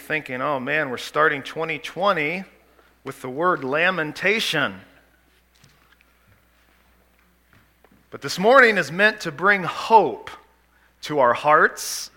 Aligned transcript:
thinking, 0.00 0.40
oh 0.40 0.58
man, 0.58 0.90
we're 0.90 0.96
starting 0.96 1.42
2020 1.42 2.44
with 3.04 3.22
the 3.22 3.28
word 3.28 3.62
lamentation. 3.62 4.80
But 8.10 8.22
this 8.22 8.38
morning 8.38 8.76
is 8.76 8.90
meant 8.90 9.20
to 9.20 9.30
bring 9.30 9.62
hope 9.62 10.30
to 11.02 11.20
our 11.20 11.34
hearts. 11.34 12.10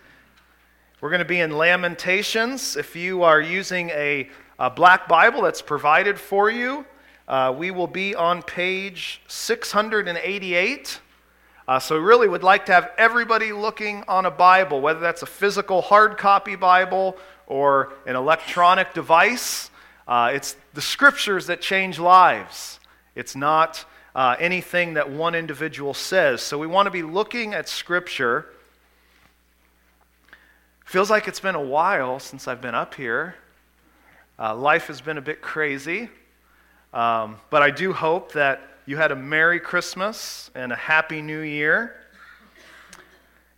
We're 1.01 1.09
going 1.09 1.19
to 1.19 1.25
be 1.25 1.39
in 1.39 1.55
Lamentations. 1.55 2.77
If 2.77 2.95
you 2.95 3.23
are 3.23 3.39
using 3.39 3.89
a, 3.91 4.29
a 4.57 4.69
black 4.69 5.07
Bible 5.07 5.41
that's 5.41 5.61
provided 5.61 6.17
for 6.19 6.49
you, 6.49 6.85
uh, 7.27 7.53
we 7.55 7.69
will 7.69 7.87
be 7.87 8.15
on 8.15 8.41
page 8.41 9.21
688. 9.27 10.99
Uh, 11.65 11.79
so, 11.79 11.97
really 11.97 12.27
would 12.27 12.43
like 12.43 12.65
to 12.65 12.73
have 12.73 12.91
everybody 12.97 13.53
looking 13.53 14.03
on 14.07 14.25
a 14.25 14.31
Bible, 14.31 14.81
whether 14.81 14.99
that's 14.99 15.21
a 15.21 15.25
physical 15.25 15.81
hard 15.81 16.17
copy 16.17 16.55
Bible 16.55 17.17
or 17.47 17.93
an 18.05 18.15
electronic 18.15 18.93
device. 18.93 19.69
Uh, 20.07 20.31
it's 20.33 20.55
the 20.73 20.81
scriptures 20.81 21.47
that 21.47 21.61
change 21.61 21.99
lives. 21.99 22.79
It's 23.15 23.35
not 23.35 23.85
uh, 24.15 24.35
anything 24.39 24.95
that 24.95 25.09
one 25.09 25.35
individual 25.35 25.93
says. 25.93 26.41
So, 26.41 26.57
we 26.57 26.67
want 26.67 26.87
to 26.87 26.91
be 26.91 27.03
looking 27.03 27.53
at 27.53 27.69
scripture. 27.69 28.47
Feels 30.85 31.09
like 31.09 31.27
it's 31.27 31.39
been 31.39 31.55
a 31.55 31.61
while 31.61 32.19
since 32.19 32.47
I've 32.47 32.61
been 32.61 32.75
up 32.75 32.95
here. 32.95 33.35
Uh, 34.37 34.55
life 34.55 34.87
has 34.87 35.01
been 35.01 35.17
a 35.17 35.21
bit 35.21 35.41
crazy. 35.41 36.09
Um, 36.93 37.37
but 37.49 37.63
I 37.63 37.71
do 37.71 37.91
hope 37.91 38.33
that 38.33 38.61
you 38.85 38.97
had 38.97 39.11
a 39.11 39.15
Merry 39.15 39.59
Christmas 39.59 40.51
and 40.53 40.71
a 40.71 40.75
Happy 40.75 41.21
New 41.21 41.39
Year. 41.39 41.95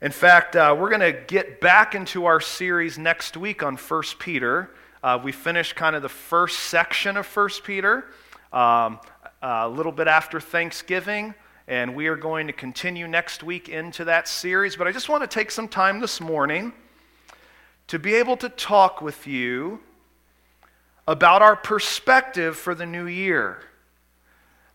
In 0.05 0.11
fact, 0.11 0.55
uh, 0.55 0.75
we're 0.77 0.89
going 0.89 1.01
to 1.01 1.19
get 1.25 1.59
back 1.59 1.95
into 1.95 2.25
our 2.25 2.39
series 2.39 2.99
next 2.99 3.35
week 3.35 3.63
on 3.63 3.75
1 3.75 4.03
Peter. 4.19 4.69
Uh, 5.01 5.19
we 5.23 5.31
finished 5.31 5.75
kind 5.75 5.95
of 5.95 6.03
the 6.03 6.09
first 6.09 6.59
section 6.59 7.17
of 7.17 7.25
1 7.25 7.49
Peter 7.63 8.05
um, 8.53 8.99
a 9.41 9.67
little 9.67 9.91
bit 9.91 10.07
after 10.07 10.39
Thanksgiving, 10.39 11.33
and 11.67 11.95
we 11.95 12.05
are 12.05 12.15
going 12.15 12.45
to 12.45 12.53
continue 12.53 13.07
next 13.07 13.41
week 13.41 13.67
into 13.67 14.05
that 14.05 14.27
series. 14.27 14.75
But 14.75 14.85
I 14.85 14.91
just 14.91 15.09
want 15.09 15.23
to 15.23 15.27
take 15.27 15.49
some 15.49 15.67
time 15.67 15.99
this 15.99 16.21
morning 16.21 16.71
to 17.87 17.97
be 17.97 18.13
able 18.13 18.37
to 18.37 18.49
talk 18.49 19.01
with 19.01 19.25
you 19.25 19.79
about 21.07 21.41
our 21.41 21.55
perspective 21.55 22.55
for 22.55 22.75
the 22.75 22.85
new 22.85 23.07
year. 23.07 23.57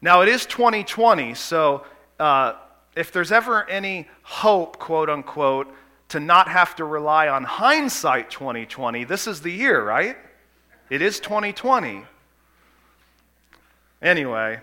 Now, 0.03 0.23
it 0.23 0.29
is 0.29 0.45
2020, 0.45 1.35
so 1.35 1.87
uh, 2.19 2.55
if 2.97 3.13
there's 3.13 3.33
ever 3.33 3.69
any 3.69 4.09
hope, 4.23 4.79
quote 4.79 5.09
unquote, 5.09 5.73
to 6.09 6.21
not 6.21 6.49
have 6.49 6.75
to 6.77 6.85
rely 6.85 7.29
on 7.29 7.45
hindsight 7.45 8.31
2020, 8.31 9.05
this 9.05 9.27
is 9.27 9.41
the 9.41 9.53
year, 9.53 9.83
right? 9.83 10.17
It 10.91 11.03
is 11.03 11.21
2020. 11.21 12.03
Anyway, 14.03 14.61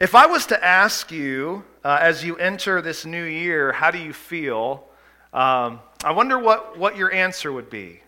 if 0.00 0.14
I 0.14 0.26
was 0.26 0.46
to 0.46 0.64
ask 0.64 1.10
you 1.10 1.64
uh, 1.84 1.98
as 2.00 2.24
you 2.24 2.36
enter 2.36 2.80
this 2.80 3.04
new 3.04 3.24
year, 3.24 3.72
how 3.72 3.90
do 3.90 3.98
you 3.98 4.12
feel? 4.12 4.84
Um, 5.32 5.80
I 6.02 6.12
wonder 6.12 6.38
what, 6.38 6.78
what 6.78 6.96
your 6.96 7.12
answer 7.12 7.52
would 7.52 7.68
be. 7.68 8.00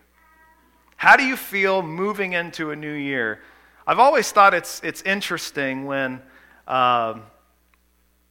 How 0.95 1.15
do 1.15 1.23
you 1.23 1.37
feel 1.37 1.81
moving 1.81 2.33
into 2.33 2.71
a 2.71 2.75
new 2.75 2.93
year? 2.93 3.41
I've 3.89 3.97
always 3.97 4.31
thought 4.31 4.53
it's, 4.53 4.79
it's 4.83 5.01
interesting 5.01 5.85
when 5.85 6.21
um, 6.67 7.23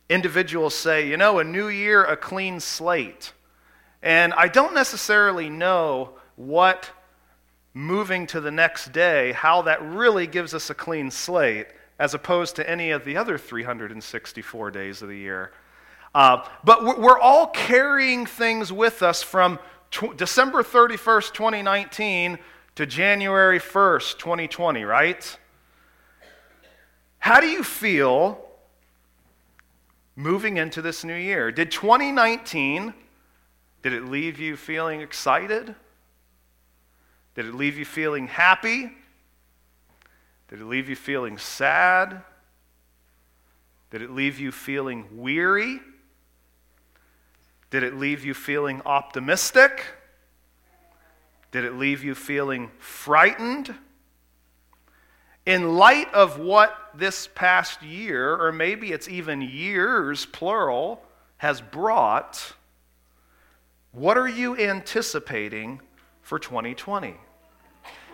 individuals 0.09 0.73
say, 0.73 1.09
you 1.09 1.17
know, 1.17 1.41
a 1.41 1.45
new 1.45 1.67
year, 1.67 2.05
a 2.05 2.17
clean 2.17 2.61
slate. 2.61 3.33
And 4.01 4.33
I 4.35 4.47
don't 4.47 4.73
necessarily 4.73 5.51
know 5.51 6.11
what 6.37 6.89
moving 7.75 8.29
to 8.29 8.41
the 8.41 8.53
next 8.53 8.93
day, 8.93 9.33
how 9.33 9.63
that 9.63 9.83
really 9.83 10.29
gives 10.29 10.55
us 10.55 10.71
a 10.71 10.77
clean 10.77 11.11
slate, 11.11 11.67
as 11.99 12.15
opposed 12.15 12.55
to 12.55 12.71
any 12.71 12.93
of 12.93 13.05
the 13.05 13.17
other 13.17 13.37
364 13.37 14.71
days 14.71 15.03
of 15.03 15.09
the 15.09 15.19
year. 15.19 15.51
Uh, 16.15 16.47
but 16.63 16.85
we're 17.01 17.19
all 17.19 17.49
carrying 17.49 18.27
things 18.27 18.73
with 18.73 19.03
us 19.03 19.25
from 19.25 19.59
tw- 19.91 20.17
December 20.17 20.63
31st, 20.63 21.33
2019 21.33 22.39
to 22.77 22.87
January 22.87 23.59
1st, 23.59 24.19
2020, 24.19 24.85
right? 24.85 25.37
How 27.19 27.41
do 27.41 27.47
you 27.47 27.63
feel 27.63 28.45
moving 30.17 30.57
into 30.57 30.83
this 30.83 31.05
new 31.05 31.15
year? 31.15 31.53
Did 31.53 31.71
2019 31.71 32.95
did 33.83 33.93
it 33.93 34.05
leave 34.05 34.39
you 34.39 34.57
feeling 34.57 35.01
excited? 35.01 35.75
Did 37.35 37.47
it 37.47 37.55
leave 37.55 37.79
you 37.79 37.85
feeling 37.85 38.27
happy? 38.27 38.91
Did 40.49 40.61
it 40.61 40.65
leave 40.65 40.89
you 40.89 40.97
feeling 40.97 41.39
sad? 41.39 42.23
Did 43.91 44.03
it 44.03 44.11
leave 44.11 44.39
you 44.39 44.51
feeling 44.51 45.07
weary? 45.13 45.81
Did 47.71 47.83
it 47.83 47.95
leave 47.95 48.25
you 48.25 48.35
feeling 48.35 48.83
optimistic? 48.85 49.85
Did 51.53 51.65
it 51.65 51.75
leave 51.75 52.03
you 52.03 52.15
feeling 52.15 52.71
frightened? 52.79 53.75
In 55.49 55.79
light 55.79 56.13
of 56.13 56.39
what 56.39 56.77
this 56.95 57.27
past 57.35 57.83
year, 57.83 58.37
or 58.37 58.53
maybe 58.53 58.93
it's 58.93 59.09
even 59.09 59.41
years, 59.41 60.27
plural, 60.27 61.03
has 61.39 61.63
brought, 61.63 62.53
what 63.93 64.19
are 64.19 64.29
you 64.29 64.59
anticipating 64.59 65.81
for 66.21 66.39
2020? 66.39 67.15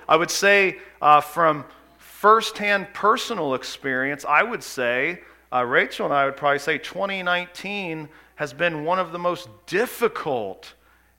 I 0.08 0.14
would 0.14 0.30
say, 0.30 0.78
uh, 1.02 1.20
from 1.20 1.64
firsthand 1.98 2.94
personal 2.94 3.54
experience, 3.54 4.24
I 4.24 4.44
would 4.44 4.62
say, 4.62 5.22
uh, 5.52 5.64
Rachel 5.64 6.06
and 6.06 6.14
I 6.14 6.26
would 6.26 6.36
probably 6.36 6.60
say 6.60 6.78
2019 6.78 8.08
has 8.36 8.52
been 8.52 8.84
one 8.84 9.00
of 9.00 9.10
the 9.10 9.18
most 9.18 9.48
difficult 9.66 10.72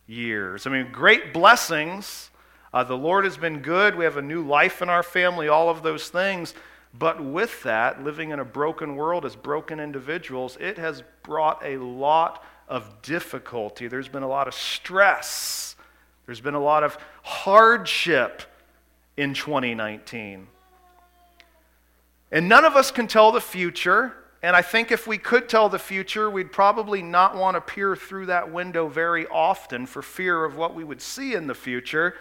years. 0.08 0.66
I 0.66 0.70
mean, 0.70 0.94
great 0.94 1.34
blessings. 1.34 2.30
Uh, 2.76 2.84
the 2.84 2.98
Lord 2.98 3.24
has 3.24 3.38
been 3.38 3.60
good. 3.60 3.96
We 3.96 4.04
have 4.04 4.18
a 4.18 4.22
new 4.22 4.46
life 4.46 4.82
in 4.82 4.90
our 4.90 5.02
family, 5.02 5.48
all 5.48 5.70
of 5.70 5.82
those 5.82 6.10
things. 6.10 6.54
But 6.94 7.24
with 7.24 7.64
that, 7.64 8.04
living 8.04 8.32
in 8.32 8.40
a 8.42 8.46
broken 8.46 8.98
world 8.98 9.24
as 9.24 9.34
broken 9.34 9.80
individuals, 9.80 10.58
it 10.60 10.78
has 10.78 11.02
brought 11.24 11.64
a 11.64 11.78
lot 11.78 12.44
of 12.68 13.02
difficulty. 13.02 13.88
There's 13.88 14.10
been 14.10 14.24
a 14.24 14.28
lot 14.28 14.50
of 14.50 14.54
stress. 14.54 15.78
There's 16.26 16.42
been 16.42 16.54
a 16.54 16.60
lot 16.60 16.84
of 16.84 16.98
hardship 17.24 18.42
in 19.16 19.34
2019. 19.34 20.46
And 22.30 22.50
none 22.50 22.66
of 22.66 22.76
us 22.76 22.92
can 22.92 23.08
tell 23.08 23.32
the 23.32 23.40
future. 23.40 24.18
And 24.44 24.54
I 24.54 24.62
think 24.62 24.92
if 24.92 25.08
we 25.08 25.18
could 25.18 25.48
tell 25.48 25.70
the 25.70 25.80
future, 25.80 26.30
we'd 26.30 26.52
probably 26.52 27.02
not 27.02 27.38
want 27.38 27.56
to 27.56 27.62
peer 27.62 27.96
through 27.96 28.26
that 28.26 28.52
window 28.52 28.90
very 28.90 29.26
often 29.28 29.86
for 29.86 30.02
fear 30.02 30.44
of 30.44 30.58
what 30.58 30.76
we 30.76 30.84
would 30.84 31.02
see 31.02 31.36
in 31.36 31.48
the 31.48 31.56
future. 31.56 32.16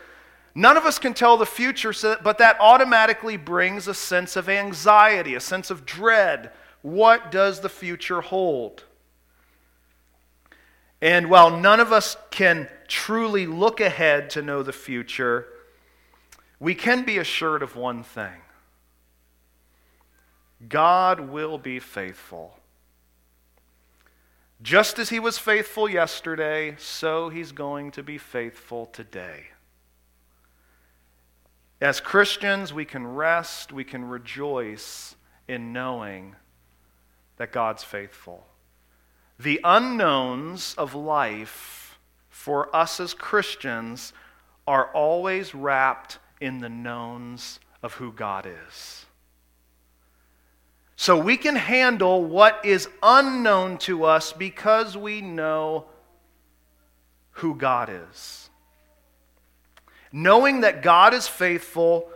None 0.54 0.76
of 0.76 0.84
us 0.84 0.98
can 0.98 1.14
tell 1.14 1.36
the 1.36 1.46
future, 1.46 1.92
but 2.22 2.38
that 2.38 2.56
automatically 2.60 3.36
brings 3.36 3.88
a 3.88 3.94
sense 3.94 4.36
of 4.36 4.48
anxiety, 4.48 5.34
a 5.34 5.40
sense 5.40 5.70
of 5.70 5.84
dread. 5.84 6.52
What 6.82 7.32
does 7.32 7.60
the 7.60 7.68
future 7.68 8.20
hold? 8.20 8.84
And 11.02 11.28
while 11.28 11.50
none 11.50 11.80
of 11.80 11.92
us 11.92 12.16
can 12.30 12.68
truly 12.86 13.46
look 13.46 13.80
ahead 13.80 14.30
to 14.30 14.42
know 14.42 14.62
the 14.62 14.72
future, 14.72 15.46
we 16.60 16.74
can 16.74 17.04
be 17.04 17.18
assured 17.18 17.62
of 17.62 17.76
one 17.76 18.02
thing 18.02 18.40
God 20.68 21.20
will 21.20 21.58
be 21.58 21.78
faithful. 21.78 22.58
Just 24.62 24.98
as 24.98 25.10
he 25.10 25.20
was 25.20 25.36
faithful 25.36 25.90
yesterday, 25.90 26.76
so 26.78 27.28
he's 27.28 27.52
going 27.52 27.90
to 27.90 28.02
be 28.02 28.16
faithful 28.16 28.86
today. 28.86 29.48
As 31.80 32.00
Christians, 32.00 32.72
we 32.72 32.84
can 32.84 33.06
rest, 33.06 33.72
we 33.72 33.84
can 33.84 34.04
rejoice 34.08 35.16
in 35.48 35.72
knowing 35.72 36.36
that 37.36 37.52
God's 37.52 37.84
faithful. 37.84 38.46
The 39.38 39.60
unknowns 39.64 40.74
of 40.78 40.94
life 40.94 41.98
for 42.28 42.74
us 42.74 43.00
as 43.00 43.14
Christians 43.14 44.12
are 44.66 44.86
always 44.92 45.54
wrapped 45.54 46.18
in 46.40 46.60
the 46.60 46.68
knowns 46.68 47.60
of 47.82 47.94
who 47.94 48.12
God 48.12 48.46
is. 48.46 49.06
So 50.96 51.18
we 51.18 51.36
can 51.36 51.56
handle 51.56 52.24
what 52.24 52.64
is 52.64 52.88
unknown 53.02 53.78
to 53.78 54.04
us 54.04 54.32
because 54.32 54.96
we 54.96 55.20
know 55.20 55.86
who 57.32 57.56
God 57.56 57.90
is. 57.90 58.48
Knowing 60.16 60.60
that 60.60 60.80
God 60.80 61.12
is 61.12 61.26
faithful 61.26 62.08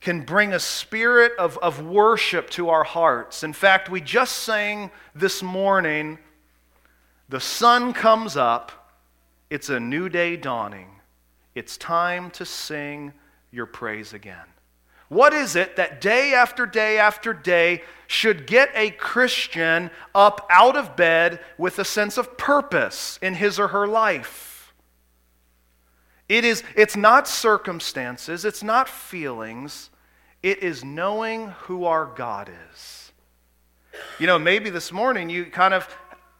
can 0.00 0.22
bring 0.22 0.54
a 0.54 0.58
spirit 0.58 1.32
of, 1.38 1.58
of 1.58 1.84
worship 1.84 2.48
to 2.48 2.70
our 2.70 2.82
hearts. 2.82 3.42
In 3.42 3.52
fact, 3.52 3.90
we 3.90 4.00
just 4.00 4.36
sang 4.36 4.90
this 5.14 5.42
morning 5.42 6.18
the 7.28 7.38
sun 7.38 7.92
comes 7.92 8.38
up 8.38 8.72
It's 9.50 9.68
a 9.68 9.78
new 9.78 10.08
day 10.08 10.36
dawning. 10.36 10.88
It's 11.54 11.76
time 11.76 12.30
to 12.30 12.46
sing 12.46 13.12
your 13.50 13.66
praise 13.66 14.14
again. 14.14 14.46
What 15.08 15.34
is 15.34 15.56
it 15.56 15.76
that 15.76 16.00
day 16.00 16.32
after 16.32 16.64
day 16.64 16.98
after 16.98 17.34
day 17.34 17.82
should 18.06 18.46
get 18.46 18.70
a 18.74 18.92
Christian 18.92 19.90
up 20.14 20.46
out 20.48 20.74
of 20.74 20.96
bed 20.96 21.40
with 21.58 21.78
a 21.78 21.84
sense 21.84 22.16
of 22.16 22.38
purpose 22.38 23.18
in 23.20 23.34
his 23.34 23.58
or 23.58 23.68
her 23.68 23.86
life? 23.86 24.55
It 26.28 26.44
is, 26.44 26.62
it's 26.74 26.96
not 26.96 27.28
circumstances, 27.28 28.44
it's 28.44 28.62
not 28.62 28.88
feelings, 28.88 29.90
it 30.42 30.62
is 30.62 30.84
knowing 30.84 31.48
who 31.62 31.84
our 31.84 32.06
God 32.06 32.50
is. 32.72 33.12
You 34.18 34.26
know, 34.26 34.38
maybe 34.38 34.70
this 34.70 34.92
morning 34.92 35.30
you 35.30 35.46
kind 35.46 35.72
of 35.72 35.88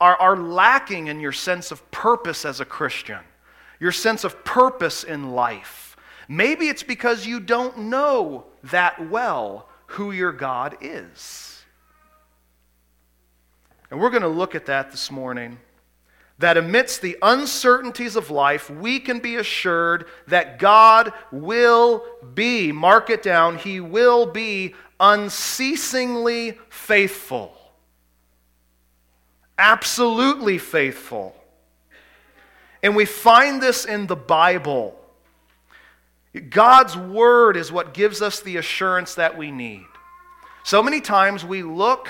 are, 0.01 0.17
are 0.17 0.37
lacking 0.37 1.07
in 1.07 1.21
your 1.21 1.33
sense 1.33 1.71
of 1.71 1.89
purpose 1.91 2.45
as 2.45 2.61
a 2.61 2.65
Christian, 2.65 3.21
your 3.79 3.93
sense 3.93 4.25
of 4.25 4.45
purpose 4.45 5.05
in 5.05 5.31
life. 5.31 5.97
Maybe 6.29 6.69
it's 6.69 6.83
because 6.83 7.25
you 7.25 7.39
don't 7.39 7.79
know 7.79 8.47
that 8.65 9.09
well 9.09 9.69
who 9.87 10.11
your 10.11 10.33
God 10.33 10.77
is. 10.81 11.65
And 13.91 14.01
we're 14.01 14.11
going 14.11 14.23
to 14.23 14.29
look 14.29 14.57
at 14.57 14.67
that 14.67 14.91
this 14.91 15.11
morning. 15.11 15.59
That 16.39 16.57
amidst 16.57 17.01
the 17.01 17.17
uncertainties 17.23 18.15
of 18.15 18.31
life, 18.31 18.69
we 18.69 19.01
can 19.01 19.21
be 19.21 19.37
assured 19.37 20.07
that 20.29 20.59
God 20.59 21.13
will 21.33 22.05
be, 22.35 22.73
mark 22.73 23.09
it 23.09 23.23
down, 23.23 23.57
He 23.57 23.81
will 23.81 24.27
be 24.27 24.75
unceasingly 25.01 26.59
faithful. 26.69 27.57
Absolutely 29.59 30.59
faithful. 30.59 31.35
And 32.83 32.95
we 32.95 33.07
find 33.07 33.63
this 33.63 33.85
in 33.85 34.07
the 34.07 34.17
Bible. 34.17 34.99
God's 36.51 36.97
word 36.97 37.57
is 37.57 37.73
what 37.73 37.95
gives 37.95 38.21
us 38.21 38.41
the 38.41 38.59
assurance 38.59 39.15
that 39.15 39.39
we 39.39 39.51
need. 39.51 39.87
So 40.65 40.83
many 40.83 41.01
times 41.01 41.45
we 41.45 41.63
look 41.63 42.09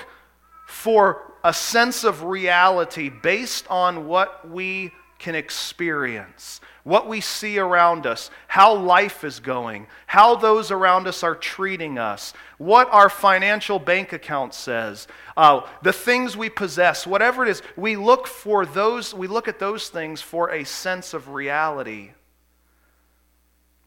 for 0.66 1.34
a 1.46 1.54
sense 1.54 2.02
of 2.02 2.24
reality 2.24 3.08
based 3.08 3.70
on 3.70 4.08
what 4.08 4.50
we 4.50 4.90
can 5.16 5.36
experience, 5.36 6.60
what 6.82 7.06
we 7.08 7.20
see 7.20 7.56
around 7.56 8.04
us, 8.04 8.32
how 8.48 8.74
life 8.74 9.22
is 9.22 9.38
going, 9.38 9.86
how 10.08 10.34
those 10.34 10.72
around 10.72 11.06
us 11.06 11.22
are 11.22 11.36
treating 11.36 11.98
us, 11.98 12.32
what 12.58 12.92
our 12.92 13.08
financial 13.08 13.78
bank 13.78 14.12
account 14.12 14.54
says, 14.54 15.06
uh, 15.36 15.60
the 15.82 15.92
things 15.92 16.36
we 16.36 16.50
possess, 16.50 17.06
whatever 17.06 17.44
it 17.44 17.48
is. 17.48 17.62
We 17.76 17.94
look 17.94 18.26
for 18.26 18.66
those, 18.66 19.14
we 19.14 19.28
look 19.28 19.46
at 19.46 19.60
those 19.60 19.88
things 19.88 20.20
for 20.20 20.50
a 20.50 20.64
sense 20.64 21.14
of 21.14 21.28
reality. 21.28 22.10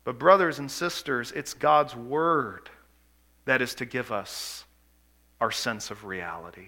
But, 0.05 0.17
brothers 0.17 0.59
and 0.59 0.71
sisters, 0.71 1.33
it's 1.33 1.53
God's 1.53 1.93
Word 1.93 2.69
that 3.43 3.61
is 3.61 3.75
to 3.75 3.85
give 3.85 4.13
us 4.13 4.63
our 5.41 5.51
sense 5.51 5.91
of 5.91 6.05
reality. 6.05 6.67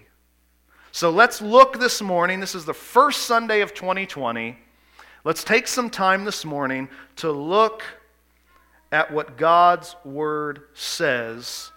So 0.94 1.08
let's 1.08 1.40
look 1.40 1.80
this 1.80 2.02
morning. 2.02 2.38
This 2.38 2.54
is 2.54 2.66
the 2.66 2.74
first 2.74 3.22
Sunday 3.22 3.62
of 3.62 3.72
2020. 3.72 4.58
Let's 5.24 5.42
take 5.42 5.66
some 5.66 5.88
time 5.88 6.26
this 6.26 6.44
morning 6.44 6.90
to 7.16 7.32
look 7.32 7.82
at 8.92 9.10
what 9.10 9.38
God's 9.38 9.96
Word 10.04 10.64
says 10.74 11.72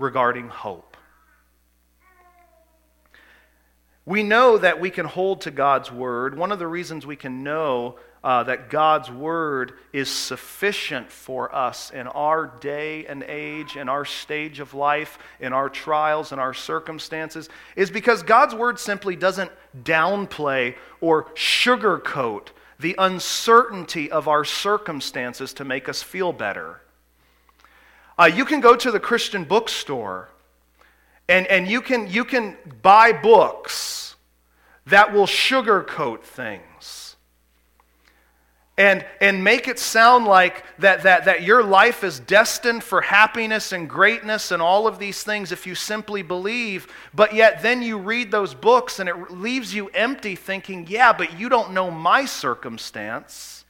regarding 0.00 0.48
hope. 0.48 0.96
We 4.04 4.24
know 4.24 4.58
that 4.58 4.80
we 4.80 4.90
can 4.90 5.06
hold 5.06 5.42
to 5.42 5.52
God's 5.52 5.92
Word. 5.92 6.36
One 6.36 6.50
of 6.50 6.58
the 6.58 6.66
reasons 6.66 7.06
we 7.06 7.14
can 7.14 7.44
know 7.44 8.00
uh, 8.24 8.42
that 8.42 8.70
God's 8.70 9.10
word 9.10 9.74
is 9.92 10.08
sufficient 10.08 11.12
for 11.12 11.54
us 11.54 11.90
in 11.90 12.06
our 12.06 12.46
day 12.46 13.04
and 13.04 13.22
age, 13.22 13.76
in 13.76 13.90
our 13.90 14.06
stage 14.06 14.60
of 14.60 14.72
life, 14.72 15.18
in 15.40 15.52
our 15.52 15.68
trials, 15.68 16.32
in 16.32 16.38
our 16.38 16.54
circumstances, 16.54 17.50
is 17.76 17.90
because 17.90 18.22
God's 18.22 18.54
word 18.54 18.80
simply 18.80 19.14
doesn't 19.14 19.50
downplay 19.82 20.74
or 21.02 21.24
sugarcoat 21.34 22.48
the 22.80 22.94
uncertainty 22.96 24.10
of 24.10 24.26
our 24.26 24.44
circumstances 24.44 25.52
to 25.52 25.64
make 25.66 25.86
us 25.86 26.02
feel 26.02 26.32
better. 26.32 26.80
Uh, 28.18 28.24
you 28.24 28.46
can 28.46 28.60
go 28.60 28.74
to 28.74 28.90
the 28.90 29.00
Christian 29.00 29.44
bookstore 29.44 30.30
and, 31.28 31.46
and 31.48 31.68
you, 31.68 31.82
can, 31.82 32.10
you 32.10 32.24
can 32.24 32.56
buy 32.80 33.12
books 33.12 34.16
that 34.86 35.12
will 35.12 35.26
sugarcoat 35.26 36.22
things 36.22 36.73
and, 38.76 39.06
and 39.20 39.44
make 39.44 39.68
it 39.68 39.78
sound 39.78 40.26
like 40.26 40.64
that, 40.78 41.04
that, 41.04 41.26
that 41.26 41.42
your 41.42 41.62
life 41.62 42.02
is 42.02 42.18
destined 42.18 42.82
for 42.82 43.00
happiness 43.00 43.70
and 43.70 43.88
greatness 43.88 44.50
and 44.50 44.60
all 44.60 44.88
of 44.88 44.98
these 44.98 45.22
things 45.22 45.52
if 45.52 45.64
you 45.64 45.76
simply 45.76 46.22
believe, 46.22 46.88
but 47.14 47.34
yet 47.34 47.62
then 47.62 47.82
you 47.82 47.98
read 47.98 48.32
those 48.32 48.52
books 48.52 48.98
and 48.98 49.08
it 49.08 49.30
leaves 49.30 49.72
you 49.72 49.88
empty 49.88 50.34
thinking, 50.34 50.86
yeah, 50.88 51.12
but 51.12 51.38
you 51.38 51.48
don't 51.48 51.72
know 51.72 51.88
my 51.88 52.24
circumstance. 52.24 53.64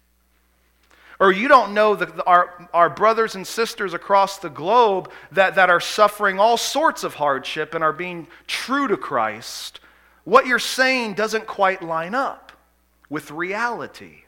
Or 1.21 1.31
you 1.31 1.49
don't 1.49 1.75
know 1.75 1.95
the, 1.95 2.25
our, 2.25 2.69
our 2.73 2.91
brothers 2.91 3.35
and 3.35 3.47
sisters 3.47 3.95
across 3.95 4.39
the 4.39 4.49
globe 4.49 5.11
that, 5.33 5.55
that 5.55 5.71
are 5.71 5.81
suffering 5.81 6.41
all 6.41 6.57
sorts 6.57 7.05
of 7.05 7.15
hardship 7.15 7.75
and 7.75 7.85
are 7.85 7.93
being 7.93 8.27
true 8.47 8.89
to 8.89 8.97
Christ. 8.97 9.81
What 10.25 10.47
you're 10.47 10.59
saying 10.59 11.15
doesn't 11.15 11.47
quite 11.47 11.83
line 11.83 12.15
up 12.15 12.53
with 13.09 13.31
reality. 13.31 14.24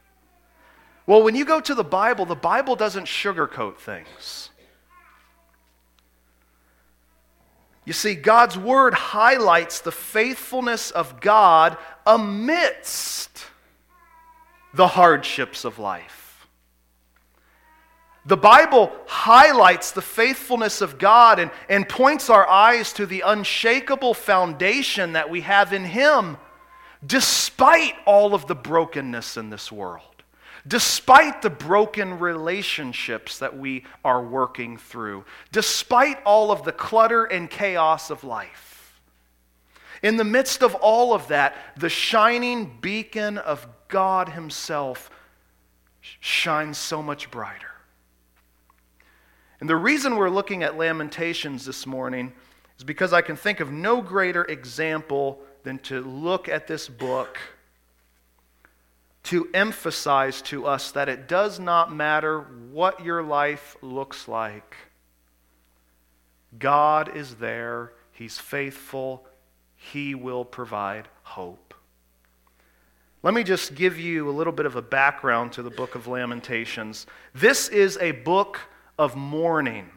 Well, 1.07 1.23
when 1.23 1.37
you 1.37 1.45
go 1.45 1.61
to 1.61 1.75
the 1.75 1.85
Bible, 1.85 2.27
the 2.27 2.35
Bible 2.35 2.75
doesn't 2.75 3.05
sugarcoat 3.05 3.79
things. 3.79 4.51
You 7.85 7.93
see, 7.93 8.17
God's 8.17 8.59
Word 8.59 8.95
highlights 8.95 9.81
the 9.81 9.93
faithfulness 9.93 10.91
of 10.91 11.21
God 11.21 11.79
amidst 12.05 13.47
the 14.75 14.89
hardships 14.89 15.65
of 15.65 15.79
life. 15.79 16.49
The 18.27 18.37
Bible 18.37 18.91
highlights 19.07 19.93
the 19.93 20.03
faithfulness 20.03 20.81
of 20.81 20.99
God 20.99 21.39
and, 21.39 21.53
and 21.69 21.89
points 21.89 22.29
our 22.29 22.45
eyes 22.49 22.93
to 22.95 23.07
the 23.07 23.21
unshakable 23.21 24.15
foundation 24.15 25.13
that 25.13 25.31
we 25.31 25.43
have 25.43 25.73
in 25.73 25.85
Him, 25.85 26.37
despite 27.07 27.95
all 28.05 28.35
of 28.35 28.49
the 28.49 28.57
brokenness 28.57 29.37
in 29.37 29.51
this 29.51 29.71
world 29.71 30.16
despite 30.67 31.43
the 31.43 31.51
broken 31.51 32.19
relationships 32.19 33.39
that 33.39 33.57
we 33.57 33.85
are 34.05 34.23
working 34.23 34.77
through, 34.77 35.25
despite 35.53 36.23
all 36.25 36.51
of 36.51 36.65
the 36.65 36.73
clutter 36.73 37.25
and 37.25 37.51
chaos 37.51 38.11
of 38.11 38.25
life. 38.25 39.01
In 40.03 40.17
the 40.17 40.25
midst 40.25 40.63
of 40.63 40.75
all 40.75 41.15
of 41.15 41.29
that, 41.29 41.57
the 41.77 41.89
shining 41.89 42.79
beacon 42.81 43.39
of 43.39 43.67
God 43.89 44.31
Himself 44.31 45.11
shines 46.01 46.79
so 46.79 47.03
much 47.03 47.31
brighter. 47.31 47.71
And 49.61 49.69
the 49.69 49.77
reason 49.77 50.17
we're 50.17 50.31
looking 50.31 50.63
at 50.63 50.77
Lamentations 50.77 51.65
this 51.65 51.87
morning 51.87 52.33
is 52.79 52.85
because 52.85 53.13
I 53.13 53.23
can 53.23 53.37
think 53.37 53.61
of 53.61 53.73
no 53.73 54.03
greater 54.03 54.45
example 54.45 55.41
than 55.63 55.79
to 55.81 56.01
look 56.03 56.49
at 56.49 56.67
this 56.67 56.89
book 56.89 57.39
to 59.27 59.49
emphasize 59.53 60.41
to 60.41 60.67
us 60.67 60.93
that 60.93 61.09
it 61.09 61.27
does 61.27 61.59
not 61.59 61.93
matter 61.93 62.43
what 62.71 63.05
your 63.05 63.25
life 63.25 63.77
looks 63.83 64.29
like. 64.29 64.77
God 66.59 67.17
is 67.17 67.35
there, 67.35 67.93
He's 68.13 68.39
faithful, 68.39 69.27
He 69.75 70.15
will 70.15 70.45
provide 70.45 71.09
hope. 71.25 71.75
Let 73.25 73.35
me 73.35 73.43
just 73.43 73.75
give 73.75 73.99
you 73.99 74.31
a 74.31 74.31
little 74.31 74.53
bit 74.53 74.65
of 74.65 74.77
a 74.77 74.83
background 74.83 75.53
to 75.55 75.63
the 75.63 75.71
book 75.71 75.97
of 75.97 76.07
Lamentations. 76.07 77.07
This 77.35 77.69
is 77.69 77.99
a 78.01 78.13
book 78.13 78.61
of 78.97 79.17
mourning. 79.17 79.91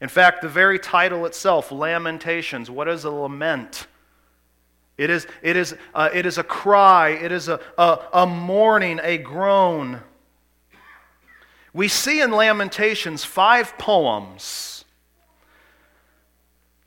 In 0.00 0.08
fact, 0.08 0.40
the 0.40 0.48
very 0.48 0.78
title 0.78 1.26
itself, 1.26 1.72
Lamentations, 1.72 2.70
what 2.70 2.86
is 2.86 3.02
a 3.02 3.10
lament? 3.10 3.88
It 5.00 5.08
is, 5.08 5.26
it 5.40 5.56
is, 5.56 5.74
uh, 5.94 6.10
it 6.12 6.26
is 6.26 6.36
a 6.36 6.42
cry, 6.42 7.08
it 7.08 7.32
is 7.32 7.48
a, 7.48 7.58
a, 7.78 7.98
a 8.12 8.26
mourning, 8.26 9.00
a 9.02 9.16
groan. 9.16 10.02
We 11.72 11.88
see 11.88 12.20
in 12.20 12.30
Lamentations 12.32 13.24
five 13.24 13.78
poems. 13.78 14.84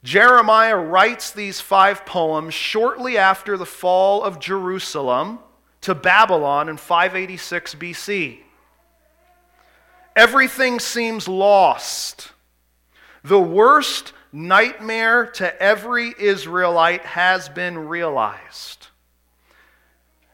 Jeremiah 0.04 0.78
writes 0.78 1.32
these 1.32 1.60
five 1.60 2.06
poems 2.06 2.54
shortly 2.54 3.18
after 3.18 3.58
the 3.58 3.66
fall 3.66 4.22
of 4.22 4.40
Jerusalem 4.40 5.40
to 5.82 5.96
Babylon 5.96 6.70
in 6.70 6.78
586 6.78 7.74
BC. 7.74 8.42
Everything 10.16 10.80
seems 10.80 11.28
lost. 11.28 12.32
The 13.24 13.42
worst 13.42 14.14
nightmare 14.34 15.28
to 15.28 15.62
every 15.62 16.14
Israelite 16.18 17.06
has 17.06 17.48
been 17.48 17.78
realized. 17.88 18.88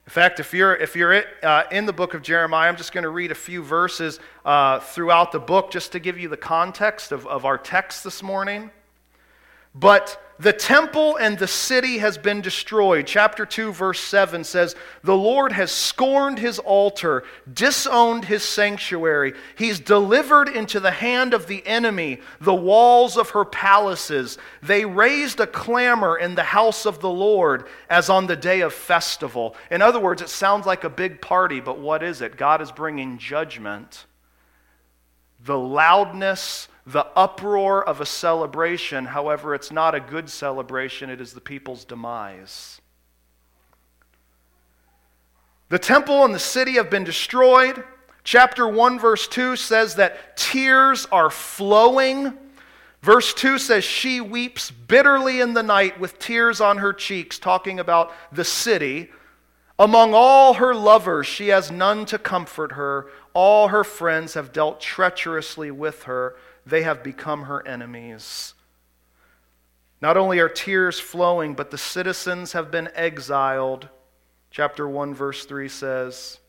In 0.07 0.11
fact, 0.11 0.39
if 0.39 0.55
you're, 0.55 0.75
if 0.75 0.95
you're 0.95 1.23
uh, 1.43 1.63
in 1.71 1.85
the 1.85 1.93
book 1.93 2.15
of 2.15 2.23
Jeremiah, 2.23 2.67
I'm 2.67 2.77
just 2.77 2.93
going 2.93 3.03
to 3.03 3.09
read 3.09 3.29
a 3.29 3.35
few 3.35 3.61
verses 3.61 4.19
uh, 4.43 4.79
throughout 4.79 5.31
the 5.31 5.39
book 5.39 5.69
just 5.69 5.91
to 5.91 5.99
give 5.99 6.17
you 6.17 6.29
the 6.29 6.37
context 6.37 7.11
of, 7.11 7.27
of 7.27 7.45
our 7.45 7.59
text 7.59 8.03
this 8.03 8.23
morning. 8.23 8.71
But 9.75 10.19
the 10.39 10.53
temple 10.53 11.17
and 11.17 11.37
the 11.37 11.47
city 11.47 11.97
has 11.97 12.17
been 12.17 12.39
destroyed. 12.39 13.05
Chapter 13.05 13.45
2, 13.45 13.73
verse 13.73 13.99
7 13.99 14.45
says, 14.45 14.73
The 15.03 15.15
Lord 15.15 15.51
has 15.51 15.69
scorned 15.69 16.39
his 16.39 16.59
altar, 16.59 17.25
disowned 17.51 18.23
his 18.23 18.41
sanctuary. 18.41 19.33
He's 19.57 19.81
delivered 19.81 20.47
into 20.47 20.79
the 20.79 20.91
hand 20.91 21.33
of 21.33 21.47
the 21.47 21.65
enemy 21.67 22.21
the 22.39 22.55
walls 22.55 23.17
of 23.17 23.31
her 23.31 23.43
palaces. 23.43 24.37
They 24.63 24.85
raised 24.85 25.41
a 25.41 25.47
clamor 25.47 26.17
in 26.17 26.35
the 26.35 26.43
house 26.43 26.85
of 26.85 27.01
the 27.01 27.09
Lord 27.09 27.67
as 27.89 28.09
on 28.09 28.27
the 28.27 28.37
day 28.37 28.61
of 28.61 28.73
festival. 28.73 29.57
In 29.69 29.81
other 29.81 29.99
words, 29.99 30.21
it 30.21 30.29
sounds 30.29 30.65
like 30.65 30.85
a 30.85 30.89
big 30.89 31.19
party, 31.21 31.59
but 31.59 31.79
what 31.79 32.01
is 32.01 32.21
it? 32.21 32.37
God 32.37 32.61
is 32.61 32.71
bringing 32.71 33.17
judgment. 33.17 34.05
The 35.43 35.59
loudness, 35.59 36.69
the 36.91 37.05
uproar 37.15 37.87
of 37.87 38.01
a 38.01 38.05
celebration. 38.05 39.05
However, 39.05 39.53
it's 39.53 39.71
not 39.71 39.93
a 39.93 39.99
good 39.99 40.29
celebration, 40.29 41.09
it 41.09 41.21
is 41.21 41.33
the 41.33 41.41
people's 41.41 41.85
demise. 41.85 42.81
The 45.69 45.77
temple 45.77 46.25
and 46.25 46.33
the 46.33 46.39
city 46.39 46.73
have 46.73 46.89
been 46.89 47.03
destroyed. 47.03 47.83
Chapter 48.23 48.67
1, 48.67 48.99
verse 48.99 49.27
2 49.27 49.55
says 49.55 49.95
that 49.95 50.35
tears 50.35 51.05
are 51.11 51.29
flowing. 51.29 52.33
Verse 53.03 53.35
2 53.35 53.59
says, 53.59 53.83
She 53.83 54.19
weeps 54.19 54.71
bitterly 54.71 55.41
in 55.41 55.53
the 55.53 55.61
night 55.61 55.99
with 55.99 56.17
tears 56.17 56.59
on 56.59 56.79
her 56.79 56.91
cheeks, 56.91 57.37
talking 57.37 57.79
about 57.79 58.11
the 58.31 58.43
city. 58.43 59.11
Among 59.77 60.13
all 60.15 60.55
her 60.55 60.73
lovers, 60.73 61.27
she 61.27 61.49
has 61.49 61.69
none 61.69 62.05
to 62.07 62.17
comfort 62.17 62.71
her. 62.71 63.11
All 63.33 63.67
her 63.67 63.83
friends 63.83 64.33
have 64.33 64.51
dealt 64.51 64.81
treacherously 64.81 65.69
with 65.69 66.03
her 66.03 66.35
they 66.69 66.83
have 66.83 67.03
become 67.03 67.43
her 67.43 67.65
enemies. 67.67 68.53
Not 70.01 70.17
only 70.17 70.39
are 70.39 70.49
tears 70.49 70.99
flowing, 70.99 71.53
but 71.53 71.71
the 71.71 71.77
citizens 71.77 72.53
have 72.53 72.71
been 72.71 72.89
exiled. 72.95 73.89
Chapter 74.49 74.87
1, 74.87 75.13
verse 75.13 75.45
3 75.45 75.67
says. 75.67 76.39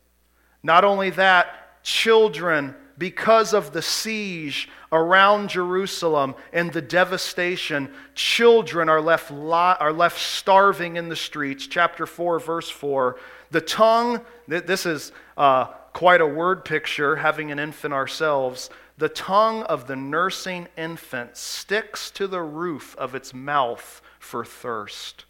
Not 0.63 0.85
only 0.85 1.09
that, 1.11 1.83
children, 1.83 2.75
because 2.97 3.53
of 3.53 3.73
the 3.73 3.81
siege 3.81 4.69
around 4.91 5.49
Jerusalem 5.49 6.35
and 6.53 6.71
the 6.71 6.81
devastation, 6.81 7.91
children 8.15 8.89
are 8.89 9.01
left, 9.01 9.31
li- 9.31 9.75
are 9.79 9.91
left 9.91 10.19
starving 10.19 10.95
in 10.95 11.09
the 11.09 11.15
streets. 11.15 11.67
Chapter 11.67 12.05
4, 12.05 12.39
verse 12.39 12.69
4. 12.69 13.17
The 13.49 13.61
tongue, 13.61 14.21
this 14.47 14.85
is 14.85 15.11
uh, 15.35 15.65
quite 15.93 16.21
a 16.21 16.27
word 16.27 16.63
picture, 16.63 17.17
having 17.17 17.51
an 17.51 17.59
infant 17.59 17.93
ourselves. 17.93 18.69
The 18.97 19.09
tongue 19.09 19.63
of 19.63 19.87
the 19.87 19.95
nursing 19.95 20.67
infant 20.77 21.37
sticks 21.37 22.11
to 22.11 22.27
the 22.27 22.41
roof 22.41 22.95
of 22.97 23.15
its 23.15 23.33
mouth 23.33 24.01
for 24.19 24.45
thirst. 24.45 25.25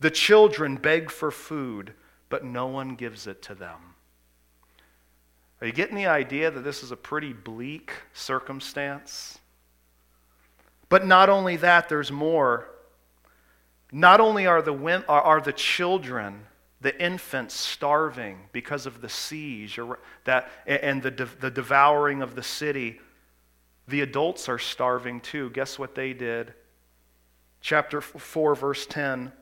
The 0.00 0.10
children 0.10 0.76
beg 0.76 1.10
for 1.10 1.30
food, 1.30 1.94
but 2.28 2.44
no 2.44 2.66
one 2.66 2.94
gives 2.94 3.26
it 3.26 3.42
to 3.42 3.54
them. 3.54 3.94
Are 5.60 5.66
you 5.66 5.72
getting 5.72 5.96
the 5.96 6.06
idea 6.06 6.50
that 6.50 6.60
this 6.60 6.82
is 6.82 6.90
a 6.90 6.96
pretty 6.96 7.32
bleak 7.32 7.92
circumstance? 8.12 9.38
But 10.88 11.06
not 11.06 11.28
only 11.28 11.56
that, 11.56 11.88
there's 11.88 12.12
more. 12.12 12.68
Not 13.90 14.20
only 14.20 14.46
are 14.46 14.60
the, 14.60 15.04
are 15.08 15.40
the 15.40 15.52
children 15.52 16.46
the 16.84 17.02
infants 17.02 17.54
starving 17.54 18.36
because 18.52 18.84
of 18.84 19.00
the 19.00 19.08
siege 19.08 19.80
that, 20.24 20.50
and 20.66 21.02
the, 21.02 21.26
the 21.40 21.50
devouring 21.50 22.20
of 22.20 22.34
the 22.34 22.42
city. 22.42 23.00
The 23.88 24.02
adults 24.02 24.50
are 24.50 24.58
starving 24.58 25.22
too. 25.22 25.48
Guess 25.48 25.78
what 25.78 25.94
they 25.94 26.12
did? 26.12 26.52
Chapter 27.62 28.02
4, 28.02 28.54
verse 28.54 28.84
10. 28.84 29.32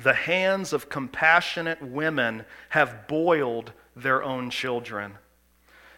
The 0.00 0.14
hands 0.14 0.72
of 0.72 0.88
compassionate 0.88 1.82
women 1.82 2.44
have 2.68 3.08
boiled 3.08 3.72
their 3.96 4.22
own 4.22 4.48
children. 4.48 5.14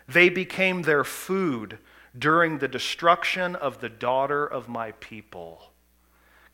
They 0.09 0.31
became 0.31 0.81
their 0.81 1.05
food 1.05 1.77
during 2.19 2.57
the 2.57 2.69
destruction 2.69 3.55
of 3.55 3.83
the 3.83 3.91
daughter 3.91 4.47
of 4.47 4.71
my 4.71 4.93
people. 4.93 5.73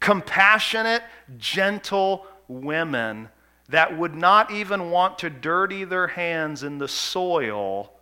Compassionate, 0.01 1.05
gentle 1.39 2.27
women 2.49 3.29
that 3.71 3.97
would 3.97 4.15
not 4.15 4.51
even 4.51 4.91
want 4.91 5.19
to 5.19 5.31
dirty 5.31 5.85
their 5.85 6.09
hands 6.09 6.63
in 6.63 6.79
the 6.79 6.89
soil 6.89 7.93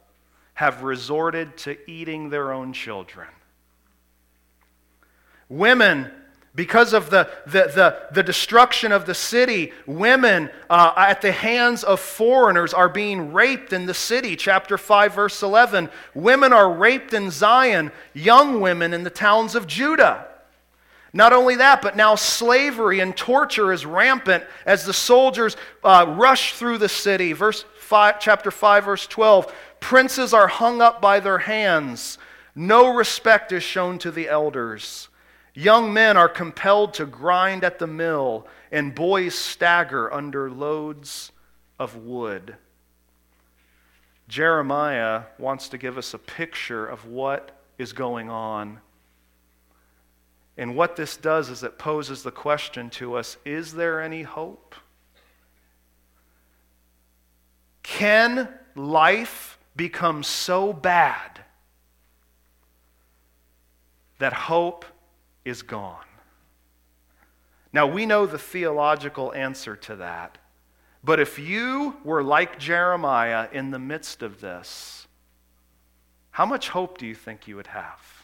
have 0.55 0.83
resorted 0.83 1.57
to 1.57 1.77
eating 1.89 2.31
their 2.31 2.53
own 2.53 2.73
children. 2.73 3.29
Women, 5.49 6.11
because 6.55 6.93
of 6.93 7.11
the, 7.11 7.31
the, 7.47 7.71
the, 7.75 8.03
the 8.13 8.23
destruction 8.23 8.91
of 8.91 9.07
the 9.07 9.15
city, 9.15 9.73
women 9.87 10.51
uh, 10.69 10.93
at 10.97 11.21
the 11.23 11.33
hands 11.33 11.85
of 11.85 12.01
foreigners 12.01 12.75
are 12.75 12.89
being 12.89 13.33
raped 13.33 13.73
in 13.73 13.87
the 13.87 13.95
city. 13.95 14.35
Chapter 14.37 14.77
5, 14.77 15.15
verse 15.15 15.43
11. 15.43 15.89
Women 16.15 16.53
are 16.53 16.73
raped 16.73 17.15
in 17.15 17.31
Zion, 17.31 17.93
young 18.13 18.61
women 18.61 18.93
in 18.93 19.05
the 19.05 19.11
towns 19.11 19.55
of 19.55 19.67
Judah. 19.67 20.27
Not 21.13 21.33
only 21.33 21.57
that, 21.57 21.81
but 21.81 21.97
now 21.97 22.15
slavery 22.15 23.01
and 23.01 23.17
torture 23.17 23.73
is 23.73 23.87
rampant 23.87 24.45
as 24.67 24.85
the 24.85 24.93
soldiers 24.93 25.57
uh, 25.83 26.05
rush 26.17 26.55
through 26.55 26.79
the 26.79 26.89
city. 26.89 27.33
Verse 27.33 27.65
five, 27.79 28.21
chapter 28.21 28.51
5, 28.51 28.85
verse 28.85 29.07
12 29.07 29.53
Princes 29.81 30.35
are 30.35 30.49
hung 30.49 30.83
up 30.83 31.01
by 31.01 31.21
their 31.21 31.39
hands, 31.39 32.19
no 32.55 32.93
respect 32.93 33.53
is 33.53 33.63
shown 33.63 33.99
to 33.99 34.11
the 34.11 34.29
elders. 34.29 35.09
Young 35.55 35.93
men 35.93 36.17
are 36.17 36.29
compelled 36.29 36.95
to 36.95 37.07
grind 37.07 37.65
at 37.65 37.79
the 37.79 37.87
mill, 37.87 38.47
and 38.71 38.95
boys 38.95 39.35
stagger 39.35 40.13
under 40.13 40.51
loads 40.51 41.33
of 41.79 41.97
wood. 41.97 42.57
Jeremiah 44.29 45.23
wants 45.39 45.69
to 45.71 45.79
give 45.79 45.97
us 45.97 46.13
a 46.13 46.19
picture 46.19 46.85
of 46.87 47.07
what 47.07 47.53
is 47.79 47.93
going 47.93 48.29
on 48.29 48.81
and 50.59 50.75
what 50.75 50.97
this 50.97 51.17
does 51.17 51.49
is 51.49 51.63
it 51.63 51.79
poses 51.79 52.25
the 52.25 52.33
question 52.33 52.91
to 52.91 53.15
us 53.15 53.37
is 53.45 53.73
there 53.73 54.03
any 54.03 54.23
hope? 54.23 54.75
Can 57.85 58.49
life 58.75 59.59
become 59.77 60.25
so 60.25 60.73
bad 60.73 61.41
that 64.19 64.33
hope 64.33 64.85
is 65.45 65.63
gone? 65.63 66.05
Now, 67.73 67.87
we 67.87 68.05
know 68.05 68.27
the 68.27 68.39
theological 68.39 69.33
answer 69.35 69.77
to 69.77 69.97
that. 69.97 70.39
But 71.05 71.21
if 71.21 71.39
you 71.39 71.97
were 72.03 72.25
like 72.25 72.59
Jeremiah 72.59 73.49
in 73.53 73.71
the 73.71 73.79
midst 73.79 74.23
of 74.23 74.41
this, 74.41 75.07
how 76.33 76.45
much 76.45 76.71
hope 76.71 76.99
do 76.99 77.07
you 77.07 77.15
think 77.15 77.47
you 77.47 77.55
would 77.57 77.69
have? 77.69 78.18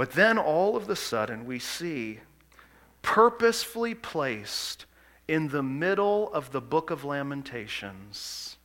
But 0.00 0.12
then 0.12 0.38
all 0.38 0.78
of 0.78 0.88
a 0.88 0.96
sudden, 0.96 1.44
we 1.44 1.58
see 1.58 2.20
purposefully 3.02 3.94
placed 3.94 4.86
in 5.28 5.48
the 5.48 5.62
middle 5.62 6.32
of 6.32 6.52
the 6.52 6.60
book 6.62 6.90
of 6.90 7.04
Lamentations 7.04 8.56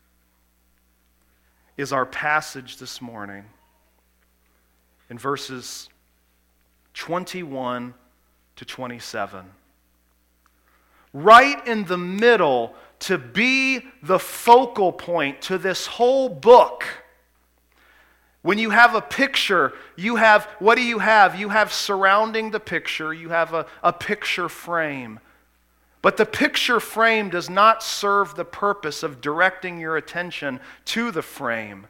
is 1.76 1.92
our 1.92 2.06
passage 2.06 2.78
this 2.78 3.02
morning 3.02 3.44
in 5.10 5.18
verses 5.18 5.90
21 6.94 7.94
to 8.56 8.64
27. 8.64 9.46
Right 11.12 11.68
in 11.68 11.84
the 11.84 11.98
middle, 11.98 12.76
to 13.00 13.18
be 13.18 13.82
the 14.02 14.20
focal 14.20 14.94
point 14.94 15.42
to 15.42 15.58
this 15.58 15.86
whole 15.86 16.30
book 16.30 16.86
when 18.46 18.60
you 18.60 18.70
have 18.70 18.94
a 18.94 19.02
picture, 19.02 19.74
you 19.96 20.18
have, 20.18 20.46
what 20.60 20.76
do 20.76 20.84
you 20.84 21.00
have? 21.00 21.34
You 21.34 21.50
have 21.50 21.74
surrounding 21.74 22.52
the 22.52 22.60
picture, 22.60 23.12
you 23.12 23.30
have 23.30 23.56
a, 23.56 23.66
a 23.82 23.92
picture 23.92 24.50
frame. 24.50 25.20
But 26.04 26.18
the 26.18 26.28
picture 26.28 26.80
frame 26.80 27.32
does 27.32 27.50
not 27.50 27.82
serve 27.82 28.36
the 28.36 28.46
purpose 28.46 29.02
of 29.02 29.20
directing 29.20 29.80
your 29.80 29.98
attention 29.98 30.60
to 30.86 31.10
the 31.10 31.24
frame. 31.24 31.88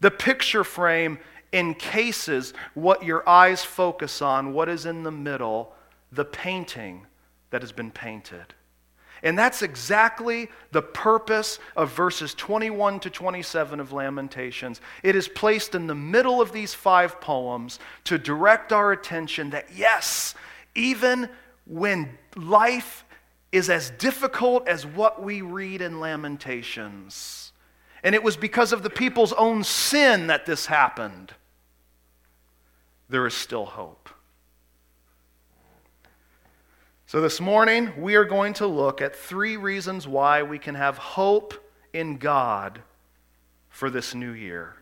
The 0.00 0.10
picture 0.10 0.64
frame 0.64 1.20
encases 1.52 2.52
what 2.74 3.04
your 3.04 3.26
eyes 3.28 3.62
focus 3.62 4.20
on, 4.20 4.52
what 4.52 4.68
is 4.68 4.86
in 4.86 5.04
the 5.04 5.12
middle, 5.12 5.72
the 6.10 6.24
painting 6.24 7.06
that 7.50 7.62
has 7.62 7.70
been 7.70 7.92
painted. 7.92 8.54
And 9.22 9.38
that's 9.38 9.62
exactly 9.62 10.48
the 10.72 10.82
purpose 10.82 11.58
of 11.76 11.92
verses 11.92 12.34
21 12.34 13.00
to 13.00 13.10
27 13.10 13.80
of 13.80 13.92
Lamentations. 13.92 14.80
It 15.02 15.16
is 15.16 15.28
placed 15.28 15.74
in 15.74 15.86
the 15.86 15.94
middle 15.94 16.40
of 16.40 16.52
these 16.52 16.74
five 16.74 17.20
poems 17.20 17.78
to 18.04 18.18
direct 18.18 18.72
our 18.72 18.92
attention 18.92 19.50
that, 19.50 19.68
yes, 19.74 20.34
even 20.74 21.28
when 21.66 22.10
life 22.36 23.04
is 23.52 23.70
as 23.70 23.90
difficult 23.90 24.68
as 24.68 24.84
what 24.84 25.22
we 25.22 25.40
read 25.40 25.80
in 25.80 26.00
Lamentations. 26.00 27.52
And 28.04 28.14
it 28.14 28.22
was 28.22 28.36
because 28.36 28.72
of 28.72 28.82
the 28.82 28.90
people's 28.90 29.32
own 29.32 29.64
sin 29.64 30.26
that 30.28 30.46
this 30.46 30.66
happened. 30.66 31.32
There 33.08 33.26
is 33.26 33.34
still 33.34 33.64
hope. 33.64 34.10
So, 37.08 37.20
this 37.20 37.40
morning, 37.40 37.92
we 37.96 38.16
are 38.16 38.24
going 38.24 38.52
to 38.54 38.66
look 38.66 39.00
at 39.00 39.14
three 39.14 39.56
reasons 39.56 40.08
why 40.08 40.42
we 40.42 40.58
can 40.58 40.74
have 40.74 40.98
hope 40.98 41.54
in 41.92 42.16
God 42.16 42.80
for 43.68 43.90
this 43.90 44.12
new 44.12 44.32
year. 44.32 44.74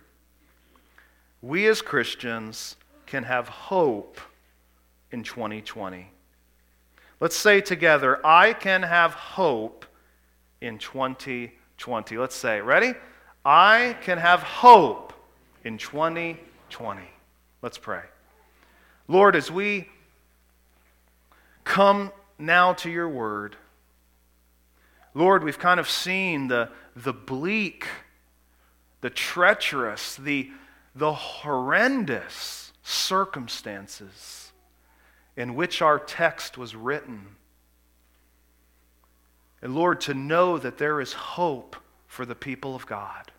We 1.43 1.66
as 1.66 1.83
Christians 1.83 2.76
can 3.04 3.25
have 3.25 3.49
hope 3.49 4.19
in 5.12 5.23
2020. 5.23 6.11
Let's 7.21 7.37
say 7.37 7.61
together, 7.61 8.26
I 8.26 8.54
can 8.54 8.83
have 8.83 9.12
hope 9.12 9.85
in 10.62 10.78
2020. 10.78 12.16
Let's 12.16 12.35
say, 12.35 12.62
ready? 12.62 12.95
I 13.45 13.99
can 14.00 14.16
have 14.16 14.43
hope 14.43 15.12
in 15.62 15.76
2020. 15.76 17.02
Let's 17.61 17.76
pray. 17.76 18.04
Lord, 19.09 19.37
as 19.37 19.50
we 19.50 19.90
come 21.64 22.12
now 22.38 22.73
to 22.75 22.90
your 22.90 23.09
word, 23.09 23.56
Lord, 25.14 25.44
we've 25.44 25.59
kind 25.59 25.78
of 25.78 25.88
seen 25.88 26.49
the, 26.49 26.71
the 26.97 27.12
bleak, 27.12 27.87
the 29.00 29.11
treacherous, 29.11 30.16
the, 30.16 30.50
the 30.94 31.12
horrendous 31.12 32.73
circumstances 32.83 34.52
in 35.37 35.54
which 35.54 35.80
our 35.80 35.99
text 35.99 36.59
was 36.59 36.75
written. 36.75 37.37
And 39.62 39.75
Lord, 39.75 40.00
to 40.02 40.14
know 40.14 40.59
that 40.59 40.78
there 40.78 41.00
is 41.00 41.12
hope 41.12 41.76
for 42.06 42.26
the 42.26 42.35
people 42.35 42.75
of 42.75 42.87
God, 42.87 43.33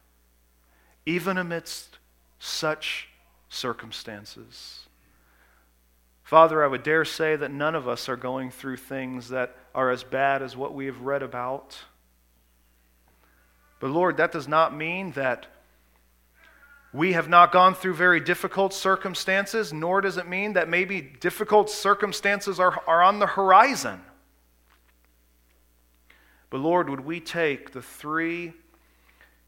even 1.05 1.37
amidst 1.37 1.99
such 2.39 3.09
circumstances. 3.49 4.84
Father, 6.25 6.63
I 6.63 6.67
would 6.67 6.81
dare 6.81 7.05
say 7.05 7.35
that 7.35 7.51
none 7.51 7.75
of 7.75 7.87
us 7.87 8.09
are 8.09 8.17
going 8.17 8.49
through 8.49 8.77
things 8.77 9.29
that 9.29 9.55
are 9.75 9.91
as 9.91 10.03
bad 10.03 10.41
as 10.41 10.57
what 10.57 10.73
we 10.73 10.87
have 10.87 11.01
read 11.01 11.21
about. 11.21 11.77
But 13.79 13.91
Lord, 13.91 14.17
that 14.17 14.31
does 14.31 14.47
not 14.47 14.75
mean 14.75 15.11
that 15.11 15.45
we 16.91 17.13
have 17.13 17.29
not 17.29 17.51
gone 17.51 17.75
through 17.75 17.93
very 17.93 18.19
difficult 18.19 18.73
circumstances, 18.73 19.71
nor 19.71 20.01
does 20.01 20.17
it 20.17 20.27
mean 20.27 20.53
that 20.53 20.67
maybe 20.67 20.99
difficult 20.99 21.69
circumstances 21.69 22.59
are, 22.59 22.81
are 22.87 23.03
on 23.03 23.19
the 23.19 23.27
horizon. 23.27 24.01
But 26.49 26.57
Lord, 26.57 26.89
would 26.89 27.01
we 27.01 27.19
take 27.19 27.71
the 27.71 27.83
three 27.83 28.53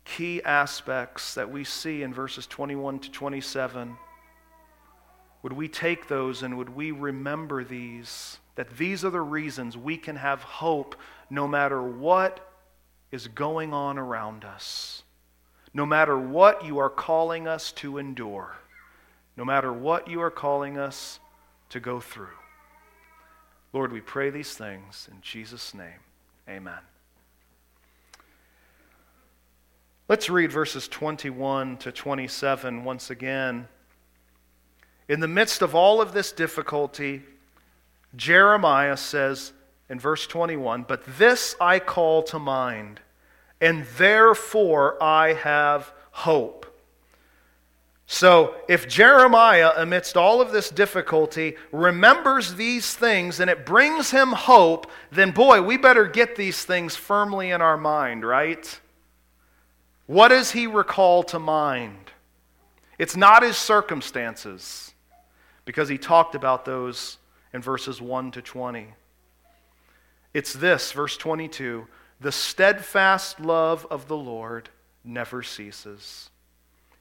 key 0.05 0.43
aspects 0.43 1.33
that 1.33 1.49
we 1.49 1.63
see 1.63 2.03
in 2.03 2.13
verses 2.13 2.45
21 2.45 2.99
to 2.99 3.11
27? 3.11 3.97
Would 5.47 5.53
we 5.53 5.69
take 5.69 6.07
those 6.07 6.43
and 6.43 6.57
would 6.57 6.75
we 6.75 6.91
remember 6.91 7.63
these? 7.63 8.37
That 8.55 8.77
these 8.77 9.05
are 9.05 9.09
the 9.09 9.21
reasons 9.21 9.77
we 9.77 9.95
can 9.97 10.17
have 10.17 10.43
hope 10.43 10.95
no 11.29 11.47
matter 11.47 11.81
what 11.81 12.39
is 13.11 13.27
going 13.29 13.73
on 13.73 13.97
around 13.97 14.43
us 14.43 15.03
no 15.77 15.85
matter 15.85 16.17
what 16.17 16.65
you 16.65 16.79
are 16.79 16.89
calling 16.89 17.47
us 17.47 17.71
to 17.71 17.99
endure, 17.99 18.55
no 19.37 19.45
matter 19.45 19.71
what 19.71 20.07
you 20.07 20.19
are 20.21 20.31
calling 20.31 20.75
us 20.75 21.19
to 21.69 21.79
go 21.79 21.99
through. 21.99 22.35
Lord, 23.73 23.91
we 23.91 24.01
pray 24.01 24.31
these 24.31 24.55
things 24.55 25.07
in 25.11 25.21
Jesus' 25.21 25.75
name. 25.75 25.99
Amen. 26.49 26.79
Let's 30.09 30.31
read 30.31 30.51
verses 30.51 30.87
21 30.87 31.77
to 31.77 31.91
27 31.91 32.83
once 32.83 33.11
again. 33.11 33.67
In 35.07 35.19
the 35.19 35.27
midst 35.27 35.61
of 35.61 35.73
all 35.73 36.01
of 36.01 36.13
this 36.13 36.31
difficulty, 36.31 37.23
Jeremiah 38.15 38.97
says 38.97 39.53
in 39.89 39.99
verse 39.99 40.27
21 40.27 40.83
But 40.87 41.03
this 41.17 41.55
I 41.59 41.79
call 41.79 42.23
to 42.23 42.39
mind 42.39 42.99
and 43.59 43.85
therefore 43.97 45.01
I 45.01 45.33
have 45.33 45.91
hope. 46.11 46.65
So, 48.09 48.55
if 48.69 48.87
Jeremiah, 48.87 49.71
amidst 49.75 50.15
all 50.15 50.39
of 50.39 50.53
this 50.53 50.69
difficulty, 50.69 51.57
remembers 51.73 52.55
these 52.55 52.95
things 52.95 53.41
and 53.41 53.49
it 53.49 53.65
brings 53.65 54.11
him 54.11 54.29
hope, 54.29 54.89
then 55.11 55.31
boy, 55.31 55.61
we 55.61 55.75
better 55.75 56.07
get 56.07 56.37
these 56.37 56.63
things 56.63 56.95
firmly 56.95 57.51
in 57.51 57.61
our 57.61 57.75
mind, 57.75 58.25
right? 58.25 58.79
What 60.05 60.29
does 60.29 60.51
he 60.51 60.67
recall 60.67 61.23
to 61.23 61.39
mind? 61.39 62.11
It's 62.97 63.17
not 63.17 63.43
his 63.43 63.57
circumstances, 63.57 64.86
because 65.67 65.89
he 65.89 65.97
talked 65.97 66.33
about 66.33 66.63
those 66.63 67.17
in 67.53 67.61
verses 67.61 68.01
1 68.01 68.31
to 68.31 68.41
20. 68.41 68.87
It's 70.33 70.53
this, 70.53 70.93
verse 70.93 71.17
22 71.17 71.87
the 72.19 72.31
steadfast 72.31 73.39
love 73.39 73.85
of 73.91 74.07
the 74.07 74.17
Lord 74.17 74.69
never 75.03 75.43
ceases, 75.43 76.31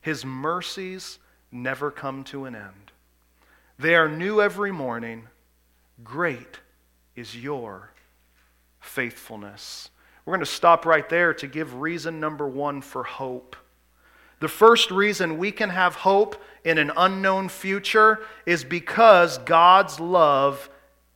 His 0.01 0.25
mercies 0.27 1.19
never 1.51 1.91
come 1.91 2.25
to 2.25 2.45
an 2.45 2.55
end. 2.55 2.93
They 3.79 3.95
are 3.95 4.09
new 4.09 4.43
every 4.43 4.73
morning. 4.73 5.29
Great 6.03 6.59
is 7.15 7.37
your 7.37 7.93
faithfulness. 8.81 9.91
We're 10.25 10.33
going 10.33 10.45
to 10.45 10.47
stop 10.47 10.85
right 10.85 11.09
there 11.09 11.33
to 11.35 11.47
give 11.47 11.81
reason 11.81 12.19
number 12.19 12.49
one 12.49 12.83
for 12.83 13.05
hope. 13.05 13.57
The 14.41 14.49
first 14.49 14.91
reason 14.91 15.39
we 15.39 15.51
can 15.53 15.71
have 15.71 15.95
hope 15.95 16.43
in 16.65 16.79
an 16.79 16.93
unknown 16.97 17.49
future 17.49 18.21
is 18.45 18.65
because 18.65 19.39
God's 19.39 19.99
love 19.99 20.69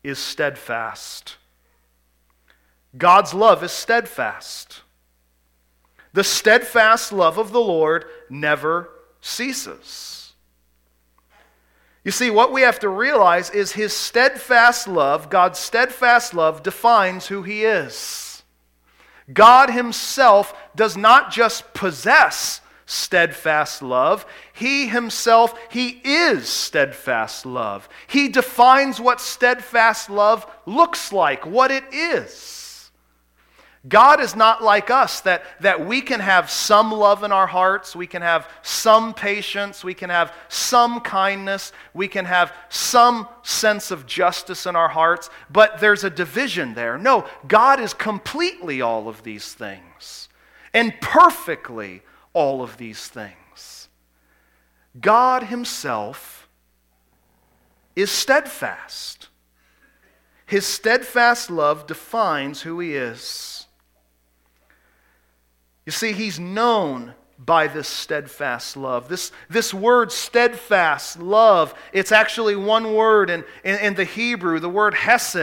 is 0.02 0.18
steadfast. 0.18 1.36
God's 2.96 3.34
love 3.34 3.62
is 3.62 3.72
steadfast. 3.72 4.82
The 6.12 6.24
steadfast 6.24 7.12
love 7.12 7.38
of 7.38 7.52
the 7.52 7.60
Lord 7.60 8.06
never 8.28 8.90
ceases. 9.20 10.32
You 12.04 12.10
see, 12.10 12.30
what 12.30 12.52
we 12.52 12.62
have 12.62 12.80
to 12.80 12.88
realize 12.88 13.50
is 13.50 13.72
his 13.72 13.92
steadfast 13.92 14.88
love, 14.88 15.28
God's 15.28 15.58
steadfast 15.58 16.32
love, 16.32 16.62
defines 16.62 17.26
who 17.26 17.42
he 17.42 17.64
is. 17.64 18.42
God 19.32 19.70
himself 19.70 20.54
does 20.74 20.96
not 20.96 21.30
just 21.30 21.74
possess 21.74 22.59
steadfast 22.90 23.82
love. 23.82 24.26
He 24.52 24.88
himself, 24.88 25.56
he 25.70 26.00
is 26.02 26.48
steadfast 26.48 27.46
love. 27.46 27.88
He 28.08 28.28
defines 28.28 29.00
what 29.00 29.20
steadfast 29.20 30.10
love 30.10 30.44
looks 30.66 31.12
like, 31.12 31.46
what 31.46 31.70
it 31.70 31.84
is. 31.92 32.90
God 33.88 34.20
is 34.20 34.34
not 34.34 34.62
like 34.62 34.90
us, 34.90 35.20
that, 35.20 35.44
that 35.60 35.86
we 35.86 36.02
can 36.02 36.18
have 36.20 36.50
some 36.50 36.90
love 36.90 37.22
in 37.22 37.30
our 37.32 37.46
hearts, 37.46 37.94
we 37.94 38.08
can 38.08 38.22
have 38.22 38.46
some 38.60 39.14
patience, 39.14 39.84
we 39.84 39.94
can 39.94 40.10
have 40.10 40.34
some 40.48 41.00
kindness, 41.00 41.72
we 41.94 42.08
can 42.08 42.24
have 42.24 42.52
some 42.68 43.28
sense 43.42 43.90
of 43.90 44.04
justice 44.04 44.66
in 44.66 44.74
our 44.74 44.88
hearts, 44.88 45.30
but 45.48 45.78
there's 45.78 46.04
a 46.04 46.10
division 46.10 46.74
there. 46.74 46.98
No, 46.98 47.24
God 47.46 47.80
is 47.80 47.94
completely 47.94 48.82
all 48.82 49.08
of 49.08 49.22
these 49.22 49.54
things, 49.54 50.28
and 50.74 50.92
perfectly 51.00 52.02
all 52.32 52.62
of 52.62 52.76
these 52.76 53.08
things. 53.08 53.88
God 55.00 55.44
Himself 55.44 56.48
is 57.94 58.10
steadfast. 58.10 59.28
His 60.46 60.66
steadfast 60.66 61.50
love 61.50 61.86
defines 61.86 62.62
who 62.62 62.80
He 62.80 62.94
is. 62.94 63.66
You 65.86 65.92
see, 65.92 66.12
he's 66.12 66.38
known 66.38 67.14
by 67.50 67.66
this 67.66 67.88
steadfast 67.88 68.76
love. 68.76 69.08
This, 69.08 69.32
this 69.48 69.74
word, 69.74 70.12
steadfast 70.12 71.18
love, 71.18 71.74
it's 71.92 72.12
actually 72.12 72.54
one 72.54 72.94
word 72.94 73.28
in, 73.28 73.42
in, 73.64 73.76
in 73.80 73.94
the 73.94 74.04
Hebrew, 74.04 74.60
the 74.60 74.68
word 74.68 74.94
hesed. 74.94 75.36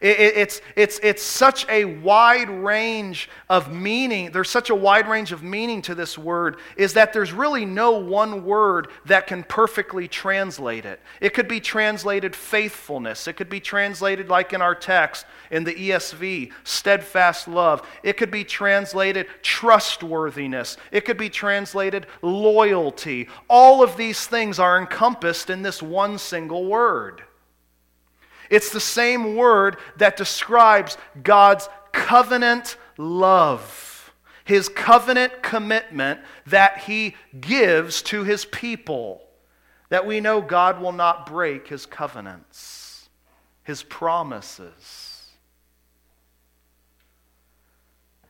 It, 0.00 0.18
it, 0.18 0.36
it's, 0.38 0.62
it's, 0.74 0.98
it's 1.02 1.22
such 1.22 1.68
a 1.68 1.84
wide 1.84 2.48
range 2.48 3.28
of 3.50 3.70
meaning. 3.70 4.32
There's 4.32 4.48
such 4.48 4.70
a 4.70 4.74
wide 4.74 5.06
range 5.06 5.32
of 5.32 5.42
meaning 5.42 5.82
to 5.82 5.94
this 5.94 6.16
word, 6.16 6.56
is 6.78 6.94
that 6.94 7.12
there's 7.12 7.30
really 7.30 7.66
no 7.66 7.90
one 7.90 8.46
word 8.46 8.88
that 9.04 9.26
can 9.26 9.42
perfectly 9.42 10.08
translate 10.08 10.86
it. 10.86 10.98
It 11.20 11.34
could 11.34 11.46
be 11.46 11.60
translated 11.60 12.34
faithfulness, 12.34 13.28
it 13.28 13.34
could 13.34 13.50
be 13.50 13.60
translated, 13.60 14.30
like 14.30 14.54
in 14.54 14.62
our 14.62 14.74
text 14.74 15.26
in 15.50 15.64
the 15.64 15.74
ESV, 15.74 16.52
steadfast 16.64 17.48
love. 17.48 17.86
It 18.02 18.16
could 18.16 18.30
be 18.30 18.44
translated 18.44 19.26
trustworthiness, 19.42 20.76
it 20.92 21.04
could 21.04 21.18
be 21.18 21.30
translated 21.30 22.06
loyalty. 22.22 23.28
All 23.48 23.82
of 23.82 23.96
these 23.96 24.26
things 24.26 24.58
are 24.58 24.78
encompassed 24.78 25.50
in 25.50 25.62
this 25.62 25.82
one 25.82 26.18
single 26.18 26.66
word. 26.66 27.22
It's 28.50 28.70
the 28.70 28.80
same 28.80 29.36
word 29.36 29.76
that 29.96 30.16
describes 30.16 30.98
God's 31.22 31.68
covenant 31.92 32.76
love, 32.98 34.12
his 34.44 34.68
covenant 34.68 35.42
commitment 35.42 36.20
that 36.46 36.78
he 36.78 37.14
gives 37.40 38.02
to 38.02 38.24
his 38.24 38.44
people. 38.44 39.22
That 39.88 40.06
we 40.06 40.20
know 40.20 40.40
God 40.40 40.80
will 40.80 40.92
not 40.92 41.26
break 41.26 41.68
his 41.68 41.86
covenants, 41.86 43.08
his 43.64 43.82
promises. 43.82 45.09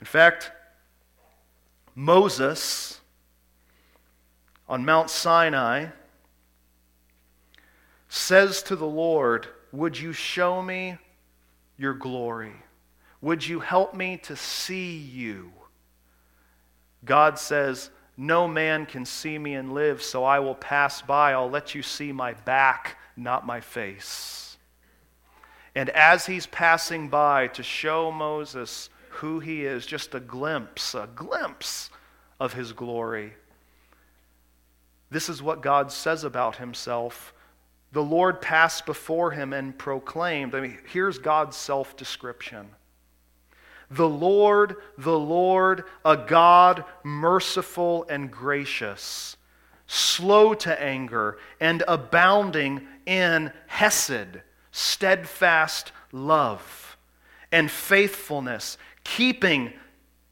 In 0.00 0.06
fact, 0.06 0.50
Moses 1.94 3.00
on 4.68 4.84
Mount 4.84 5.10
Sinai 5.10 5.88
says 8.08 8.62
to 8.64 8.76
the 8.76 8.86
Lord, 8.86 9.48
Would 9.72 9.98
you 9.98 10.12
show 10.12 10.62
me 10.62 10.96
your 11.76 11.94
glory? 11.94 12.54
Would 13.20 13.46
you 13.46 13.60
help 13.60 13.94
me 13.94 14.16
to 14.18 14.36
see 14.36 14.96
you? 14.96 15.52
God 17.04 17.38
says, 17.38 17.90
No 18.16 18.48
man 18.48 18.86
can 18.86 19.04
see 19.04 19.38
me 19.38 19.54
and 19.54 19.74
live, 19.74 20.02
so 20.02 20.24
I 20.24 20.38
will 20.38 20.54
pass 20.54 21.02
by. 21.02 21.32
I'll 21.32 21.50
let 21.50 21.74
you 21.74 21.82
see 21.82 22.12
my 22.12 22.32
back, 22.32 22.96
not 23.16 23.46
my 23.46 23.60
face. 23.60 24.56
And 25.74 25.90
as 25.90 26.26
he's 26.26 26.46
passing 26.46 27.08
by 27.08 27.48
to 27.48 27.62
show 27.62 28.10
Moses 28.10 28.88
who 29.20 29.40
he 29.40 29.64
is, 29.64 29.86
just 29.86 30.14
a 30.14 30.20
glimpse, 30.20 30.94
a 30.94 31.08
glimpse 31.14 31.90
of 32.38 32.52
his 32.52 32.72
glory, 32.72 33.32
this 35.10 35.28
is 35.28 35.42
what 35.42 35.62
God 35.62 35.90
says 35.90 36.24
about 36.24 36.56
himself 36.56 37.32
the 37.92 38.02
Lord 38.02 38.40
passed 38.40 38.86
before 38.86 39.32
him 39.32 39.52
and 39.52 39.76
proclaimed. 39.76 40.54
I 40.54 40.60
mean, 40.60 40.78
here's 40.92 41.18
God's 41.18 41.56
self 41.56 41.96
description. 41.96 42.68
The 43.90 44.08
Lord, 44.08 44.76
the 44.96 45.18
Lord, 45.18 45.84
a 46.04 46.16
God 46.16 46.84
merciful 47.02 48.06
and 48.08 48.30
gracious, 48.30 49.36
slow 49.88 50.54
to 50.54 50.80
anger, 50.80 51.38
and 51.58 51.82
abounding 51.88 52.86
in 53.06 53.52
hesed, 53.66 54.42
steadfast 54.70 55.90
love, 56.12 56.96
and 57.50 57.68
faithfulness, 57.68 58.78
keeping, 59.16 59.72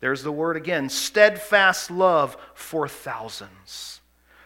there's 0.00 0.22
the 0.22 0.32
word 0.32 0.56
again, 0.56 0.88
steadfast 0.88 1.90
love 1.90 2.36
for 2.54 2.88
thousands 2.88 3.98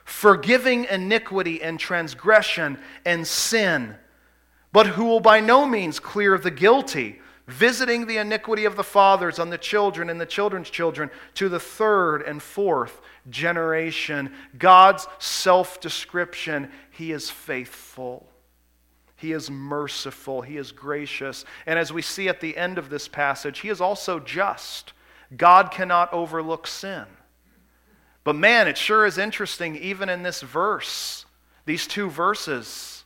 forgiving 0.04 0.84
iniquity 0.84 1.62
and 1.62 1.80
transgression 1.80 2.78
and 3.04 3.26
sin, 3.26 3.94
but 4.70 4.86
who 4.86 5.04
will 5.04 5.20
by 5.20 5.40
no 5.40 5.66
means 5.66 5.98
clear 5.98 6.36
the 6.36 6.50
guilty, 6.50 7.18
visiting 7.46 8.06
the 8.06 8.18
iniquity 8.18 8.64
of 8.64 8.76
the 8.76 8.84
fathers 8.84 9.38
on 9.38 9.50
the 9.50 9.58
children 9.58 10.10
and 10.10 10.20
the 10.20 10.26
children's 10.26 10.70
children 10.70 11.10
to 11.34 11.48
the 11.48 11.58
third 11.58 12.22
and 12.22 12.42
fourth 12.42 13.00
generation. 13.30 14.30
God's 14.58 15.08
self 15.18 15.80
description 15.80 16.70
He 16.90 17.10
is 17.10 17.30
faithful. 17.30 18.28
He 19.22 19.30
is 19.30 19.48
merciful. 19.48 20.42
He 20.42 20.56
is 20.56 20.72
gracious. 20.72 21.44
And 21.64 21.78
as 21.78 21.92
we 21.92 22.02
see 22.02 22.28
at 22.28 22.40
the 22.40 22.56
end 22.56 22.76
of 22.76 22.90
this 22.90 23.06
passage, 23.06 23.60
He 23.60 23.68
is 23.68 23.80
also 23.80 24.18
just. 24.18 24.94
God 25.36 25.70
cannot 25.70 26.12
overlook 26.12 26.66
sin. 26.66 27.04
But 28.24 28.34
man, 28.34 28.66
it 28.66 28.76
sure 28.76 29.06
is 29.06 29.18
interesting, 29.18 29.76
even 29.76 30.08
in 30.08 30.24
this 30.24 30.42
verse, 30.42 31.24
these 31.66 31.86
two 31.86 32.10
verses, 32.10 33.04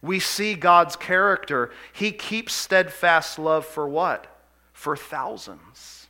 we 0.00 0.18
see 0.18 0.54
God's 0.54 0.96
character. 0.96 1.72
He 1.92 2.10
keeps 2.10 2.54
steadfast 2.54 3.38
love 3.38 3.66
for 3.66 3.86
what? 3.86 4.34
For 4.72 4.96
thousands. 4.96 6.08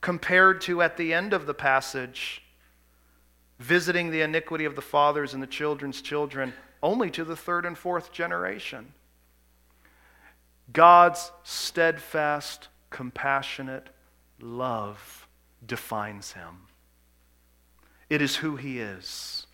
Compared 0.00 0.60
to 0.60 0.80
at 0.80 0.96
the 0.96 1.12
end 1.12 1.32
of 1.32 1.46
the 1.46 1.54
passage, 1.54 2.44
visiting 3.58 4.12
the 4.12 4.20
iniquity 4.20 4.64
of 4.64 4.76
the 4.76 4.80
fathers 4.80 5.34
and 5.34 5.42
the 5.42 5.48
children's 5.48 6.00
children 6.00 6.52
only 6.82 7.10
to 7.10 7.24
the 7.24 7.36
third 7.36 7.66
and 7.66 7.76
fourth 7.76 8.12
generation. 8.12 8.92
God's 10.72 11.32
steadfast, 11.44 12.68
compassionate 12.90 13.88
love 14.40 15.26
defines 15.66 16.32
him. 16.32 16.68
It 18.08 18.22
is 18.22 18.36
who 18.36 18.56
He 18.56 18.80
is. 18.80 19.46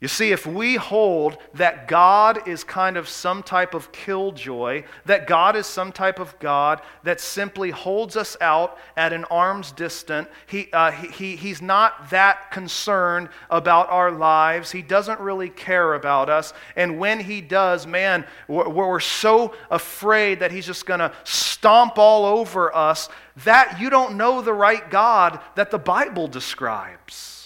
You 0.00 0.08
see, 0.08 0.32
if 0.32 0.46
we 0.46 0.76
hold 0.76 1.36
that 1.52 1.86
God 1.86 2.48
is 2.48 2.64
kind 2.64 2.96
of 2.96 3.06
some 3.06 3.42
type 3.42 3.74
of 3.74 3.92
killjoy, 3.92 4.84
that 5.04 5.26
God 5.26 5.56
is 5.56 5.66
some 5.66 5.92
type 5.92 6.18
of 6.18 6.38
God 6.38 6.80
that 7.02 7.20
simply 7.20 7.70
holds 7.70 8.16
us 8.16 8.34
out 8.40 8.78
at 8.96 9.12
an 9.12 9.26
arm's 9.26 9.72
distance, 9.72 10.26
he, 10.46 10.70
uh, 10.72 10.90
he, 10.90 11.08
he, 11.08 11.36
he's 11.36 11.60
not 11.60 12.08
that 12.08 12.50
concerned 12.50 13.28
about 13.50 13.90
our 13.90 14.10
lives. 14.10 14.72
He 14.72 14.80
doesn't 14.80 15.20
really 15.20 15.50
care 15.50 15.92
about 15.92 16.30
us. 16.30 16.54
And 16.76 16.98
when 16.98 17.20
he 17.20 17.42
does, 17.42 17.86
man, 17.86 18.24
we're, 18.48 18.70
we're 18.70 19.00
so 19.00 19.54
afraid 19.70 20.40
that 20.40 20.50
he's 20.50 20.64
just 20.64 20.86
going 20.86 21.00
to 21.00 21.12
stomp 21.24 21.98
all 21.98 22.24
over 22.24 22.74
us 22.74 23.10
that 23.44 23.78
you 23.78 23.90
don't 23.90 24.16
know 24.16 24.40
the 24.40 24.54
right 24.54 24.90
God 24.90 25.40
that 25.56 25.70
the 25.70 25.78
Bible 25.78 26.26
describes. 26.26 27.39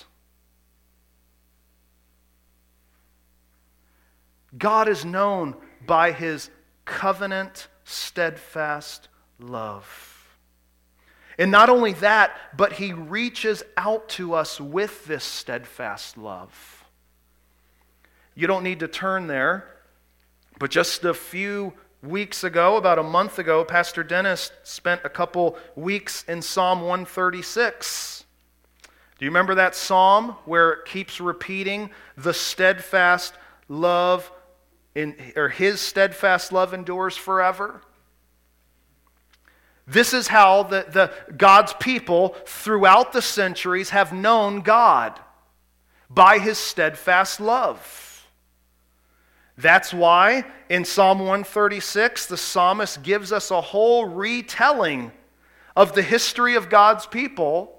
God 4.56 4.88
is 4.88 5.04
known 5.04 5.54
by 5.86 6.12
his 6.12 6.50
covenant, 6.84 7.68
steadfast 7.84 9.08
love. 9.38 10.38
And 11.38 11.50
not 11.50 11.68
only 11.68 11.94
that, 11.94 12.56
but 12.56 12.74
he 12.74 12.92
reaches 12.92 13.62
out 13.76 14.08
to 14.10 14.34
us 14.34 14.60
with 14.60 15.04
this 15.06 15.24
steadfast 15.24 16.16
love. 16.16 16.84
You 18.34 18.46
don't 18.46 18.62
need 18.62 18.80
to 18.80 18.88
turn 18.88 19.26
there, 19.26 19.68
but 20.58 20.70
just 20.70 21.04
a 21.04 21.14
few 21.14 21.72
weeks 22.02 22.44
ago, 22.44 22.76
about 22.76 22.98
a 22.98 23.02
month 23.02 23.38
ago, 23.38 23.64
Pastor 23.64 24.04
Dennis 24.04 24.50
spent 24.62 25.00
a 25.04 25.08
couple 25.08 25.56
weeks 25.74 26.24
in 26.24 26.42
Psalm 26.42 26.80
136. 26.82 28.24
Do 29.18 29.24
you 29.24 29.30
remember 29.30 29.54
that 29.54 29.74
psalm 29.74 30.36
where 30.44 30.72
it 30.72 30.84
keeps 30.84 31.20
repeating 31.20 31.90
the 32.16 32.34
steadfast 32.34 33.34
love 33.68 34.30
in, 34.94 35.16
or 35.36 35.48
his 35.48 35.80
steadfast 35.80 36.52
love 36.52 36.72
endures 36.72 37.16
forever. 37.16 37.80
This 39.86 40.14
is 40.14 40.28
how 40.28 40.62
the, 40.62 40.86
the, 40.88 41.12
God's 41.36 41.74
people 41.74 42.36
throughout 42.46 43.12
the 43.12 43.20
centuries 43.20 43.90
have 43.90 44.12
known 44.12 44.60
God 44.60 45.20
by 46.08 46.38
his 46.38 46.56
steadfast 46.56 47.40
love. 47.40 48.26
That's 49.56 49.92
why 49.92 50.44
in 50.68 50.84
Psalm 50.84 51.18
136, 51.20 52.26
the 52.26 52.36
psalmist 52.36 53.02
gives 53.02 53.30
us 53.30 53.50
a 53.50 53.60
whole 53.60 54.06
retelling 54.06 55.12
of 55.76 55.94
the 55.94 56.02
history 56.02 56.54
of 56.54 56.68
God's 56.68 57.06
people 57.06 57.78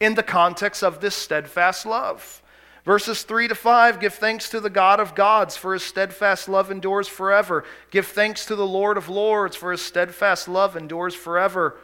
in 0.00 0.14
the 0.14 0.22
context 0.22 0.82
of 0.82 1.00
this 1.00 1.14
steadfast 1.14 1.86
love. 1.86 2.41
Verses 2.84 3.22
3 3.22 3.48
to 3.48 3.54
5 3.54 4.00
Give 4.00 4.12
thanks 4.12 4.48
to 4.50 4.60
the 4.60 4.70
God 4.70 4.98
of 4.98 5.14
gods, 5.14 5.56
for 5.56 5.72
his 5.72 5.84
steadfast 5.84 6.48
love 6.48 6.70
endures 6.70 7.08
forever. 7.08 7.64
Give 7.90 8.06
thanks 8.06 8.46
to 8.46 8.56
the 8.56 8.66
Lord 8.66 8.96
of 8.96 9.08
lords, 9.08 9.54
for 9.56 9.70
his 9.70 9.82
steadfast 9.82 10.48
love 10.48 10.76
endures 10.76 11.14
forever. 11.14 11.78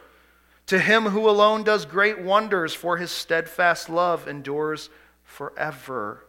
To 0.67 0.79
him 0.79 1.05
who 1.05 1.27
alone 1.27 1.63
does 1.63 1.85
great 1.85 2.21
wonders, 2.21 2.73
for 2.73 2.97
his 2.97 3.11
steadfast 3.11 3.89
love 3.89 4.27
endures 4.27 4.89
forever. 5.23 6.25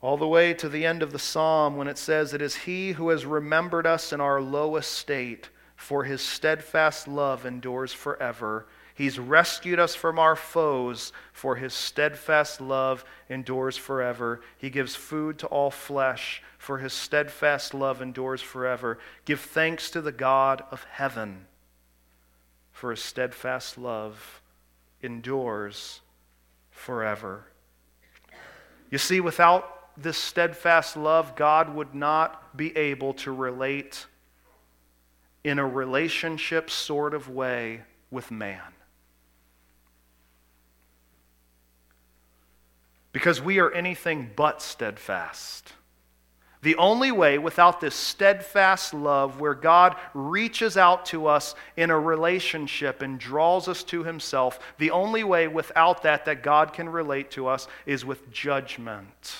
All 0.00 0.16
the 0.16 0.28
way 0.28 0.52
to 0.54 0.68
the 0.68 0.84
end 0.84 1.02
of 1.02 1.12
the 1.12 1.18
psalm 1.18 1.76
when 1.76 1.88
it 1.88 1.96
says, 1.96 2.34
It 2.34 2.42
is 2.42 2.56
he 2.56 2.92
who 2.92 3.10
has 3.10 3.24
remembered 3.24 3.86
us 3.86 4.12
in 4.12 4.20
our 4.20 4.40
low 4.40 4.76
estate, 4.76 5.50
for 5.76 6.04
his 6.04 6.20
steadfast 6.20 7.06
love 7.06 7.46
endures 7.46 7.92
forever. 7.92 8.66
He's 8.94 9.18
rescued 9.18 9.80
us 9.80 9.96
from 9.96 10.20
our 10.20 10.36
foes, 10.36 11.12
for 11.32 11.56
his 11.56 11.74
steadfast 11.74 12.60
love 12.60 13.04
endures 13.28 13.76
forever. 13.76 14.40
He 14.56 14.70
gives 14.70 14.94
food 14.94 15.38
to 15.40 15.48
all 15.48 15.72
flesh, 15.72 16.42
for 16.58 16.78
his 16.78 16.92
steadfast 16.92 17.74
love 17.74 18.00
endures 18.00 18.40
forever. 18.40 18.98
Give 19.24 19.40
thanks 19.40 19.90
to 19.90 20.00
the 20.00 20.12
God 20.12 20.62
of 20.70 20.84
heaven, 20.84 21.46
for 22.70 22.90
his 22.90 23.02
steadfast 23.02 23.76
love 23.76 24.40
endures 25.02 26.00
forever. 26.70 27.46
You 28.90 28.98
see, 28.98 29.20
without 29.20 29.70
this 29.96 30.16
steadfast 30.16 30.96
love, 30.96 31.34
God 31.34 31.74
would 31.74 31.96
not 31.96 32.56
be 32.56 32.76
able 32.76 33.12
to 33.14 33.32
relate 33.32 34.06
in 35.42 35.58
a 35.58 35.66
relationship 35.66 36.70
sort 36.70 37.12
of 37.12 37.28
way 37.28 37.82
with 38.12 38.30
man. 38.30 38.73
Because 43.14 43.40
we 43.40 43.60
are 43.60 43.70
anything 43.70 44.28
but 44.34 44.60
steadfast. 44.60 45.72
The 46.62 46.74
only 46.74 47.12
way 47.12 47.38
without 47.38 47.80
this 47.80 47.94
steadfast 47.94 48.92
love, 48.92 49.38
where 49.38 49.54
God 49.54 49.94
reaches 50.14 50.76
out 50.76 51.06
to 51.06 51.28
us 51.28 51.54
in 51.76 51.90
a 51.90 51.98
relationship 51.98 53.02
and 53.02 53.20
draws 53.20 53.68
us 53.68 53.84
to 53.84 54.02
Himself, 54.02 54.58
the 54.78 54.90
only 54.90 55.22
way 55.22 55.46
without 55.46 56.02
that 56.02 56.24
that 56.24 56.42
God 56.42 56.72
can 56.72 56.88
relate 56.88 57.30
to 57.32 57.46
us 57.46 57.68
is 57.86 58.04
with 58.04 58.32
judgment. 58.32 59.36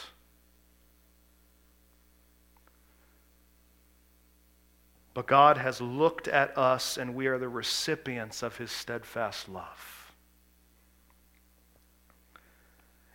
But 5.15 5.27
God 5.27 5.59
has 5.59 5.81
looked 5.81 6.29
at 6.29 6.57
us, 6.57 6.97
and 6.97 7.17
we 7.17 7.27
are 7.27 7.39
the 7.39 7.49
recipients 7.49 8.45
of 8.45 8.57
His 8.57 8.71
steadfast 8.71 9.49
love. 9.49 9.94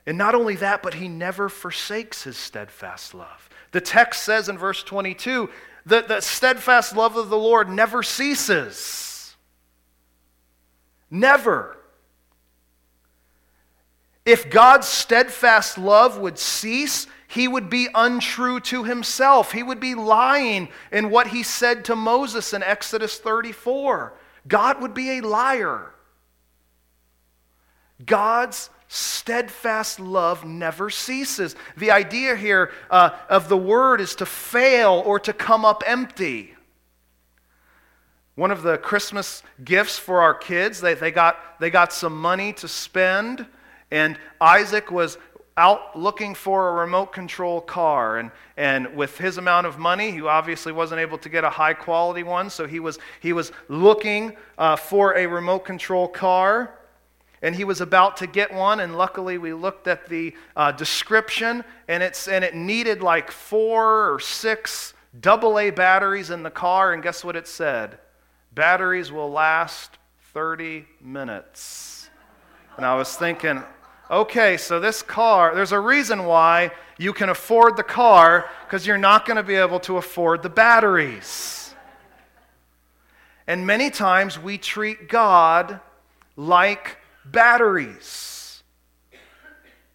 And 0.10 0.17
not 0.17 0.34
only 0.34 0.56
that, 0.56 0.82
but 0.82 0.95
He 0.95 1.08
never 1.08 1.50
forsakes 1.50 2.24
His 2.24 2.36
steadfast 2.36 3.13
love. 3.13 3.48
The 3.74 3.80
text 3.80 4.24
says 4.24 4.50
in 4.50 4.58
verse 4.58 4.82
22 4.82 5.52
that 5.86 6.08
the 6.08 6.19
steadfast 6.19 6.95
love 6.95 7.15
of 7.15 7.30
the 7.30 7.38
Lord 7.38 7.69
never 7.69 8.02
ceases. 8.02 9.36
Never. 11.12 11.78
If 14.26 14.50
God's 14.50 14.88
steadfast 14.88 15.78
love 15.78 16.17
would 16.17 16.39
cease, 16.39 17.06
he 17.28 17.48
would 17.48 17.69
be 17.69 17.88
untrue 17.93 18.60
to 18.62 18.86
himself. 18.86 19.52
He 19.52 19.62
would 19.62 19.80
be 19.80 19.93
lying 19.93 20.69
in 20.91 21.12
what 21.12 21.28
he 21.28 21.43
said 21.43 21.86
to 21.86 21.95
Moses 21.95 22.52
in 22.52 22.63
Exodus 22.63 23.19
34. 23.19 24.15
God 24.48 24.82
would 24.82 24.95
be 24.95 25.19
a 25.19 25.22
liar. 25.22 25.93
God's 28.04 28.72
steadfast 28.89 29.99
love 29.99 30.43
never 30.43 30.89
ceases. 30.89 31.56
The 31.78 31.91
idea 31.91 32.36
here 32.36 32.71
uh, 32.89 33.12
of 33.30 33.47
the 33.47 33.56
word 33.56 34.02
is 34.02 34.15
to 34.15 34.25
fail 34.25 35.04
or 35.06 35.19
to 35.19 35.32
come 35.32 35.63
up 35.63 35.84
empty. 35.86 36.56
One 38.34 38.49
of 38.49 38.63
the 38.63 38.80
Christmas 38.80 39.43
gifts 39.63 39.99
for 39.99 40.21
our 40.21 40.34
kids, 40.34 40.82
they, 40.82 40.95
they, 40.95 41.12
got, 41.12 41.60
they 41.60 41.69
got 41.69 41.93
some 41.93 42.19
money 42.19 42.52
to 42.54 42.67
spend, 42.67 43.45
and 43.91 44.17
Isaac 44.41 44.89
was 44.89 45.19
out 45.56 45.99
looking 45.99 46.34
for 46.34 46.69
a 46.69 46.71
remote 46.71 47.13
control 47.13 47.62
car. 47.62 48.17
And, 48.17 48.32
and 48.58 48.95
with 48.95 49.19
his 49.19 49.38
amount 49.38 49.67
of 49.67 49.78
money, 49.78 50.10
he 50.12 50.21
obviously 50.21 50.71
wasn't 50.71 51.02
able 51.02 51.19
to 51.19 51.30
get 51.30 51.43
a 51.43 51.49
high 51.49 51.73
quality 51.75 52.23
one, 52.23 52.49
so 52.49 52.65
he 52.65 52.80
was, 52.80 52.97
he 53.19 53.34
was 53.34 53.52
looking 53.67 54.36
uh, 54.58 54.78
for 54.78 55.15
a 55.15 55.28
remote 55.28 55.60
control 55.60 56.08
car 56.08 56.79
and 57.41 57.56
he 57.56 57.63
was 57.63 57.82
about 57.82 58.17
to 58.17 58.28
get 58.28 58.54
one 58.54 58.80
and 58.80 58.97
luckily 58.97 59.38
we 59.38 59.54
looked 59.54 59.88
at 59.88 60.08
the 60.10 60.34
uh, 60.56 60.71
description 60.71 61.63
and, 61.88 62.04
it's, 62.04 62.28
and 62.28 62.43
it 62.43 62.56
needed 62.56 63.02
like 63.02 63.32
four 63.32 64.13
or 64.13 64.19
six 64.19 64.93
double 65.19 65.58
a 65.58 65.69
batteries 65.69 66.30
in 66.30 66.43
the 66.43 66.52
car 66.52 66.93
and 66.93 67.02
guess 67.02 67.23
what 67.23 67.36
it 67.36 67.47
said? 67.47 67.97
Batteries 68.54 69.12
will 69.12 69.32
last 69.32 69.97
30 70.34 70.86
minutes. 71.02 72.10
And 72.78 72.86
i 72.86 72.95
was 72.95 73.15
thinking 73.15 73.63
okay 74.10 74.58
so 74.58 74.80
this 74.80 75.04
car 75.04 75.54
there's 75.54 75.71
a 75.71 75.80
reason 75.80 76.25
why 76.25 76.71
you 76.97 77.13
can 77.13 77.30
afford 77.30 77.78
the 77.78 77.84
car 77.84 78.49
because 78.65 78.86
you're 78.86 78.97
not 78.97 79.25
going 79.25 79.38
to 79.38 79.43
be 79.43 79.56
able 79.56 79.80
to 79.82 79.97
afford 79.97 80.43
the 80.43 80.49
batteries. 80.49 81.73
And 83.47 83.65
many 83.65 83.89
times 83.89 84.38
we 84.38 84.58
treat 84.58 85.10
god 85.10 85.80
like 86.36 86.98
batteries. 87.25 88.63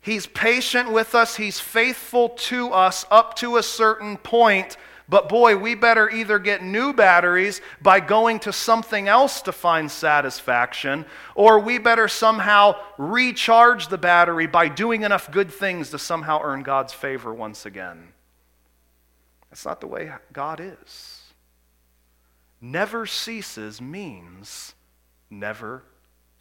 He's 0.00 0.26
patient 0.26 0.92
with 0.92 1.14
us, 1.14 1.36
He's 1.36 1.60
faithful 1.60 2.30
to 2.30 2.70
us 2.70 3.06
up 3.10 3.36
to 3.36 3.56
a 3.56 3.62
certain 3.62 4.16
point. 4.16 4.76
But 5.08 5.28
boy, 5.28 5.56
we 5.56 5.74
better 5.74 6.08
either 6.08 6.38
get 6.38 6.62
new 6.62 6.92
batteries 6.94 7.60
by 7.82 8.00
going 8.00 8.38
to 8.40 8.52
something 8.52 9.06
else 9.06 9.42
to 9.42 9.52
find 9.52 9.90
satisfaction, 9.90 11.04
or 11.34 11.58
we 11.58 11.78
better 11.78 12.08
somehow 12.08 12.76
recharge 12.96 13.88
the 13.88 13.98
battery 13.98 14.46
by 14.46 14.68
doing 14.68 15.02
enough 15.02 15.30
good 15.30 15.50
things 15.50 15.90
to 15.90 15.98
somehow 15.98 16.40
earn 16.42 16.62
God's 16.62 16.94
favor 16.94 17.34
once 17.34 17.66
again. 17.66 18.14
That's 19.50 19.66
not 19.66 19.80
the 19.80 19.86
way 19.86 20.10
God 20.32 20.58
is. 20.60 21.20
Never 22.60 23.04
ceases 23.04 23.80
means 23.80 24.74
never 25.28 25.84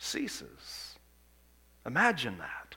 ceases. 0.03 0.95
Imagine 1.85 2.37
that. 2.37 2.75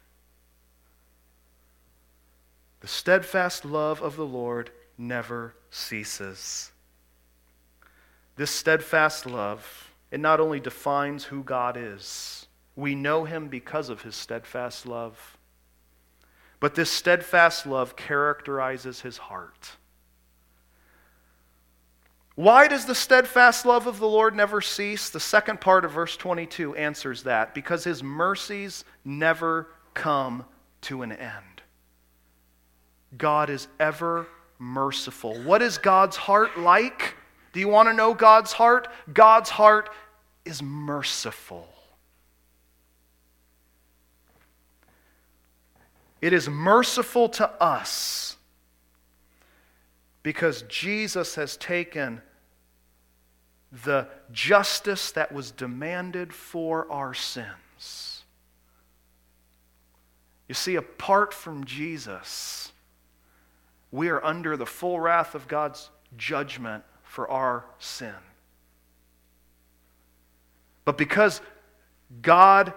The 2.81 2.89
steadfast 2.89 3.65
love 3.65 4.01
of 4.01 4.17
the 4.17 4.27
Lord 4.27 4.71
never 4.97 5.55
ceases. 5.71 6.71
This 8.37 8.51
steadfast 8.51 9.27
love, 9.27 9.91
it 10.11 10.21
not 10.21 10.41
only 10.41 10.61
defines 10.61 11.25
who 11.25 11.43
God 11.43 11.77
is, 11.77 12.47
we 12.77 12.95
know 12.95 13.25
him 13.25 13.49
because 13.49 13.89
of 13.89 14.03
his 14.03 14.15
steadfast 14.15 14.87
love, 14.87 15.37
but 16.61 16.75
this 16.75 16.91
steadfast 16.91 17.67
love 17.67 17.97
characterizes 17.97 19.01
his 19.01 19.19
heart. 19.19 19.77
Why 22.37 22.68
does 22.68 22.85
the 22.85 22.94
steadfast 22.94 23.64
love 23.64 23.87
of 23.87 23.99
the 23.99 24.07
Lord 24.07 24.37
never 24.37 24.61
cease? 24.61 25.09
The 25.09 25.18
second 25.18 25.59
part 25.61 25.87
of 25.87 25.92
verse 25.92 26.18
22 26.18 26.77
answers 26.77 27.22
that 27.22 27.55
because 27.55 27.83
his 27.83 28.03
mercies 28.03 28.85
never 29.07 29.68
come 29.94 30.44
to 30.83 31.01
an 31.01 31.12
end. 31.12 31.62
God 33.16 33.49
is 33.49 33.68
ever 33.81 34.27
merciful. 34.59 35.42
What 35.44 35.62
is 35.62 35.79
God's 35.79 36.16
heart 36.16 36.59
like? 36.59 37.16
Do 37.55 37.61
you 37.61 37.68
want 37.68 37.88
to 37.88 37.94
know 37.94 38.12
God's 38.12 38.53
heart? 38.53 38.88
God's 39.14 39.49
heart 39.49 39.88
is 40.44 40.62
merciful. 40.62 41.66
It 46.20 46.35
is 46.35 46.51
merciful 46.51 47.31
to 47.31 47.49
us 47.62 48.37
because 50.27 50.62
Jesus 50.62 51.37
has 51.37 51.57
taken 51.57 52.21
the 53.85 54.09
justice 54.33 55.12
that 55.12 55.31
was 55.31 55.53
demanded 55.53 56.33
for 56.33 56.91
our 56.91 57.15
sins. 57.15 58.25
You 60.49 60.55
see, 60.57 60.75
apart 60.75 61.33
from 61.33 61.65
Jesus, 61.65 62.73
we 63.93 64.09
are 64.09 64.25
under 64.25 64.57
the 64.57 64.67
full 64.67 64.99
wrath 64.99 65.37
of 65.37 65.47
God's 65.47 65.91
judgment 66.17 66.83
for 67.05 67.31
our 67.31 67.65
sin. 67.79 68.12
But 70.85 70.99
because 70.99 71.41
God, 72.21 72.73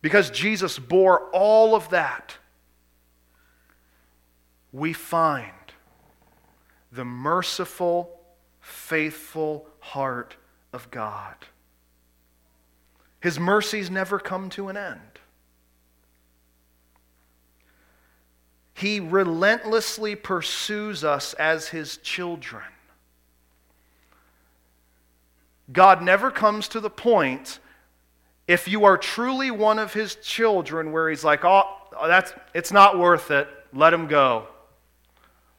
because 0.00 0.30
Jesus 0.30 0.78
bore 0.78 1.28
all 1.34 1.74
of 1.74 1.90
that, 1.90 2.34
we 4.72 4.94
find 4.94 5.52
the 6.92 7.04
merciful, 7.04 8.18
faithful 8.60 9.66
heart 9.80 10.36
of 10.72 10.90
God. 10.90 11.34
His 13.20 13.38
mercies 13.38 13.90
never 13.90 14.18
come 14.18 14.48
to 14.50 14.68
an 14.68 14.76
end. 14.76 15.00
He 18.74 19.00
relentlessly 19.00 20.14
pursues 20.14 21.02
us 21.02 21.34
as 21.34 21.68
his 21.68 21.96
children. 21.96 22.62
God 25.72 26.00
never 26.00 26.30
comes 26.30 26.68
to 26.68 26.80
the 26.80 26.88
point, 26.88 27.58
if 28.46 28.68
you 28.68 28.84
are 28.84 28.96
truly 28.96 29.50
one 29.50 29.78
of 29.78 29.92
his 29.92 30.14
children, 30.14 30.92
where 30.92 31.10
he's 31.10 31.24
like, 31.24 31.44
oh, 31.44 31.64
that's, 32.06 32.32
it's 32.54 32.72
not 32.72 32.98
worth 32.98 33.30
it. 33.30 33.48
Let 33.74 33.92
him 33.92 34.06
go. 34.06 34.46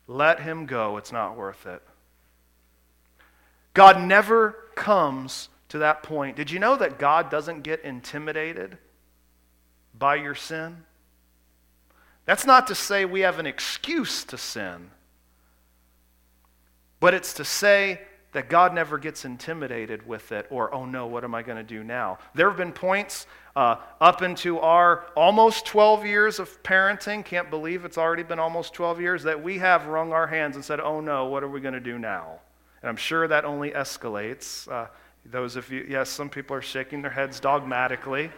Let 0.09 0.39
him 0.39 0.65
go. 0.65 0.97
It's 0.97 1.11
not 1.11 1.37
worth 1.37 1.67
it. 1.67 1.83
God 3.75 4.01
never 4.01 4.55
comes 4.73 5.49
to 5.69 5.77
that 5.77 6.01
point. 6.01 6.35
Did 6.35 6.49
you 6.49 6.57
know 6.57 6.75
that 6.77 6.97
God 6.97 7.29
doesn't 7.29 7.61
get 7.61 7.83
intimidated 7.83 8.79
by 9.97 10.15
your 10.15 10.33
sin? 10.33 10.77
That's 12.25 12.43
not 12.43 12.65
to 12.67 12.75
say 12.75 13.05
we 13.05 13.19
have 13.19 13.37
an 13.37 13.45
excuse 13.45 14.23
to 14.25 14.37
sin, 14.37 14.89
but 16.99 17.13
it's 17.13 17.35
to 17.35 17.45
say 17.45 18.01
that 18.31 18.49
God 18.49 18.73
never 18.73 18.97
gets 18.97 19.25
intimidated 19.25 20.07
with 20.07 20.31
it 20.31 20.47
or, 20.49 20.73
oh 20.73 20.85
no, 20.85 21.05
what 21.05 21.23
am 21.23 21.35
I 21.35 21.43
going 21.43 21.57
to 21.57 21.63
do 21.63 21.83
now? 21.83 22.17
There 22.33 22.49
have 22.49 22.57
been 22.57 22.73
points 22.73 23.27
uh, 23.59 23.77
up 23.99 24.21
into 24.21 24.57
our 24.57 25.05
almost 25.17 25.65
12 25.65 26.05
years 26.05 26.39
of 26.39 26.63
parenting, 26.63 27.25
can't 27.25 27.49
believe 27.49 27.83
it's 27.83 27.97
already 27.97 28.23
been 28.23 28.39
almost 28.39 28.73
12 28.73 29.01
years, 29.01 29.23
that 29.23 29.43
we 29.43 29.57
have 29.57 29.87
wrung 29.87 30.13
our 30.13 30.27
hands 30.27 30.55
and 30.55 30.63
said, 30.63 30.79
oh 30.79 31.01
no, 31.01 31.25
what 31.25 31.43
are 31.43 31.49
we 31.49 31.59
going 31.59 31.73
to 31.73 31.81
do 31.81 31.99
now? 31.99 32.39
And 32.81 32.87
I'm 32.87 32.95
sure 32.95 33.27
that 33.27 33.43
only 33.43 33.71
escalates. 33.71 34.71
Uh, 34.71 34.87
those 35.25 35.57
of 35.57 35.69
you, 35.69 35.85
yes, 35.89 36.09
some 36.09 36.29
people 36.29 36.55
are 36.55 36.61
shaking 36.61 37.01
their 37.01 37.11
heads 37.11 37.41
dogmatically. 37.41 38.31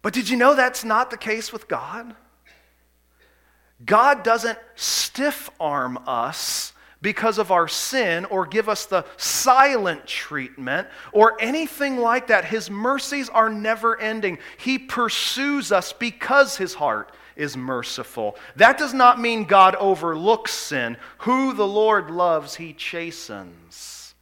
But 0.00 0.14
did 0.14 0.30
you 0.30 0.38
know 0.38 0.54
that's 0.54 0.82
not 0.82 1.10
the 1.10 1.18
case 1.18 1.52
with 1.52 1.68
God? 1.68 2.16
God 3.84 4.22
doesn't 4.22 4.58
stiff 4.76 5.50
arm 5.60 5.98
us 6.06 6.72
because 7.04 7.36
of 7.36 7.52
our 7.52 7.68
sin 7.68 8.24
or 8.24 8.46
give 8.46 8.66
us 8.66 8.86
the 8.86 9.04
silent 9.18 10.06
treatment 10.06 10.88
or 11.12 11.36
anything 11.38 11.98
like 11.98 12.28
that. 12.28 12.46
His 12.46 12.70
mercies 12.70 13.28
are 13.28 13.50
never 13.50 14.00
ending. 14.00 14.38
He 14.56 14.78
pursues 14.78 15.70
us 15.70 15.92
because 15.92 16.56
his 16.56 16.72
heart 16.72 17.12
is 17.36 17.58
merciful. 17.58 18.36
That 18.56 18.78
does 18.78 18.94
not 18.94 19.20
mean 19.20 19.44
God 19.44 19.74
overlooks 19.74 20.52
sin. 20.52 20.96
Who 21.18 21.52
the 21.52 21.66
Lord 21.66 22.10
loves, 22.10 22.54
he 22.54 22.72
chastens. 22.72 24.14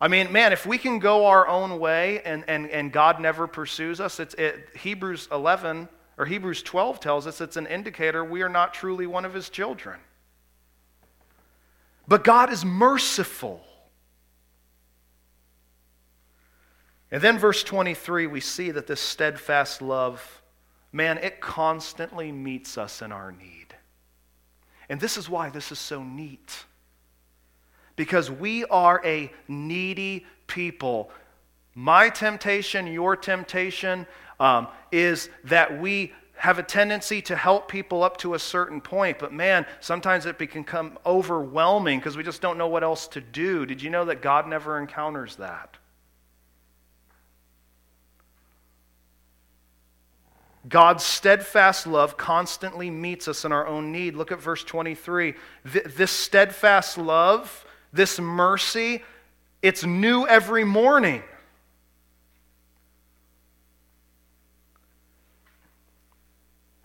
I 0.00 0.06
mean, 0.06 0.30
man, 0.30 0.52
if 0.52 0.66
we 0.66 0.78
can 0.78 1.00
go 1.00 1.26
our 1.26 1.48
own 1.48 1.80
way 1.80 2.22
and, 2.22 2.44
and, 2.46 2.70
and 2.70 2.92
God 2.92 3.20
never 3.20 3.48
pursues 3.48 4.00
us, 4.00 4.20
it's, 4.20 4.34
it, 4.34 4.68
Hebrews 4.76 5.26
11 5.32 5.88
or 6.18 6.26
Hebrews 6.26 6.62
12 6.62 7.00
tells 7.00 7.26
us 7.26 7.40
it's 7.40 7.56
an 7.56 7.66
indicator 7.66 8.24
we 8.24 8.42
are 8.42 8.48
not 8.48 8.74
truly 8.74 9.08
one 9.08 9.24
of 9.24 9.34
his 9.34 9.48
children. 9.48 9.98
But 12.06 12.24
God 12.24 12.52
is 12.52 12.64
merciful. 12.64 13.62
And 17.10 17.22
then, 17.22 17.38
verse 17.38 17.62
23, 17.62 18.26
we 18.26 18.40
see 18.40 18.70
that 18.72 18.86
this 18.86 19.00
steadfast 19.00 19.80
love, 19.80 20.42
man, 20.92 21.18
it 21.18 21.40
constantly 21.40 22.32
meets 22.32 22.76
us 22.76 23.02
in 23.02 23.12
our 23.12 23.30
need. 23.30 23.74
And 24.88 25.00
this 25.00 25.16
is 25.16 25.28
why 25.28 25.50
this 25.50 25.72
is 25.72 25.78
so 25.78 26.02
neat. 26.02 26.64
Because 27.96 28.30
we 28.30 28.64
are 28.64 29.00
a 29.04 29.32
needy 29.46 30.26
people. 30.46 31.10
My 31.74 32.08
temptation, 32.08 32.86
your 32.86 33.16
temptation, 33.16 34.06
um, 34.40 34.68
is 34.90 35.30
that 35.44 35.80
we 35.80 36.12
have 36.36 36.58
a 36.58 36.62
tendency 36.62 37.22
to 37.22 37.36
help 37.36 37.68
people 37.68 38.02
up 38.02 38.16
to 38.18 38.34
a 38.34 38.38
certain 38.38 38.80
point, 38.80 39.18
but 39.18 39.32
man, 39.32 39.66
sometimes 39.80 40.26
it 40.26 40.38
can 40.38 40.62
become 40.62 40.98
overwhelming 41.06 41.98
because 41.98 42.16
we 42.16 42.22
just 42.22 42.40
don't 42.40 42.58
know 42.58 42.68
what 42.68 42.82
else 42.82 43.06
to 43.08 43.20
do. 43.20 43.64
Did 43.64 43.82
you 43.82 43.90
know 43.90 44.04
that 44.06 44.20
God 44.20 44.48
never 44.48 44.78
encounters 44.78 45.36
that? 45.36 45.76
God's 50.68 51.04
steadfast 51.04 51.86
love 51.86 52.16
constantly 52.16 52.90
meets 52.90 53.28
us 53.28 53.44
in 53.44 53.52
our 53.52 53.66
own 53.66 53.92
need. 53.92 54.14
Look 54.14 54.32
at 54.32 54.40
verse 54.40 54.64
23. 54.64 55.34
This 55.64 56.10
steadfast 56.10 56.96
love, 56.96 57.66
this 57.92 58.18
mercy, 58.18 59.02
it's 59.60 59.84
new 59.84 60.26
every 60.26 60.64
morning. 60.64 61.22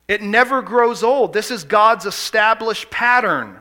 It 0.10 0.24
never 0.24 0.64
grows 0.64 1.04
old. 1.04 1.34
This 1.34 1.52
is 1.52 1.64
God's 1.64 2.08
established 2.08 2.90
pattern. 2.90 3.60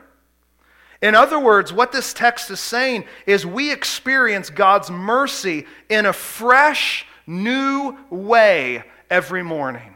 In 0.99 1.13
other 1.13 1.39
words, 1.39 1.71
what 1.71 1.91
this 1.91 2.11
text 2.11 2.49
is 2.49 2.59
saying 2.59 3.05
is 3.27 3.45
we 3.45 3.71
experience 3.71 4.49
God's 4.49 4.89
mercy 4.89 5.67
in 5.89 6.07
a 6.07 6.11
fresh, 6.11 7.05
new 7.27 7.95
way 8.09 8.83
every 9.11 9.43
morning. 9.43 9.93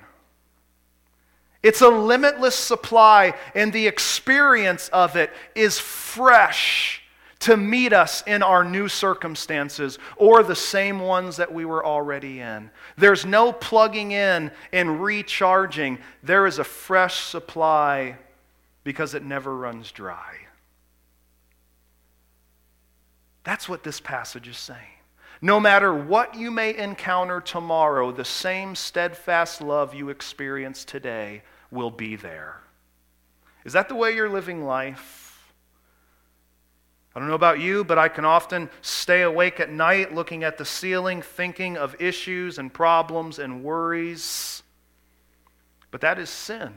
It's 1.63 1.81
a 1.81 1.89
limitless 1.89 2.55
supply, 2.55 3.33
and 3.55 3.73
the 3.73 3.87
experience 3.87 4.89
of 4.89 5.15
it 5.15 5.31
is 5.55 5.79
fresh 5.79 7.02
to 7.43 7.57
meet 7.57 7.91
us 7.91 8.23
in 8.25 8.41
our 8.41 8.63
new 8.63 8.87
circumstances 8.87 9.99
or 10.15 10.43
the 10.43 10.55
same 10.55 10.99
ones 10.99 11.37
that 11.37 11.53
we 11.53 11.65
were 11.65 11.85
already 11.85 12.39
in. 12.39 12.71
There's 12.97 13.25
no 13.25 13.51
plugging 13.51 14.11
in 14.11 14.51
and 14.71 15.03
recharging. 15.03 15.99
There 16.23 16.47
is 16.47 16.59
a 16.59 16.63
fresh 16.63 17.19
supply 17.25 18.17
because 18.85 19.13
it 19.13 19.23
never 19.23 19.55
runs 19.55 19.91
dry. 19.91 20.35
That's 23.43 23.67
what 23.67 23.83
this 23.83 23.99
passage 23.99 24.47
is 24.47 24.57
saying. 24.57 24.79
No 25.41 25.59
matter 25.59 25.93
what 25.93 26.35
you 26.35 26.49
may 26.49 26.73
encounter 26.77 27.41
tomorrow, 27.41 28.13
the 28.13 28.23
same 28.23 28.75
steadfast 28.75 29.61
love 29.61 29.93
you 29.93 30.07
experience 30.07 30.85
today 30.85 31.43
will 31.69 31.91
be 31.91 32.15
there. 32.15 32.61
Is 33.65 33.73
that 33.73 33.89
the 33.89 33.95
way 33.95 34.15
you're 34.15 34.29
living 34.29 34.63
life? 34.63 35.22
I 37.15 37.19
don't 37.19 37.27
know 37.27 37.35
about 37.35 37.59
you, 37.59 37.83
but 37.83 37.99
I 37.99 38.07
can 38.07 38.25
often 38.25 38.69
stay 38.81 39.21
awake 39.21 39.59
at 39.59 39.71
night 39.71 40.15
looking 40.15 40.43
at 40.43 40.57
the 40.57 40.65
ceiling, 40.65 41.21
thinking 41.21 41.77
of 41.77 41.95
issues 42.01 42.57
and 42.57 42.73
problems 42.73 43.37
and 43.37 43.63
worries. 43.63 44.63
But 45.91 46.01
that 46.01 46.17
is 46.17 46.29
sin. 46.29 46.73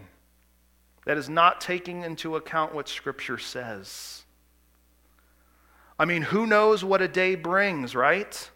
That 1.06 1.16
is 1.16 1.30
not 1.30 1.60
taking 1.60 2.02
into 2.02 2.36
account 2.36 2.74
what 2.74 2.88
Scripture 2.88 3.38
says. 3.38 4.24
I 5.98 6.04
mean, 6.04 6.20
who 6.20 6.46
knows 6.46 6.84
what 6.84 7.00
a 7.00 7.08
day 7.08 7.34
brings, 7.34 7.94
right? 7.94 8.50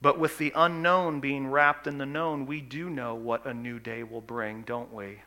But 0.00 0.18
with 0.18 0.38
the 0.38 0.52
unknown 0.56 1.20
being 1.20 1.48
wrapped 1.48 1.86
in 1.86 1.98
the 1.98 2.06
known, 2.06 2.46
we 2.46 2.60
do 2.60 2.90
know 2.90 3.14
what 3.14 3.46
a 3.46 3.54
new 3.54 3.78
day 3.78 4.02
will 4.02 4.20
bring, 4.20 4.62
don't 4.62 4.92
we? 4.92 5.22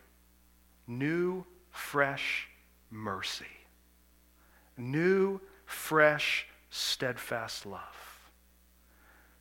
New 0.87 1.45
fresh 1.71 2.47
mercy, 2.89 3.45
new, 4.77 5.39
fresh, 5.65 6.45
steadfast 6.69 7.65
love. 7.65 8.19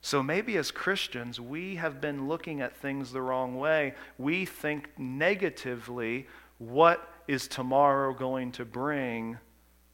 So 0.02 0.22
maybe 0.22 0.56
as 0.56 0.70
Christians, 0.70 1.38
we 1.38 1.74
have 1.76 2.00
been 2.00 2.26
looking 2.26 2.62
at 2.62 2.76
things 2.76 3.12
the 3.12 3.20
wrong 3.20 3.58
way. 3.58 3.94
We 4.18 4.46
think 4.46 4.88
negatively 4.98 6.26
what 6.58 7.06
is 7.28 7.46
tomorrow 7.46 8.14
going 8.14 8.52
to 8.52 8.64
bring, 8.64 9.38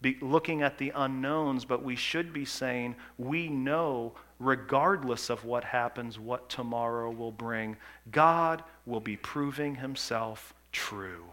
be 0.00 0.16
looking 0.20 0.62
at 0.62 0.78
the 0.78 0.92
unknowns, 0.94 1.64
but 1.64 1.82
we 1.82 1.96
should 1.96 2.32
be 2.32 2.44
saying 2.44 2.94
we 3.18 3.48
know, 3.48 4.12
regardless 4.38 5.28
of 5.28 5.44
what 5.44 5.64
happens, 5.64 6.18
what 6.18 6.48
tomorrow 6.48 7.10
will 7.10 7.32
bring. 7.32 7.76
God 8.10 8.62
will 8.84 9.00
be 9.00 9.16
proving 9.16 9.74
himself 9.74 10.54
true. 10.70 11.24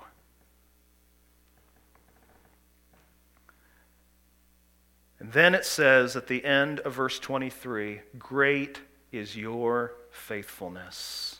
And 5.23 5.31
then 5.31 5.55
it 5.55 5.65
says 5.65 6.17
at 6.17 6.27
the 6.27 6.43
end 6.43 6.81
of 6.81 6.95
verse 6.95 7.17
23 7.17 8.01
Great 8.19 8.81
is 9.13 9.37
your 9.37 9.93
faithfulness. 10.11 11.39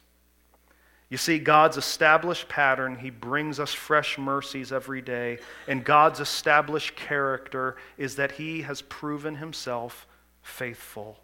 You 1.09 1.17
see, 1.17 1.37
God's 1.37 1.75
established 1.75 2.47
pattern, 2.47 2.95
He 2.95 3.09
brings 3.09 3.59
us 3.59 3.73
fresh 3.73 4.17
mercies 4.17 4.71
every 4.71 5.01
day. 5.01 5.39
And 5.67 5.83
God's 5.83 6.21
established 6.21 6.95
character 6.95 7.75
is 7.97 8.15
that 8.15 8.31
He 8.31 8.61
has 8.61 8.81
proven 8.83 9.35
Himself 9.35 10.07
faithful. 10.41 11.19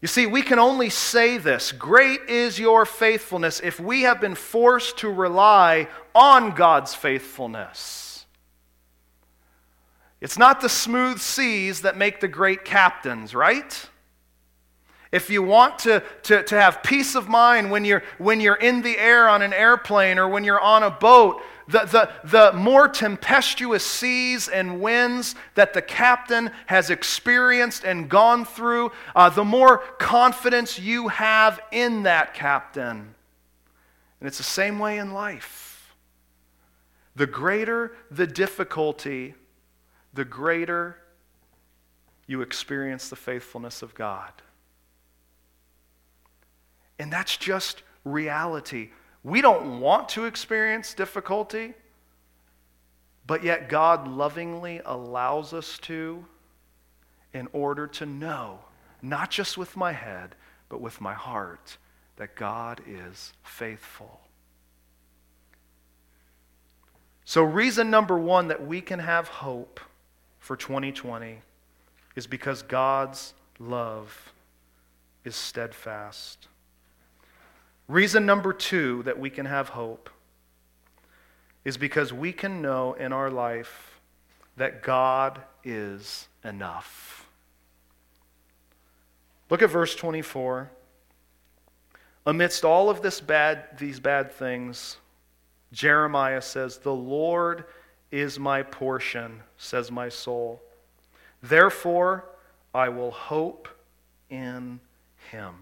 You 0.00 0.08
see, 0.08 0.26
we 0.26 0.42
can 0.42 0.58
only 0.58 0.90
say 0.90 1.38
this 1.38 1.70
great 1.70 2.22
is 2.28 2.58
your 2.58 2.84
faithfulness 2.84 3.60
if 3.62 3.78
we 3.78 4.02
have 4.02 4.20
been 4.20 4.34
forced 4.34 4.98
to 4.98 5.08
rely 5.08 5.86
on 6.16 6.56
God's 6.56 6.96
faithfulness. 6.96 8.11
It's 10.22 10.38
not 10.38 10.60
the 10.60 10.68
smooth 10.68 11.18
seas 11.18 11.80
that 11.80 11.96
make 11.96 12.20
the 12.20 12.28
great 12.28 12.64
captains, 12.64 13.34
right? 13.34 13.88
If 15.10 15.30
you 15.30 15.42
want 15.42 15.80
to, 15.80 16.00
to, 16.22 16.44
to 16.44 16.60
have 16.60 16.84
peace 16.84 17.16
of 17.16 17.28
mind 17.28 17.72
when 17.72 17.84
you're, 17.84 18.04
when 18.18 18.40
you're 18.40 18.54
in 18.54 18.82
the 18.82 18.96
air 18.98 19.28
on 19.28 19.42
an 19.42 19.52
airplane 19.52 20.20
or 20.20 20.28
when 20.28 20.44
you're 20.44 20.60
on 20.60 20.84
a 20.84 20.92
boat, 20.92 21.42
the, 21.66 21.80
the, 21.86 22.10
the 22.22 22.56
more 22.56 22.88
tempestuous 22.88 23.84
seas 23.84 24.46
and 24.46 24.80
winds 24.80 25.34
that 25.56 25.74
the 25.74 25.82
captain 25.82 26.52
has 26.66 26.88
experienced 26.88 27.82
and 27.82 28.08
gone 28.08 28.44
through, 28.44 28.92
uh, 29.16 29.28
the 29.28 29.44
more 29.44 29.78
confidence 29.98 30.78
you 30.78 31.08
have 31.08 31.60
in 31.72 32.04
that 32.04 32.32
captain. 32.32 33.14
And 34.20 34.28
it's 34.28 34.38
the 34.38 34.44
same 34.44 34.78
way 34.78 34.98
in 34.98 35.12
life. 35.12 35.96
The 37.16 37.26
greater 37.26 37.96
the 38.08 38.28
difficulty, 38.28 39.34
the 40.14 40.24
greater 40.24 40.96
you 42.26 42.40
experience 42.40 43.08
the 43.08 43.16
faithfulness 43.16 43.82
of 43.82 43.94
God. 43.94 44.32
And 46.98 47.12
that's 47.12 47.36
just 47.36 47.82
reality. 48.04 48.90
We 49.24 49.40
don't 49.40 49.80
want 49.80 50.08
to 50.10 50.24
experience 50.24 50.94
difficulty, 50.94 51.74
but 53.26 53.42
yet 53.44 53.68
God 53.68 54.08
lovingly 54.08 54.80
allows 54.84 55.52
us 55.52 55.78
to 55.80 56.24
in 57.32 57.48
order 57.52 57.86
to 57.86 58.06
know, 58.06 58.58
not 59.00 59.30
just 59.30 59.56
with 59.56 59.76
my 59.76 59.92
head, 59.92 60.34
but 60.68 60.80
with 60.80 61.00
my 61.00 61.14
heart, 61.14 61.76
that 62.16 62.34
God 62.36 62.80
is 62.86 63.32
faithful. 63.42 64.20
So, 67.24 67.42
reason 67.42 67.90
number 67.90 68.18
one 68.18 68.48
that 68.48 68.66
we 68.66 68.80
can 68.80 68.98
have 68.98 69.28
hope 69.28 69.80
for 70.42 70.56
2020 70.56 71.38
is 72.16 72.26
because 72.26 72.62
God's 72.62 73.32
love 73.60 74.32
is 75.24 75.36
steadfast. 75.36 76.48
Reason 77.86 78.26
number 78.26 78.52
two 78.52 79.04
that 79.04 79.20
we 79.20 79.30
can 79.30 79.46
have 79.46 79.68
hope 79.70 80.10
is 81.64 81.76
because 81.76 82.12
we 82.12 82.32
can 82.32 82.60
know 82.60 82.94
in 82.94 83.12
our 83.12 83.30
life 83.30 84.00
that 84.56 84.82
God 84.82 85.40
is 85.62 86.26
enough. 86.42 87.28
Look 89.48 89.62
at 89.62 89.70
verse 89.70 89.94
24. 89.94 90.72
Amidst 92.26 92.64
all 92.64 92.90
of 92.90 93.00
this 93.00 93.20
bad, 93.20 93.78
these 93.78 94.00
bad 94.00 94.32
things, 94.32 94.96
Jeremiah 95.72 96.42
says, 96.42 96.78
The 96.78 96.92
Lord 96.92 97.64
is 98.12 98.38
my 98.38 98.62
portion, 98.62 99.40
says 99.56 99.90
my 99.90 100.08
soul. 100.10 100.62
Therefore, 101.42 102.24
I 102.72 102.90
will 102.90 103.10
hope 103.10 103.66
in 104.30 104.78
him. 105.30 105.54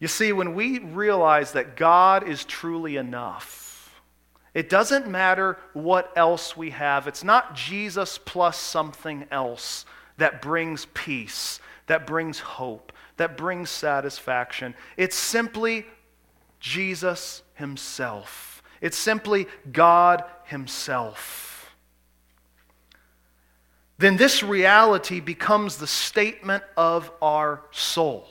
You 0.00 0.08
see, 0.08 0.32
when 0.32 0.54
we 0.54 0.80
realize 0.80 1.52
that 1.52 1.76
God 1.76 2.26
is 2.26 2.44
truly 2.44 2.96
enough, 2.96 4.00
it 4.52 4.68
doesn't 4.68 5.06
matter 5.06 5.58
what 5.74 6.12
else 6.16 6.56
we 6.56 6.70
have. 6.70 7.06
It's 7.06 7.22
not 7.22 7.54
Jesus 7.54 8.18
plus 8.18 8.58
something 8.58 9.26
else 9.30 9.86
that 10.16 10.42
brings 10.42 10.86
peace, 10.92 11.60
that 11.86 12.06
brings 12.06 12.40
hope, 12.40 12.92
that 13.16 13.36
brings 13.36 13.70
satisfaction. 13.70 14.74
It's 14.96 15.16
simply 15.16 15.86
Jesus 16.58 17.42
Himself. 17.54 18.51
It's 18.82 18.98
simply 18.98 19.46
God 19.70 20.22
Himself. 20.44 21.74
Then 23.96 24.16
this 24.16 24.42
reality 24.42 25.20
becomes 25.20 25.76
the 25.76 25.86
statement 25.86 26.64
of 26.76 27.10
our 27.22 27.62
soul. 27.70 28.26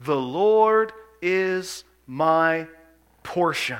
The 0.00 0.16
Lord 0.16 0.92
is 1.20 1.84
my 2.06 2.68
portion. 3.24 3.78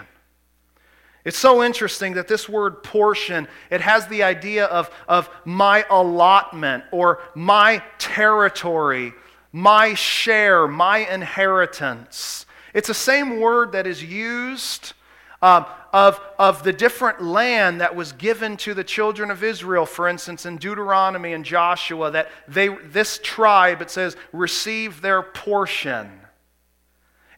It's 1.24 1.38
so 1.38 1.62
interesting 1.62 2.14
that 2.14 2.26
this 2.26 2.48
word 2.48 2.82
portion, 2.82 3.46
it 3.70 3.80
has 3.80 4.08
the 4.08 4.24
idea 4.24 4.64
of, 4.64 4.90
of 5.06 5.30
my 5.44 5.86
allotment 5.88 6.82
or 6.90 7.20
my 7.36 7.80
territory, 7.98 9.12
my 9.52 9.94
share, 9.94 10.66
my 10.66 10.98
inheritance. 10.98 12.44
It's 12.74 12.88
the 12.88 12.94
same 12.94 13.40
word 13.40 13.72
that 13.72 13.86
is 13.86 14.02
used 14.02 14.94
um, 15.42 15.66
of, 15.92 16.20
of 16.38 16.62
the 16.62 16.72
different 16.72 17.22
land 17.22 17.80
that 17.80 17.94
was 17.94 18.12
given 18.12 18.56
to 18.58 18.74
the 18.74 18.84
children 18.84 19.30
of 19.30 19.42
Israel, 19.42 19.84
for 19.84 20.08
instance, 20.08 20.46
in 20.46 20.56
Deuteronomy 20.56 21.32
and 21.32 21.44
Joshua, 21.44 22.10
that 22.12 22.30
they, 22.48 22.68
this 22.68 23.18
tribe, 23.22 23.82
it 23.82 23.90
says, 23.90 24.16
received 24.32 25.02
their 25.02 25.20
portion. 25.20 26.10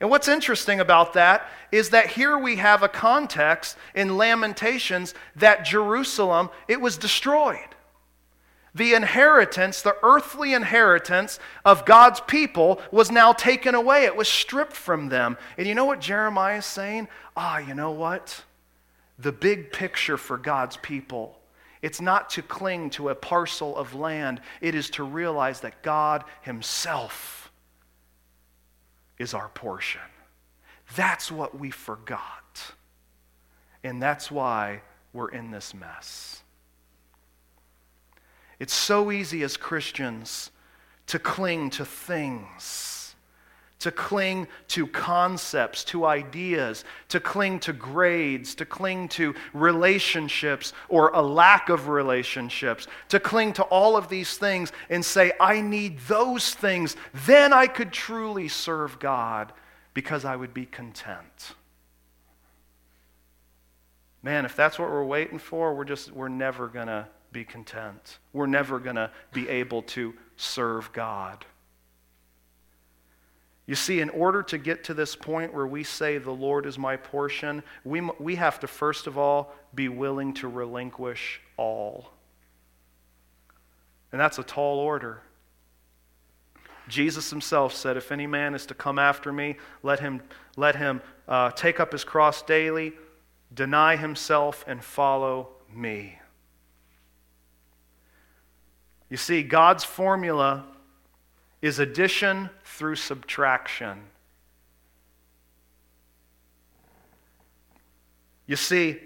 And 0.01 0.11
what's 0.11 0.29
interesting 0.29 0.81
about 0.81 1.15
that 1.15 1.49
is 1.73 1.91
that 1.91 2.09
here 2.09 2.37
we 2.37 2.57
have 2.57 2.83
a 2.83 2.89
context 2.89 3.77
in 3.95 4.19
Lamentations 4.19 5.15
that 5.37 5.65
Jerusalem, 5.65 6.51
it 6.69 6.81
was 6.81 6.97
destroyed. 6.99 7.74
The 8.75 8.95
inheritance, 8.95 9.83
the 9.83 9.97
earthly 10.03 10.53
inheritance 10.53 11.39
of 11.65 11.85
God's 11.85 12.21
people 12.21 12.81
was 12.91 13.11
now 13.11 13.33
taken 13.33 13.75
away. 13.75 14.05
It 14.05 14.17
was 14.17 14.29
stripped 14.29 14.73
from 14.73 15.09
them. 15.09 15.39
And 15.57 15.67
you 15.67 15.75
know 15.75 15.85
what 15.85 16.01
Jeremiah 16.01 16.59
is 16.59 16.67
saying? 16.67 17.09
Ah, 17.37 17.59
you 17.59 17.75
know 17.75 17.93
what? 17.93 18.43
The 19.19 19.31
big 19.31 19.71
picture 19.73 20.17
for 20.17 20.37
God's 20.37 20.77
people. 20.79 21.39
It's 21.83 22.01
not 22.01 22.31
to 22.31 22.43
cling 22.43 22.91
to 22.91 23.11
a 23.11 23.15
parcel 23.15 23.77
of 23.77 23.95
land, 23.95 24.41
it 24.61 24.75
is 24.75 24.91
to 24.91 25.05
realize 25.05 25.61
that 25.61 25.83
God 25.83 26.25
Himself 26.43 27.53
is 29.19 29.35
our 29.35 29.49
portion. 29.51 30.01
That's 30.97 31.31
what 31.31 31.59
we 31.59 31.71
forgot. 31.71 32.73
And 33.85 34.03
that's 34.03 34.31
why 34.31 34.81
we're 35.13 35.29
in 35.29 35.51
this 35.51 35.75
mess. 35.75 36.44
It's 38.65 38.73
so 38.73 39.13
easy 39.13 39.43
as 39.43 39.59
Christians 39.59 40.51
to 41.09 41.19
cling 41.19 41.69
to 41.69 41.85
things, 41.85 43.15
to 43.81 43.91
cling 43.91 44.49
to 44.69 44.87
concepts, 44.87 45.85
to 45.85 46.07
ideas, 46.07 46.87
to 47.09 47.21
cling 47.21 47.61
to 47.61 47.75
grades, 47.75 48.55
to 48.55 48.65
cling 48.65 49.09
to 49.09 49.35
relationships 49.53 50.73
or 50.89 51.11
a 51.11 51.21
lack 51.21 51.69
of 51.69 51.89
relationships, 51.89 52.87
to 53.11 53.21
cling 53.21 53.53
to 53.53 53.65
all 53.65 53.99
of 53.99 54.09
these 54.09 54.39
things 54.39 54.73
and 54.89 55.05
say, 55.05 55.33
I 55.39 55.61
need 55.61 55.99
those 56.09 56.55
things. 56.55 56.97
Then 57.27 57.53
I 57.53 57.67
could 57.67 57.93
truly 57.93 58.49
serve 58.49 58.99
God 58.99 59.53
because 59.93 60.25
I 60.25 60.37
would 60.37 60.55
be 60.55 60.65
content. 60.65 61.55
Man, 64.23 64.47
if 64.47 64.57
that's 64.57 64.79
what 64.79 64.89
we're 64.89 65.05
waiting 65.05 65.39
for, 65.39 65.75
we're 65.75 65.85
just 65.85 66.13
we're 66.13 66.29
never 66.29 66.67
going 66.69 66.87
to 66.87 67.07
be 67.35 67.45
content. 67.45 68.19
We're 68.33 68.47
never 68.47 68.79
going 68.79 68.97
to 68.97 69.11
be 69.35 69.47
able 69.51 69.83
to 69.83 70.15
serve 70.37 70.91
God. 70.93 71.45
You 73.67 73.75
see, 73.75 74.01
in 74.01 74.09
order 74.11 74.43
to 74.45 74.57
get 74.57 74.85
to 74.85 74.95
this 74.95 75.17
point 75.17 75.53
where 75.53 75.67
we 75.67 75.85
say, 75.85 76.19
The 76.19 76.31
Lord 76.31 76.65
is 76.65 76.79
my 76.79 76.97
portion, 76.97 77.63
we, 77.85 78.01
we 78.19 78.37
have 78.37 78.61
to 78.61 78.67
first 78.67 79.07
of 79.07 79.19
all 79.19 79.53
be 79.75 79.89
willing 79.89 80.33
to 80.35 80.49
relinquish 80.49 81.41
all. 81.57 82.11
And 84.13 84.21
that's 84.21 84.39
a 84.39 84.45
tall 84.45 84.79
order. 84.79 85.21
Jesus 86.89 87.31
himself 87.31 87.75
said, 87.75 87.97
If 87.97 88.13
any 88.13 88.29
man 88.29 88.55
is 88.55 88.65
to 88.67 88.75
come 88.75 88.99
after 88.99 89.33
me, 89.33 89.57
let 89.83 89.99
him, 89.99 90.23
let 90.57 90.77
him 90.77 91.01
uh, 91.27 91.51
take 91.51 91.81
up 91.81 91.91
his 91.91 92.05
cross 92.05 92.43
daily, 92.43 92.93
deny 93.53 93.97
himself, 93.97 94.65
and 94.69 94.85
follow 94.85 95.49
me. 95.75 96.19
You 99.09 99.17
see, 99.17 99.43
God's 99.43 99.85
formula 99.85 100.65
is 101.63 101.79
addition 101.79 102.51
through 102.65 102.97
subtraction. 102.97 104.03
You 108.47 108.57
see, 108.57 109.01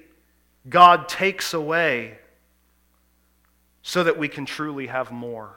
God 0.68 1.08
takes 1.08 1.54
away 1.54 2.18
so 3.82 4.04
that 4.04 4.18
we 4.18 4.28
can 4.28 4.44
truly 4.44 4.88
have 4.88 5.10
more. 5.10 5.54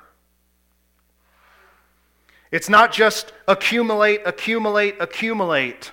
It's 2.51 2.69
not 2.69 2.91
just 2.91 3.33
accumulate, 3.47 4.21
accumulate, 4.25 4.95
accumulate. 4.99 5.91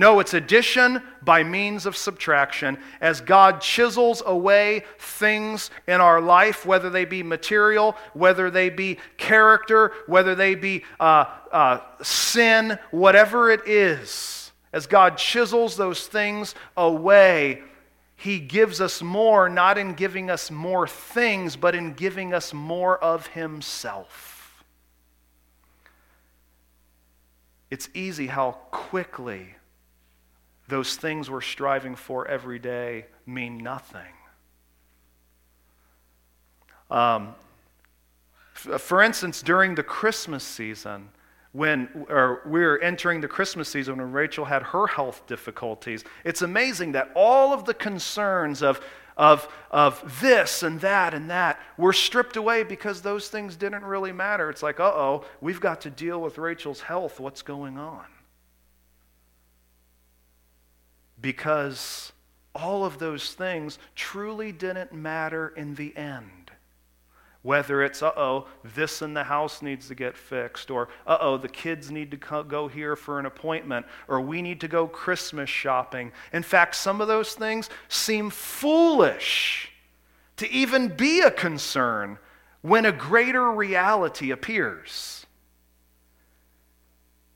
No, 0.00 0.18
it's 0.18 0.32
addition 0.32 1.02
by 1.20 1.42
means 1.42 1.84
of 1.84 1.94
subtraction. 1.94 2.78
As 3.02 3.20
God 3.20 3.60
chisels 3.60 4.22
away 4.24 4.84
things 4.98 5.70
in 5.86 6.00
our 6.00 6.22
life, 6.22 6.64
whether 6.64 6.88
they 6.88 7.04
be 7.04 7.22
material, 7.22 7.94
whether 8.14 8.50
they 8.50 8.70
be 8.70 8.96
character, 9.18 9.92
whether 10.06 10.34
they 10.34 10.54
be 10.54 10.84
uh, 10.98 11.26
uh, 11.52 11.80
sin, 12.00 12.78
whatever 12.90 13.50
it 13.50 13.68
is, 13.68 14.52
as 14.72 14.86
God 14.86 15.18
chisels 15.18 15.76
those 15.76 16.06
things 16.06 16.54
away, 16.78 17.60
He 18.16 18.38
gives 18.38 18.80
us 18.80 19.02
more, 19.02 19.50
not 19.50 19.76
in 19.76 19.92
giving 19.92 20.30
us 20.30 20.50
more 20.50 20.88
things, 20.88 21.56
but 21.56 21.74
in 21.74 21.92
giving 21.92 22.32
us 22.32 22.54
more 22.54 22.96
of 23.04 23.26
Himself. 23.26 24.64
It's 27.70 27.90
easy 27.92 28.28
how 28.28 28.52
quickly 28.70 29.56
those 30.70 30.96
things 30.96 31.28
we're 31.28 31.40
striving 31.40 31.94
for 31.94 32.26
every 32.26 32.58
day 32.58 33.06
mean 33.26 33.58
nothing. 33.58 34.14
Um, 36.90 37.34
for 38.52 39.02
instance, 39.02 39.42
during 39.42 39.74
the 39.74 39.82
Christmas 39.82 40.44
season, 40.44 41.08
when 41.52 42.06
or 42.08 42.42
we 42.46 42.60
were 42.60 42.78
entering 42.78 43.20
the 43.20 43.28
Christmas 43.28 43.68
season 43.68 43.96
when 43.96 44.12
Rachel 44.12 44.44
had 44.44 44.62
her 44.62 44.86
health 44.86 45.26
difficulties, 45.26 46.04
it's 46.24 46.42
amazing 46.42 46.92
that 46.92 47.10
all 47.14 47.52
of 47.52 47.64
the 47.64 47.74
concerns 47.74 48.62
of, 48.62 48.80
of, 49.16 49.48
of 49.70 50.20
this 50.20 50.62
and 50.62 50.80
that 50.80 51.14
and 51.14 51.30
that 51.30 51.58
were 51.76 51.92
stripped 51.92 52.36
away 52.36 52.62
because 52.62 53.02
those 53.02 53.28
things 53.28 53.56
didn't 53.56 53.84
really 53.84 54.12
matter. 54.12 54.48
It's 54.50 54.62
like, 54.62 54.78
uh 54.78 54.84
oh, 54.84 55.24
we've 55.40 55.60
got 55.60 55.80
to 55.82 55.90
deal 55.90 56.20
with 56.20 56.38
Rachel's 56.38 56.80
health. 56.82 57.18
What's 57.18 57.42
going 57.42 57.78
on? 57.78 58.04
Because 61.20 62.12
all 62.54 62.84
of 62.84 62.98
those 62.98 63.32
things 63.34 63.78
truly 63.94 64.52
didn't 64.52 64.92
matter 64.92 65.48
in 65.48 65.74
the 65.74 65.96
end. 65.96 66.50
Whether 67.42 67.82
it's, 67.82 68.02
uh 68.02 68.12
oh, 68.16 68.48
this 68.62 69.00
in 69.00 69.14
the 69.14 69.24
house 69.24 69.62
needs 69.62 69.88
to 69.88 69.94
get 69.94 70.16
fixed, 70.16 70.70
or 70.70 70.88
uh 71.06 71.16
oh, 71.20 71.38
the 71.38 71.48
kids 71.48 71.90
need 71.90 72.10
to 72.10 72.44
go 72.44 72.68
here 72.68 72.96
for 72.96 73.18
an 73.18 73.24
appointment, 73.24 73.86
or 74.08 74.20
we 74.20 74.42
need 74.42 74.60
to 74.60 74.68
go 74.68 74.86
Christmas 74.86 75.48
shopping. 75.48 76.12
In 76.32 76.42
fact, 76.42 76.74
some 76.74 77.00
of 77.00 77.08
those 77.08 77.32
things 77.34 77.70
seem 77.88 78.28
foolish 78.28 79.72
to 80.36 80.50
even 80.50 80.88
be 80.88 81.20
a 81.20 81.30
concern 81.30 82.18
when 82.60 82.84
a 82.84 82.92
greater 82.92 83.50
reality 83.50 84.30
appears. 84.30 85.24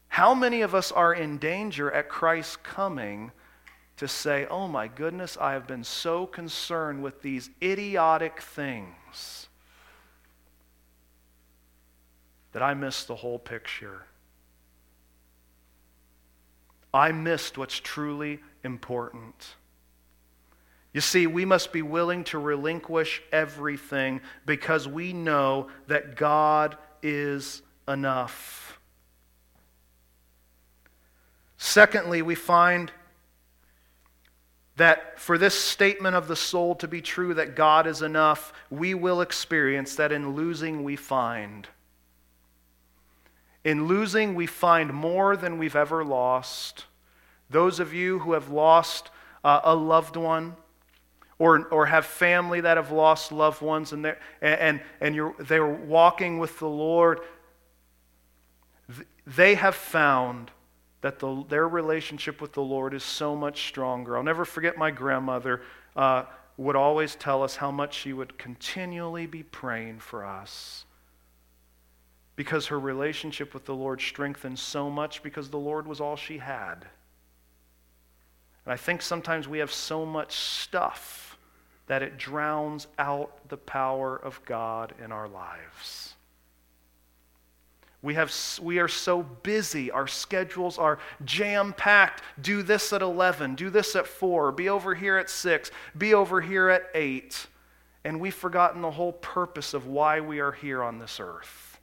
How 0.09 0.35
many 0.35 0.61
of 0.61 0.75
us 0.75 0.93
are 0.93 1.15
in 1.15 1.39
danger 1.39 1.91
at 1.91 2.09
Christ's 2.09 2.57
coming 2.57 3.33
to 3.97 4.09
say, 4.09 4.47
Oh 4.51 4.69
my 4.69 4.89
goodness, 4.89 5.37
I 5.41 5.53
have 5.53 5.67
been 5.67 5.85
so 5.85 6.27
concerned 6.27 7.03
with 7.03 7.23
these 7.23 7.51
idiotic 7.63 8.41
things 8.41 9.49
that 12.53 12.63
I 12.63 12.75
missed 12.75 13.09
the 13.09 13.17
whole 13.17 13.39
picture? 13.39 14.03
I 16.93 17.11
missed 17.11 17.59
what's 17.59 17.81
truly 17.81 18.41
important. 18.63 19.55
You 20.93 21.01
see, 21.01 21.27
we 21.27 21.45
must 21.45 21.73
be 21.73 21.83
willing 21.83 22.23
to 22.25 22.39
relinquish 22.39 23.21
everything 23.33 24.21
because 24.47 24.87
we 24.87 25.13
know 25.13 25.69
that 25.89 26.15
God 26.15 26.77
is 27.03 27.63
enough. 27.89 28.79
Secondly, 31.59 32.23
we 32.23 32.37
find 32.37 32.93
that 34.77 35.19
for 35.21 35.39
this 35.39 35.59
statement 35.59 36.17
of 36.17 36.27
the 36.27 36.37
soul 36.37 36.75
to 36.77 36.89
be 36.89 37.01
true, 37.01 37.35
that 37.35 37.55
God 37.55 37.87
is 37.87 38.03
enough, 38.03 38.53
we 38.71 38.95
will 38.95 39.21
experience 39.21 39.95
that 39.97 40.13
in 40.13 40.35
losing 40.35 40.83
we 40.83 40.97
find. 40.97 41.69
In 43.63 43.87
losing, 43.87 44.35
we 44.35 44.47
find 44.47 44.93
more 44.93 45.37
than 45.37 45.59
we've 45.59 45.77
ever 45.77 46.05
lost. 46.05 46.87
Those 47.49 47.81
of 47.81 47.95
you 47.95 48.19
who 48.19 48.33
have 48.33 48.51
lost 48.51 49.11
uh, 49.45 49.61
a 49.65 49.75
loved 49.75 50.17
one, 50.17 50.57
or, 51.39 51.67
or 51.69 51.87
have 51.87 52.07
family 52.07 52.61
that 52.61 52.77
have 52.77 52.91
lost 52.91 53.33
loved 53.33 53.61
ones 53.61 53.93
and 53.93 54.05
they're, 54.05 54.19
and, 54.41 54.81
and 55.01 55.15
you're, 55.15 55.35
they're 55.39 55.67
walking 55.67 56.39
with 56.39 56.59
the 56.59 56.69
Lord, 56.69 57.21
they 59.27 59.55
have 59.55 59.75
found 59.75 60.51
that 61.05 61.19
the, 61.19 61.45
their 61.51 61.69
relationship 61.69 62.41
with 62.41 62.55
the 62.55 62.63
Lord 62.63 62.95
is 62.95 63.05
so 63.05 63.37
much 63.37 63.69
stronger. 63.69 64.17
I'll 64.17 64.23
never 64.23 64.47
forget 64.47 64.79
my 64.79 64.91
grandmother 64.91 65.61
uh, 65.95 66.25
would 66.57 66.77
always 66.77 67.15
tell 67.15 67.43
us 67.43 67.57
how 67.57 67.71
much 67.71 67.93
she 67.93 68.15
would 68.15 68.39
continually 68.39 69.27
be 69.27 69.43
praying 69.43 69.99
for 69.99 70.25
us 70.25 70.87
because 72.37 72.69
her 72.69 72.81
relationship 72.81 73.53
with 73.53 73.67
the 73.67 73.75
Lord 73.75 74.01
strengthened 74.01 74.59
so 74.59 74.89
much 74.89 75.23
because 75.23 75.51
the 75.51 75.59
Lord 75.59 75.87
was 75.87 76.01
all 76.01 76.17
she 76.17 76.39
had. 76.39 76.87
And 78.65 78.73
I 78.73 78.79
think 78.79 79.03
sometimes 79.03 79.47
we 79.47 79.59
have 79.59 79.71
so 79.71 80.07
much 80.07 80.35
stuff 80.35 81.37
that 81.87 82.03
it 82.03 82.17
drowns 82.17 82.87
out 82.99 83.47
the 83.51 83.59
power 83.59 84.17
of 84.17 84.43
God 84.47 84.95
in 85.05 85.13
our 85.13 85.29
lives. 85.29 86.14
We, 88.05 88.13
have, 88.17 88.31
we 88.61 88.81
are 88.81 88.89
so 88.89 89.23
busy. 89.23 89.91
Our 89.91 90.07
schedules 90.07 90.77
are 90.77 90.99
jam 91.25 91.73
packed. 91.73 92.23
Do 92.39 92.63
this 92.63 92.93
at 92.93 93.01
11, 93.01 93.55
do 93.55 93.71
this 93.71 93.97
at 93.97 94.07
4, 94.07 94.53
be 94.53 94.69
over 94.69 94.95
here 94.95 95.17
at 95.17 95.31
6, 95.31 95.71
be 95.97 96.13
over 96.13 96.43
here 96.43 96.69
at 96.69 96.91
8. 96.95 97.47
And 98.05 98.21
we've 98.21 98.35
forgotten 98.35 98.83
the 98.83 98.91
whole 98.91 99.15
purpose 99.15 99.73
of 99.73 99.87
why 99.87 100.21
we 100.21 100.41
are 100.41 100.53
here 100.53 100.83
on 100.83 100.99
this 100.99 101.19
earth. 101.19 101.81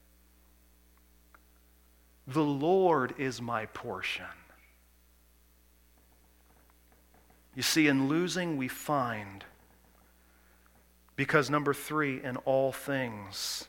The 2.27 2.43
Lord 2.43 3.15
is 3.17 3.41
my 3.41 3.65
portion. 3.65 4.25
You 7.55 7.63
see, 7.63 7.87
in 7.87 8.07
losing, 8.07 8.57
we 8.57 8.67
find. 8.67 9.43
Because, 11.15 11.49
number 11.49 11.73
three, 11.73 12.23
in 12.23 12.37
all 12.37 12.71
things, 12.71 13.67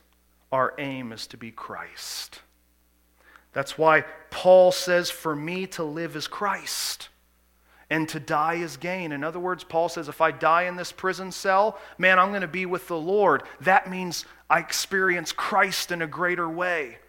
our 0.53 0.75
aim 0.77 1.11
is 1.11 1.25
to 1.25 1.35
be 1.35 1.49
Christ. 1.49 2.41
That's 3.53 3.75
why 3.75 4.05
Paul 4.29 4.71
says, 4.71 5.09
For 5.09 5.35
me 5.35 5.65
to 5.67 5.83
live 5.83 6.15
is 6.15 6.27
Christ, 6.27 7.09
and 7.89 8.07
to 8.09 8.19
die 8.19 8.55
is 8.55 8.77
gain. 8.77 9.11
In 9.11 9.23
other 9.23 9.39
words, 9.39 9.63
Paul 9.63 9.89
says, 9.89 10.07
If 10.07 10.21
I 10.21 10.29
die 10.29 10.63
in 10.63 10.75
this 10.75 10.91
prison 10.91 11.31
cell, 11.31 11.79
man, 11.97 12.19
I'm 12.19 12.29
going 12.29 12.41
to 12.41 12.47
be 12.47 12.67
with 12.67 12.87
the 12.87 12.97
Lord. 12.97 13.41
That 13.61 13.89
means 13.89 14.25
I 14.47 14.59
experience 14.59 15.31
Christ 15.31 15.91
in 15.91 16.03
a 16.03 16.07
greater 16.07 16.47
way. 16.47 16.99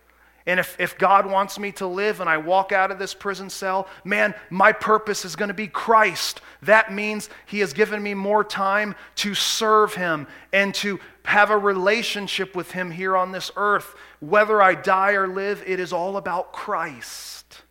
And 0.46 0.60
if, 0.60 0.78
if 0.78 0.98
God 0.98 1.24
wants 1.24 1.58
me 1.58 1.72
to 1.72 1.86
live 1.86 2.20
and 2.20 2.28
I 2.28 2.36
walk 2.36 2.70
out 2.70 2.90
of 2.90 2.98
this 2.98 3.14
prison 3.14 3.48
cell, 3.48 3.88
man, 4.04 4.34
my 4.50 4.72
purpose 4.72 5.24
is 5.24 5.36
going 5.36 5.48
to 5.48 5.54
be 5.54 5.68
Christ. 5.68 6.42
That 6.62 6.92
means 6.92 7.30
He 7.46 7.60
has 7.60 7.72
given 7.72 8.02
me 8.02 8.12
more 8.12 8.44
time 8.44 8.94
to 9.16 9.34
serve 9.34 9.94
Him 9.94 10.26
and 10.52 10.74
to 10.76 11.00
have 11.24 11.50
a 11.50 11.56
relationship 11.56 12.54
with 12.54 12.72
Him 12.72 12.90
here 12.90 13.16
on 13.16 13.32
this 13.32 13.50
earth. 13.56 13.94
Whether 14.20 14.60
I 14.60 14.74
die 14.74 15.12
or 15.12 15.26
live, 15.26 15.62
it 15.66 15.80
is 15.80 15.94
all 15.94 16.18
about 16.18 16.52
Christ. 16.52 17.62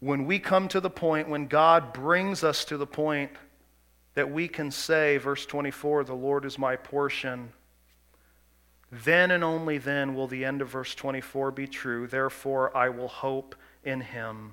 When 0.00 0.26
we 0.26 0.40
come 0.40 0.66
to 0.66 0.80
the 0.80 0.90
point, 0.90 1.28
when 1.28 1.46
God 1.46 1.92
brings 1.92 2.42
us 2.42 2.64
to 2.64 2.76
the 2.76 2.88
point 2.88 3.30
that 4.14 4.30
we 4.30 4.48
can 4.48 4.70
say, 4.70 5.16
verse 5.16 5.46
24, 5.46 6.04
the 6.04 6.14
Lord 6.14 6.44
is 6.44 6.58
my 6.58 6.76
portion, 6.76 7.52
then 8.90 9.30
and 9.30 9.42
only 9.42 9.78
then 9.78 10.14
will 10.14 10.26
the 10.26 10.44
end 10.44 10.60
of 10.60 10.68
verse 10.68 10.94
24 10.94 11.50
be 11.50 11.66
true. 11.66 12.06
Therefore, 12.06 12.76
I 12.76 12.90
will 12.90 13.08
hope 13.08 13.54
in 13.84 14.02
him. 14.02 14.52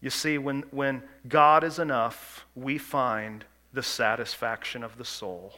You 0.00 0.10
see, 0.10 0.38
when, 0.38 0.62
when 0.70 1.02
God 1.28 1.64
is 1.64 1.78
enough, 1.78 2.46
we 2.54 2.78
find 2.78 3.44
the 3.72 3.82
satisfaction 3.82 4.82
of 4.82 4.96
the 4.96 5.04
soul. 5.04 5.54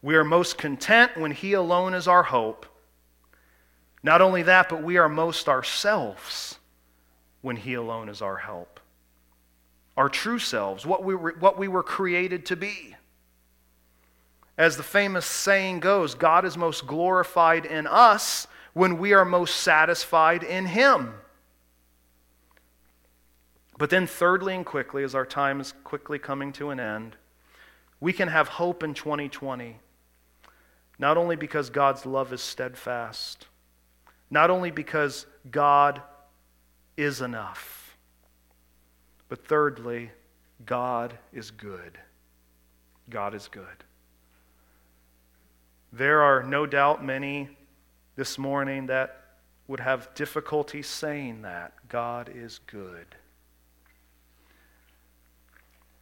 We 0.00 0.16
are 0.16 0.24
most 0.24 0.58
content 0.58 1.16
when 1.16 1.30
He 1.30 1.54
alone 1.54 1.94
is 1.94 2.06
our 2.06 2.22
hope. 2.22 2.66
Not 4.02 4.20
only 4.20 4.42
that, 4.42 4.68
but 4.68 4.82
we 4.82 4.98
are 4.98 5.08
most 5.08 5.48
ourselves 5.48 6.58
when 7.40 7.56
He 7.56 7.74
alone 7.74 8.10
is 8.10 8.20
our 8.20 8.36
help 8.36 8.73
our 9.96 10.08
true 10.08 10.38
selves, 10.38 10.84
what 10.84 11.04
we 11.04 11.14
were, 11.14 11.34
what 11.38 11.58
we 11.58 11.68
were 11.68 11.82
created 11.82 12.46
to 12.46 12.56
be. 12.56 12.96
As 14.56 14.76
the 14.76 14.82
famous 14.82 15.26
saying 15.26 15.80
goes, 15.80 16.14
God 16.14 16.44
is 16.44 16.56
most 16.56 16.86
glorified 16.86 17.66
in 17.66 17.86
us 17.86 18.46
when 18.72 18.98
we 18.98 19.12
are 19.12 19.24
most 19.24 19.56
satisfied 19.56 20.42
in 20.42 20.66
Him. 20.66 21.14
But 23.76 23.90
then, 23.90 24.06
thirdly 24.06 24.54
and 24.54 24.64
quickly, 24.64 25.02
as 25.02 25.14
our 25.14 25.26
time 25.26 25.60
is 25.60 25.74
quickly 25.82 26.18
coming 26.18 26.52
to 26.54 26.70
an 26.70 26.78
end, 26.78 27.16
we 28.00 28.12
can 28.12 28.28
have 28.28 28.46
hope 28.48 28.84
in 28.84 28.94
2020, 28.94 29.78
not 30.98 31.16
only 31.16 31.34
because 31.34 31.70
God's 31.70 32.06
love 32.06 32.32
is 32.32 32.40
steadfast, 32.40 33.48
not 34.30 34.50
only 34.50 34.70
because 34.70 35.26
God 35.50 36.02
is 36.96 37.20
enough 37.20 37.83
but 39.28 39.46
thirdly, 39.46 40.10
God 40.66 41.18
is 41.32 41.50
good. 41.50 41.98
God 43.10 43.34
is 43.34 43.48
good. 43.48 43.84
There 45.92 46.22
are 46.22 46.42
no 46.42 46.66
doubt 46.66 47.04
many 47.04 47.48
this 48.16 48.38
morning 48.38 48.86
that 48.86 49.20
would 49.68 49.80
have 49.80 50.14
difficulty 50.14 50.82
saying 50.82 51.42
that. 51.42 51.72
God 51.88 52.30
is 52.34 52.60
good. 52.66 53.06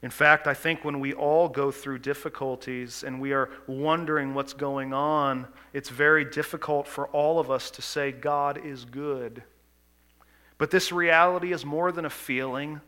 In 0.02 0.10
fact, 0.10 0.48
I 0.48 0.54
think 0.54 0.84
when 0.84 0.98
we 0.98 1.12
all 1.12 1.48
go 1.48 1.70
through 1.70 2.00
difficulties 2.00 3.04
and 3.04 3.20
we 3.20 3.32
are 3.32 3.48
wondering 3.68 4.34
what's 4.34 4.52
going 4.52 4.92
on, 4.92 5.46
it's 5.72 5.90
very 5.90 6.24
difficult 6.24 6.88
for 6.88 7.06
all 7.08 7.38
of 7.38 7.52
us 7.52 7.70
to 7.72 7.82
say, 7.82 8.10
God 8.10 8.58
is 8.64 8.84
good. 8.84 9.44
But 10.58 10.72
this 10.72 10.90
reality 10.90 11.52
is 11.52 11.64
more 11.64 11.92
than 11.92 12.04
a 12.04 12.10
feeling. 12.10 12.80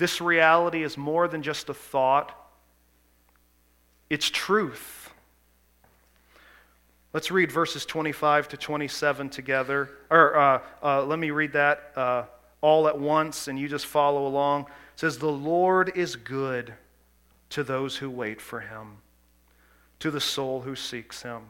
This 0.00 0.18
reality 0.18 0.82
is 0.82 0.96
more 0.96 1.28
than 1.28 1.42
just 1.42 1.68
a 1.68 1.74
thought, 1.74 2.34
it's 4.08 4.30
truth. 4.30 5.12
Let's 7.12 7.30
read 7.30 7.52
verses 7.52 7.84
25 7.84 8.48
to 8.48 8.56
27 8.56 9.28
together. 9.28 9.90
Or 10.08 10.38
uh, 10.38 10.60
uh, 10.82 11.04
let 11.04 11.18
me 11.18 11.32
read 11.32 11.52
that 11.52 11.92
uh, 11.96 12.24
all 12.62 12.88
at 12.88 12.98
once, 12.98 13.46
and 13.46 13.58
you 13.58 13.68
just 13.68 13.84
follow 13.84 14.26
along. 14.26 14.62
It 14.62 15.00
says, 15.00 15.18
The 15.18 15.30
Lord 15.30 15.92
is 15.94 16.16
good 16.16 16.72
to 17.50 17.62
those 17.62 17.98
who 17.98 18.08
wait 18.08 18.40
for 18.40 18.60
him, 18.60 19.02
to 19.98 20.10
the 20.10 20.18
soul 20.18 20.62
who 20.62 20.76
seeks 20.76 21.24
him. 21.24 21.42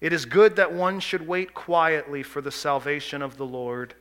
It 0.00 0.12
is 0.12 0.24
good 0.24 0.56
that 0.56 0.72
one 0.72 0.98
should 0.98 1.28
wait 1.28 1.54
quietly 1.54 2.24
for 2.24 2.40
the 2.40 2.50
salvation 2.50 3.22
of 3.22 3.36
the 3.36 3.46
Lord. 3.46 3.94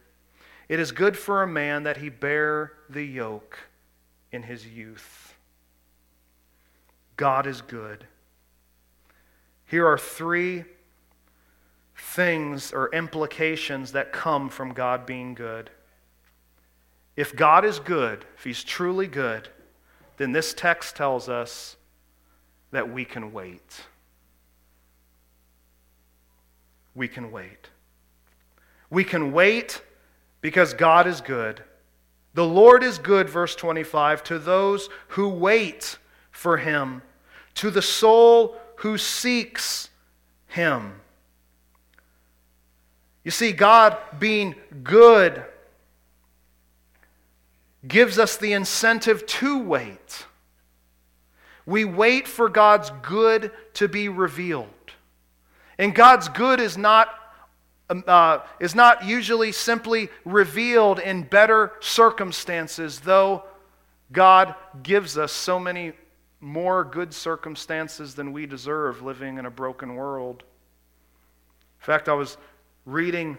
It 0.68 0.80
is 0.80 0.92
good 0.92 1.18
for 1.18 1.44
a 1.44 1.48
man 1.48 1.84
that 1.84 1.98
he 1.98 2.10
bear 2.10 2.74
the 2.90 3.04
yoke 3.04 3.60
in 4.32 4.44
his 4.44 4.68
youth. 4.68 5.36
God 7.18 7.46
is 7.48 7.62
good. 7.62 8.06
Here 9.66 9.88
are 9.88 9.98
three 9.98 10.66
things 11.96 12.72
or 12.72 12.94
implications 12.94 13.92
that 13.94 14.12
come 14.12 14.50
from 14.50 14.74
God 14.74 15.06
being 15.06 15.34
good. 15.34 15.70
If 17.16 17.36
God 17.36 17.64
is 17.64 17.80
good, 17.80 18.26
if 18.38 18.44
he's 18.44 18.64
truly 18.64 19.08
good, 19.08 19.48
then 20.18 20.32
this 20.32 20.54
text 20.54 20.96
tells 20.96 21.30
us 21.30 21.78
that 22.72 22.92
we 22.92 23.06
can 23.06 23.32
wait. 23.32 23.86
We 26.94 27.08
can 27.08 27.32
wait. 27.32 27.70
We 28.90 29.04
can 29.04 29.32
wait 29.32 29.82
because 30.46 30.76
God 30.76 31.08
is 31.08 31.22
good. 31.22 31.64
The 32.36 32.46
Lord 32.46 32.84
is 32.84 33.00
good, 33.00 33.28
verse 33.28 33.56
25, 33.56 34.24
to 34.26 34.38
those 34.38 34.90
who 35.08 35.28
wait 35.28 35.98
for 36.30 36.58
him, 36.58 37.02
to 37.56 37.72
the 37.72 37.82
soul 37.82 38.56
who 38.76 39.00
seeks 39.00 39.90
him. 40.46 41.02
You 43.24 43.32
see, 43.32 43.54
God 43.54 43.98
being 44.20 44.54
good 44.84 45.44
gives 47.88 48.20
us 48.20 48.38
the 48.38 48.54
incentive 48.54 49.26
to 49.26 49.58
wait. 49.58 50.28
We 51.66 51.86
wait 51.86 52.28
for 52.28 52.50
God's 52.50 52.92
good 53.02 53.50
to 53.74 53.88
be 53.88 54.10
revealed. 54.10 54.68
And 55.80 55.96
God's 55.96 56.30
good 56.30 56.60
is 56.60 56.78
not, 56.78 57.10
uh, 57.90 58.40
is 58.60 58.74
not 58.74 59.06
usually 59.06 59.52
simply 59.52 60.10
revealed 60.24 61.00
in 61.00 61.24
better 61.24 61.74
circumstances, 61.80 63.00
though 63.00 63.44
God 64.12 64.56
gives 64.84 65.18
us 65.18 65.32
so 65.32 65.60
many 65.60 65.94
more 66.40 66.84
good 66.84 67.14
circumstances 67.14 68.16
than 68.16 68.32
we 68.32 68.46
deserve 68.46 69.02
living 69.02 69.38
in 69.38 69.46
a 69.46 69.52
broken 69.52 69.96
world. 69.96 70.44
In 71.80 71.86
fact, 71.86 72.10
I 72.10 72.14
was 72.14 72.38
reading 72.86 73.38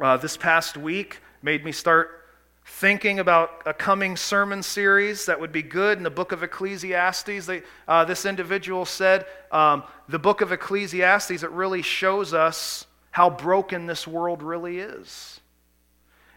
uh, 0.00 0.16
this 0.16 0.36
past 0.36 0.76
week, 0.76 1.18
made 1.42 1.64
me 1.64 1.72
start 1.72 2.20
thinking 2.64 3.18
about 3.18 3.62
a 3.66 3.74
coming 3.74 4.16
sermon 4.16 4.62
series 4.62 5.26
that 5.26 5.40
would 5.40 5.52
be 5.52 5.62
good 5.62 5.98
in 5.98 6.04
the 6.04 6.10
book 6.10 6.32
of 6.32 6.42
Ecclesiastes. 6.42 7.46
They, 7.46 7.62
uh, 7.88 8.04
this 8.04 8.24
individual 8.24 8.84
said, 8.84 9.26
um, 9.50 9.82
The 10.08 10.18
book 10.18 10.40
of 10.40 10.52
Ecclesiastes, 10.52 11.42
it 11.42 11.50
really 11.50 11.82
shows 11.82 12.32
us 12.32 12.86
how 13.10 13.30
broken 13.30 13.86
this 13.86 14.06
world 14.06 14.42
really 14.42 14.78
is. 14.78 15.40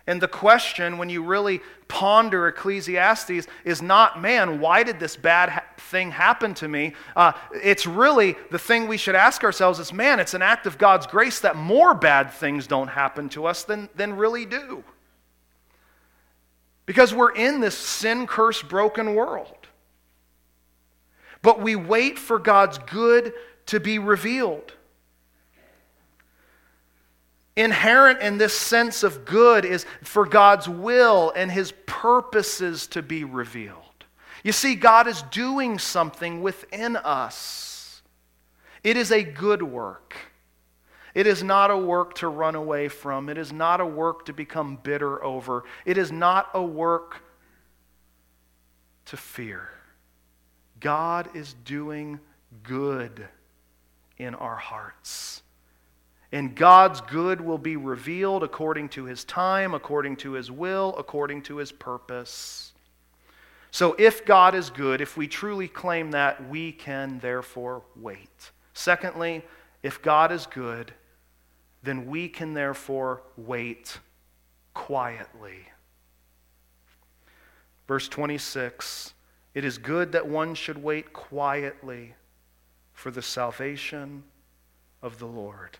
And 0.06 0.22
the 0.22 0.28
question, 0.28 0.98
when 0.98 1.10
you 1.10 1.24
really 1.24 1.62
ponder 1.88 2.50
Ecclesiastes, 2.50 3.48
is 3.64 3.82
not, 3.82 4.22
man, 4.22 4.60
why 4.60 4.84
did 4.84 5.00
this 5.00 5.16
bad 5.16 5.50
ha- 5.50 5.64
thing 5.78 6.12
happen 6.12 6.54
to 6.56 6.68
me? 6.68 6.94
Uh, 7.16 7.32
it's 7.54 7.86
really 7.86 8.36
the 8.52 8.60
thing 8.60 8.88
we 8.88 8.98
should 8.98 9.16
ask 9.16 9.46
ourselves 9.46 9.80
is, 9.80 9.94
man, 9.94 10.20
it's 10.20 10.34
an 10.34 10.42
act 10.42 10.66
of 10.68 10.78
God's 10.78 11.08
grace 11.08 11.40
that 11.40 11.56
more 11.56 11.94
bad 11.94 12.32
things 12.32 12.68
don't 12.68 12.90
happen 12.90 13.30
to 13.30 13.46
us 13.46 13.64
than, 13.64 13.88
than 13.96 14.18
really 14.18 14.46
do. 14.46 14.84
Because 16.86 17.14
we're 17.14 17.34
in 17.34 17.62
this 17.62 17.78
sin 17.78 18.28
cursed, 18.28 18.68
broken 18.68 19.16
world. 19.16 19.68
But 21.42 21.62
we 21.62 21.78
wait 21.78 22.20
for 22.20 22.40
God's 22.40 22.78
good 22.78 23.32
to 23.68 23.80
be 23.80 24.00
revealed. 24.00 24.74
Inherent 27.56 28.22
in 28.22 28.38
this 28.38 28.58
sense 28.58 29.04
of 29.04 29.26
good 29.26 29.64
is 29.64 29.86
for 30.02 30.26
God's 30.26 30.68
will 30.68 31.32
and 31.36 31.52
his 31.52 31.72
purposes 31.86 32.88
to 32.88 33.02
be 33.02 33.24
revealed. 33.24 33.78
You 34.44 34.52
see, 34.52 34.76
God 34.76 35.08
is 35.08 35.22
doing 35.24 35.78
something 35.78 36.42
within 36.42 36.98
us. 36.98 38.02
It 38.84 38.98
is 38.98 39.12
a 39.12 39.24
good 39.24 39.62
work. 39.62 40.16
It 41.14 41.28
is 41.28 41.44
not 41.44 41.70
a 41.70 41.78
work 41.78 42.16
to 42.16 42.28
run 42.28 42.56
away 42.56 42.88
from. 42.88 43.30
It 43.30 43.38
is 43.38 43.54
not 43.54 43.80
a 43.80 43.86
work 43.86 44.26
to 44.26 44.34
become 44.34 44.78
bitter 44.82 45.24
over. 45.24 45.64
It 45.86 45.98
is 45.98 46.12
not 46.12 46.50
a 46.56 46.64
work 46.64 47.24
to 49.06 49.18
fear. 49.18 49.70
God 50.80 51.30
is 51.36 51.54
doing 51.66 52.20
good 52.64 53.28
in 54.18 54.34
our 54.34 54.56
hearts. 54.56 55.43
And 56.34 56.56
God's 56.56 57.00
good 57.00 57.40
will 57.40 57.60
be 57.60 57.76
revealed 57.76 58.42
according 58.42 58.90
to 58.90 59.06
his 59.06 59.24
time, 59.24 59.76
according 59.76 60.16
to 60.18 60.32
his 60.32 60.50
will, 60.50 60.96
according 60.98 61.44
to 61.44 61.58
his 61.58 61.72
purpose. 61.72 62.74
So 63.70 63.96
if 64.00 64.26
God 64.26 64.56
is 64.56 64.72
good, 64.72 65.00
if 65.00 65.16
we 65.16 65.28
truly 65.28 65.68
claim 65.68 66.10
that, 66.10 66.50
we 66.50 66.72
can 66.72 67.20
therefore 67.20 67.84
wait. 67.96 68.50
Secondly, 68.74 69.44
if 69.84 70.02
God 70.02 70.32
is 70.32 70.48
good, 70.48 70.92
then 71.84 72.08
we 72.08 72.28
can 72.28 72.56
therefore 72.56 73.22
wait 73.38 74.00
quietly. 74.74 75.68
Verse 77.88 78.08
26 78.08 79.14
It 79.54 79.64
is 79.64 79.78
good 79.78 80.14
that 80.14 80.28
one 80.28 80.56
should 80.56 80.82
wait 80.82 81.14
quietly 81.14 82.16
for 82.92 83.12
the 83.12 83.22
salvation 83.22 84.24
of 85.04 85.20
the 85.20 85.28
Lord. 85.28 85.78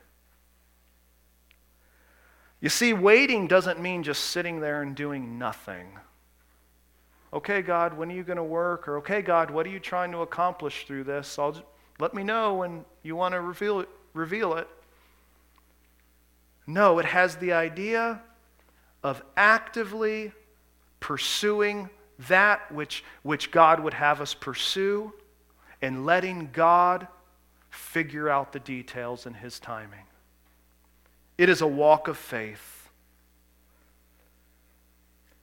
You 2.64 2.70
see, 2.70 2.94
waiting 2.94 3.48
doesn't 3.48 3.82
mean 3.82 4.04
just 4.04 4.24
sitting 4.28 4.62
there 4.62 4.84
and 4.84 4.96
doing 4.96 5.38
nothing. 5.38 6.00
Okay, 7.34 7.62
God, 7.62 7.94
when 7.94 8.10
are 8.10 8.16
you 8.16 8.24
going 8.24 8.38
to 8.38 8.44
work? 8.44 8.88
Or, 8.88 9.00
okay, 9.00 9.22
God, 9.22 9.52
what 9.52 9.68
are 9.68 9.70
you 9.70 9.82
trying 9.82 10.14
to 10.14 10.20
accomplish 10.20 10.88
through 10.88 11.04
this? 11.04 11.38
I'll 11.38 11.52
just, 11.52 11.66
let 12.00 12.14
me 12.14 12.24
know 12.24 12.54
when 12.54 12.86
you 13.04 13.18
want 13.18 13.34
to 13.34 13.42
reveal 13.42 13.82
it, 13.82 13.90
reveal 14.14 14.54
it. 14.54 14.70
No, 16.66 17.00
it 17.00 17.06
has 17.06 17.36
the 17.36 17.52
idea 17.52 18.22
of 19.04 19.22
actively 19.36 20.32
pursuing 21.02 21.90
that 22.30 22.72
which, 22.72 23.04
which 23.24 23.52
God 23.52 23.82
would 23.82 23.94
have 23.94 24.22
us 24.22 24.34
pursue 24.34 25.12
and 25.82 26.06
letting 26.06 26.50
God 26.54 27.10
figure 27.72 28.30
out 28.30 28.54
the 28.54 28.60
details 28.62 29.26
in 29.26 29.34
His 29.34 29.60
timing. 29.60 30.06
It 31.38 31.50
is 31.50 31.62
a 31.62 31.68
walk 31.68 32.08
of 32.08 32.18
faith. 32.18 32.90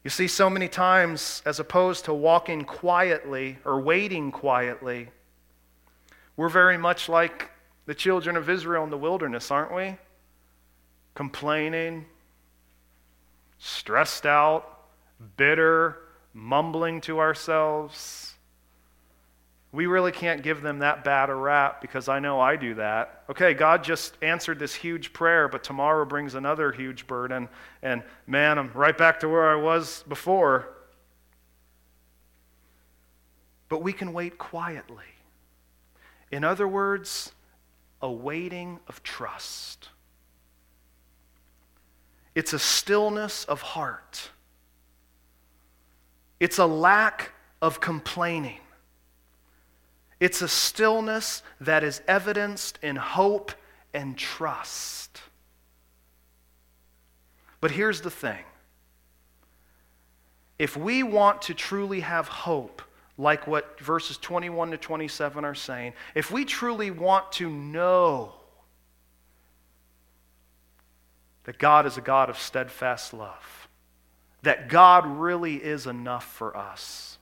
You 0.04 0.10
see, 0.10 0.28
so 0.28 0.48
many 0.48 0.68
times, 0.68 1.42
as 1.44 1.60
opposed 1.60 2.06
to 2.06 2.14
walking 2.14 2.64
quietly 2.64 3.58
or 3.64 3.80
waiting 3.80 4.32
quietly, 4.32 5.08
we're 6.36 6.48
very 6.48 6.78
much 6.78 7.08
like 7.08 7.50
the 7.86 7.94
children 7.94 8.36
of 8.36 8.48
Israel 8.48 8.84
in 8.84 8.90
the 8.90 8.96
wilderness, 8.96 9.50
aren't 9.50 9.74
we? 9.74 9.96
complaining, 11.14 12.06
stressed 13.58 14.24
out, 14.24 14.86
bitter, 15.36 15.98
mumbling 16.32 17.00
to 17.02 17.18
ourselves. 17.18 18.29
We 19.72 19.86
really 19.86 20.10
can't 20.10 20.42
give 20.42 20.62
them 20.62 20.80
that 20.80 21.04
bad 21.04 21.30
a 21.30 21.34
rap 21.34 21.80
because 21.80 22.08
I 22.08 22.18
know 22.18 22.40
I 22.40 22.56
do 22.56 22.74
that. 22.74 23.22
Okay, 23.30 23.54
God 23.54 23.84
just 23.84 24.16
answered 24.20 24.58
this 24.58 24.74
huge 24.74 25.12
prayer, 25.12 25.46
but 25.46 25.62
tomorrow 25.62 26.04
brings 26.04 26.34
another 26.34 26.72
huge 26.72 27.06
burden. 27.06 27.48
And 27.80 28.02
man, 28.26 28.58
I'm 28.58 28.72
right 28.72 28.98
back 28.98 29.20
to 29.20 29.28
where 29.28 29.48
I 29.48 29.54
was 29.54 30.02
before. 30.08 30.68
But 33.68 33.82
we 33.82 33.92
can 33.92 34.12
wait 34.12 34.38
quietly. 34.38 35.04
In 36.32 36.42
other 36.42 36.66
words, 36.66 37.32
a 38.02 38.10
waiting 38.10 38.80
of 38.88 39.04
trust. 39.04 39.88
It's 42.34 42.52
a 42.52 42.58
stillness 42.58 43.44
of 43.44 43.62
heart. 43.62 44.30
It's 46.40 46.58
a 46.58 46.66
lack 46.66 47.32
of 47.62 47.80
complaining. 47.80 48.58
It's 50.20 50.42
a 50.42 50.48
stillness 50.48 51.42
that 51.60 51.82
is 51.82 52.02
evidenced 52.06 52.78
in 52.82 52.96
hope 52.96 53.52
and 53.94 54.16
trust. 54.16 55.20
But 57.60 57.70
here's 57.70 58.02
the 58.02 58.10
thing 58.10 58.44
if 60.58 60.76
we 60.76 61.02
want 61.02 61.42
to 61.42 61.54
truly 61.54 62.00
have 62.00 62.28
hope, 62.28 62.82
like 63.16 63.46
what 63.46 63.80
verses 63.80 64.18
21 64.18 64.72
to 64.72 64.76
27 64.76 65.42
are 65.42 65.54
saying, 65.54 65.94
if 66.14 66.30
we 66.30 66.44
truly 66.44 66.90
want 66.90 67.32
to 67.32 67.48
know 67.48 68.34
that 71.44 71.58
God 71.58 71.86
is 71.86 71.96
a 71.96 72.02
God 72.02 72.28
of 72.28 72.38
steadfast 72.38 73.14
love, 73.14 73.68
that 74.42 74.68
God 74.68 75.06
really 75.06 75.56
is 75.56 75.86
enough 75.86 76.30
for 76.30 76.54
us, 76.54 77.18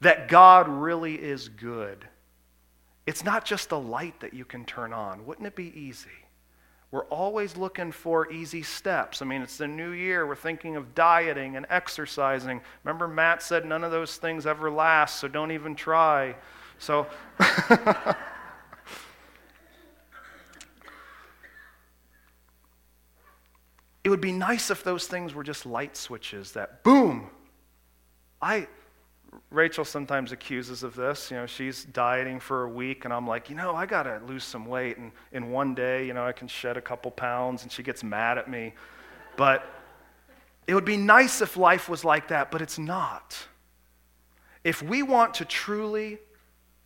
that 0.00 0.28
God 0.28 0.68
really 0.68 1.16
is 1.16 1.48
good. 1.48 2.06
It's 3.10 3.24
not 3.24 3.44
just 3.44 3.72
a 3.72 3.76
light 3.76 4.20
that 4.20 4.34
you 4.34 4.44
can 4.44 4.64
turn 4.64 4.92
on. 4.92 5.26
Wouldn't 5.26 5.44
it 5.44 5.56
be 5.56 5.76
easy? 5.76 6.10
We're 6.92 7.06
always 7.06 7.56
looking 7.56 7.90
for 7.90 8.30
easy 8.30 8.62
steps. 8.62 9.20
I 9.20 9.24
mean, 9.24 9.42
it's 9.42 9.56
the 9.56 9.66
new 9.66 9.90
year. 9.90 10.28
We're 10.28 10.36
thinking 10.36 10.76
of 10.76 10.94
dieting 10.94 11.56
and 11.56 11.66
exercising. 11.70 12.60
Remember, 12.84 13.08
Matt 13.08 13.42
said 13.42 13.64
none 13.64 13.82
of 13.82 13.90
those 13.90 14.16
things 14.16 14.46
ever 14.46 14.70
last, 14.70 15.18
so 15.18 15.26
don't 15.26 15.50
even 15.50 15.74
try. 15.74 16.36
So. 16.78 17.08
It 24.02 24.08
would 24.08 24.22
be 24.22 24.32
nice 24.32 24.70
if 24.70 24.82
those 24.82 25.06
things 25.06 25.34
were 25.34 25.44
just 25.44 25.66
light 25.66 25.94
switches 25.94 26.52
that, 26.52 26.82
boom, 26.82 27.28
I, 28.40 28.66
Rachel 29.50 29.84
sometimes 29.84 30.30
accuses 30.30 30.84
of 30.84 30.94
this. 30.94 31.30
You 31.30 31.38
know, 31.38 31.46
she's 31.46 31.84
dieting 31.84 32.38
for 32.38 32.64
a 32.64 32.68
week, 32.68 33.04
and 33.04 33.12
I'm 33.12 33.26
like, 33.26 33.50
you 33.50 33.56
know, 33.56 33.74
I 33.74 33.84
got 33.84 34.04
to 34.04 34.20
lose 34.26 34.44
some 34.44 34.64
weight. 34.64 34.96
And 34.96 35.10
in 35.32 35.50
one 35.50 35.74
day, 35.74 36.06
you 36.06 36.14
know, 36.14 36.24
I 36.24 36.32
can 36.32 36.46
shed 36.46 36.76
a 36.76 36.80
couple 36.80 37.10
pounds, 37.10 37.64
and 37.64 37.72
she 37.72 37.82
gets 37.82 38.04
mad 38.04 38.38
at 38.38 38.48
me. 38.48 38.74
But 39.36 39.64
it 40.68 40.74
would 40.74 40.84
be 40.84 40.96
nice 40.96 41.40
if 41.40 41.56
life 41.56 41.88
was 41.88 42.04
like 42.04 42.28
that, 42.28 42.52
but 42.52 42.62
it's 42.62 42.78
not. 42.78 43.36
If 44.62 44.82
we 44.82 45.02
want 45.02 45.34
to 45.34 45.44
truly 45.44 46.18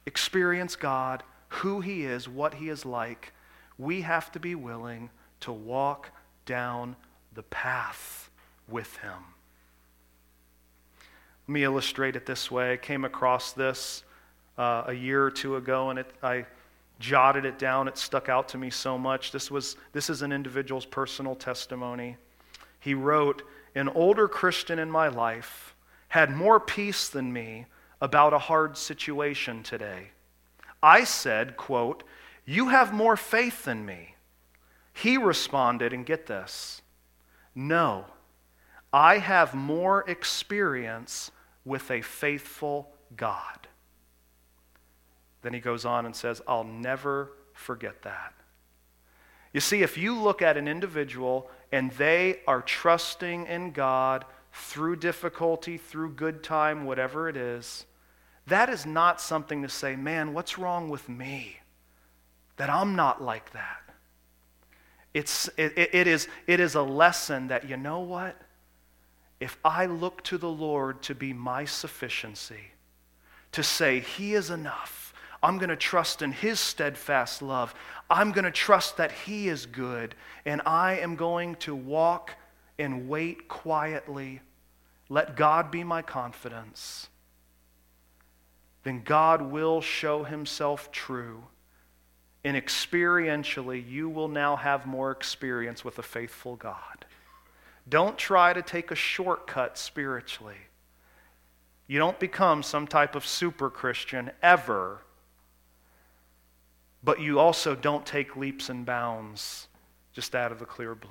experience 0.06 0.74
God, 0.74 1.22
who 1.48 1.82
He 1.82 2.04
is, 2.04 2.28
what 2.28 2.54
He 2.54 2.70
is 2.70 2.86
like, 2.86 3.34
we 3.76 4.00
have 4.00 4.32
to 4.32 4.40
be 4.40 4.54
willing 4.54 5.10
to 5.40 5.52
walk 5.52 6.10
down 6.46 6.96
the 7.34 7.42
path 7.42 8.30
with 8.68 8.96
Him. 8.98 9.33
Let 11.46 11.52
me 11.52 11.64
illustrate 11.64 12.16
it 12.16 12.24
this 12.24 12.50
way. 12.50 12.72
I 12.72 12.76
came 12.78 13.04
across 13.04 13.52
this 13.52 14.02
uh, 14.56 14.84
a 14.86 14.94
year 14.94 15.22
or 15.22 15.30
two 15.30 15.56
ago, 15.56 15.90
and 15.90 15.98
it, 15.98 16.10
I 16.22 16.46
jotted 16.98 17.44
it 17.44 17.58
down. 17.58 17.86
It 17.86 17.98
stuck 17.98 18.30
out 18.30 18.48
to 18.50 18.58
me 18.58 18.70
so 18.70 18.96
much. 18.96 19.30
This, 19.30 19.50
was, 19.50 19.76
this 19.92 20.08
is 20.08 20.22
an 20.22 20.32
individual's 20.32 20.86
personal 20.86 21.34
testimony. 21.34 22.16
He 22.80 22.94
wrote, 22.94 23.42
An 23.74 23.90
older 23.90 24.26
Christian 24.26 24.78
in 24.78 24.90
my 24.90 25.08
life 25.08 25.74
had 26.08 26.30
more 26.30 26.58
peace 26.58 27.08
than 27.08 27.30
me 27.30 27.66
about 28.00 28.32
a 28.32 28.38
hard 28.38 28.78
situation 28.78 29.62
today. 29.62 30.08
I 30.82 31.04
said, 31.04 31.58
quote, 31.58 32.04
You 32.46 32.68
have 32.68 32.94
more 32.94 33.18
faith 33.18 33.64
than 33.64 33.84
me. 33.84 34.14
He 34.94 35.18
responded, 35.18 35.92
and 35.92 36.06
get 36.06 36.26
this, 36.26 36.80
No, 37.54 38.06
I 38.94 39.18
have 39.18 39.54
more 39.54 40.08
experience 40.08 41.32
with 41.64 41.90
a 41.90 42.00
faithful 42.00 42.90
God. 43.16 43.68
Then 45.42 45.52
he 45.52 45.60
goes 45.60 45.84
on 45.84 46.06
and 46.06 46.16
says, 46.16 46.40
I'll 46.48 46.64
never 46.64 47.32
forget 47.52 48.02
that. 48.02 48.34
You 49.52 49.60
see, 49.60 49.82
if 49.82 49.96
you 49.96 50.18
look 50.18 50.42
at 50.42 50.56
an 50.56 50.66
individual 50.66 51.48
and 51.70 51.90
they 51.92 52.40
are 52.46 52.60
trusting 52.60 53.46
in 53.46 53.70
God 53.70 54.24
through 54.52 54.96
difficulty, 54.96 55.76
through 55.76 56.12
good 56.12 56.42
time, 56.42 56.84
whatever 56.84 57.28
it 57.28 57.36
is, 57.36 57.86
that 58.46 58.68
is 58.68 58.84
not 58.84 59.20
something 59.20 59.62
to 59.62 59.68
say, 59.68 59.96
man, 59.96 60.34
what's 60.34 60.58
wrong 60.58 60.88
with 60.88 61.08
me? 61.08 61.60
That 62.56 62.68
I'm 62.70 62.96
not 62.96 63.22
like 63.22 63.52
that. 63.52 63.80
It's, 65.12 65.48
it, 65.56 65.72
it, 65.76 66.06
is, 66.06 66.28
it 66.46 66.58
is 66.58 66.74
a 66.74 66.82
lesson 66.82 67.48
that, 67.48 67.68
you 67.68 67.76
know 67.76 68.00
what? 68.00 68.36
If 69.40 69.58
I 69.64 69.86
look 69.86 70.22
to 70.24 70.38
the 70.38 70.48
Lord 70.48 71.02
to 71.02 71.14
be 71.14 71.32
my 71.32 71.64
sufficiency, 71.64 72.72
to 73.52 73.62
say, 73.62 74.00
He 74.00 74.34
is 74.34 74.50
enough, 74.50 75.12
I'm 75.42 75.58
going 75.58 75.68
to 75.68 75.76
trust 75.76 76.22
in 76.22 76.32
His 76.32 76.58
steadfast 76.58 77.42
love. 77.42 77.74
I'm 78.08 78.32
going 78.32 78.44
to 78.44 78.50
trust 78.50 78.96
that 78.96 79.12
He 79.12 79.48
is 79.48 79.66
good, 79.66 80.14
and 80.46 80.62
I 80.64 80.98
am 80.98 81.16
going 81.16 81.56
to 81.56 81.74
walk 81.74 82.32
and 82.78 83.08
wait 83.08 83.48
quietly. 83.48 84.40
Let 85.08 85.36
God 85.36 85.70
be 85.70 85.84
my 85.84 86.00
confidence. 86.00 87.08
Then 88.84 89.02
God 89.04 89.42
will 89.42 89.80
show 89.80 90.24
Himself 90.24 90.90
true. 90.90 91.44
And 92.44 92.56
experientially, 92.56 93.86
you 93.88 94.08
will 94.08 94.28
now 94.28 94.56
have 94.56 94.86
more 94.86 95.10
experience 95.10 95.84
with 95.84 95.98
a 95.98 96.02
faithful 96.02 96.56
God. 96.56 97.04
Don't 97.88 98.16
try 98.16 98.52
to 98.52 98.62
take 98.62 98.90
a 98.90 98.94
shortcut 98.94 99.76
spiritually. 99.76 100.56
You 101.86 101.98
don't 101.98 102.18
become 102.18 102.62
some 102.62 102.86
type 102.86 103.14
of 103.14 103.26
super 103.26 103.68
Christian 103.68 104.30
ever, 104.42 105.02
but 107.02 107.20
you 107.20 107.38
also 107.38 107.74
don't 107.74 108.06
take 108.06 108.36
leaps 108.36 108.70
and 108.70 108.86
bounds 108.86 109.68
just 110.12 110.34
out 110.34 110.50
of 110.50 110.58
the 110.58 110.64
clear 110.64 110.94
blue. 110.94 111.10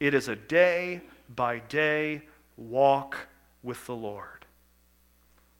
It 0.00 0.14
is 0.14 0.28
a 0.28 0.34
day 0.34 1.02
by 1.34 1.60
day 1.60 2.22
walk 2.56 3.16
with 3.62 3.84
the 3.86 3.94
Lord. 3.94 4.44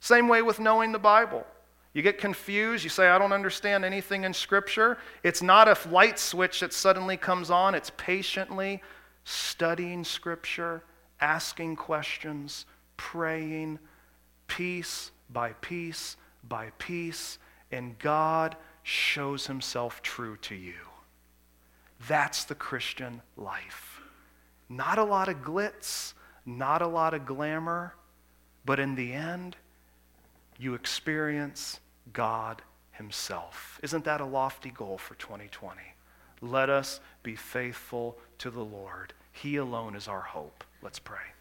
Same 0.00 0.28
way 0.28 0.42
with 0.42 0.58
knowing 0.58 0.90
the 0.90 0.98
Bible. 0.98 1.46
You 1.92 2.02
get 2.02 2.18
confused. 2.18 2.84
You 2.84 2.90
say, 2.90 3.08
I 3.08 3.18
don't 3.18 3.32
understand 3.32 3.84
anything 3.84 4.24
in 4.24 4.32
Scripture. 4.32 4.98
It's 5.22 5.42
not 5.42 5.68
a 5.68 5.88
light 5.88 6.18
switch 6.18 6.60
that 6.60 6.72
suddenly 6.72 7.16
comes 7.16 7.50
on, 7.50 7.74
it's 7.74 7.90
patiently 7.96 8.82
studying 9.28 10.04
Scripture, 10.04 10.82
asking 11.20 11.76
questions, 11.76 12.64
praying, 12.96 13.78
piece 14.46 15.10
by 15.30 15.52
piece 15.60 16.16
by 16.48 16.70
piece, 16.78 17.38
and 17.70 17.98
God 17.98 18.56
shows 18.82 19.46
himself 19.46 20.00
true 20.02 20.36
to 20.38 20.54
you. 20.54 20.74
That's 22.06 22.44
the 22.44 22.54
Christian 22.54 23.20
life. 23.36 24.00
Not 24.68 24.98
a 24.98 25.04
lot 25.04 25.28
of 25.28 25.42
glitz, 25.42 26.14
not 26.46 26.80
a 26.80 26.86
lot 26.86 27.12
of 27.12 27.26
glamour, 27.26 27.94
but 28.64 28.78
in 28.78 28.94
the 28.94 29.12
end, 29.12 29.56
you 30.58 30.74
experience 30.74 31.80
God 32.12 32.62
Himself. 32.92 33.78
Isn't 33.82 34.04
that 34.04 34.20
a 34.20 34.24
lofty 34.24 34.70
goal 34.70 34.98
for 34.98 35.14
2020? 35.14 35.80
Let 36.40 36.70
us 36.70 37.00
be 37.22 37.36
faithful 37.36 38.18
to 38.38 38.50
the 38.50 38.64
Lord. 38.64 39.14
He 39.42 39.54
alone 39.56 39.94
is 39.94 40.08
our 40.08 40.20
hope. 40.20 40.64
Let's 40.82 40.98
pray. 40.98 41.37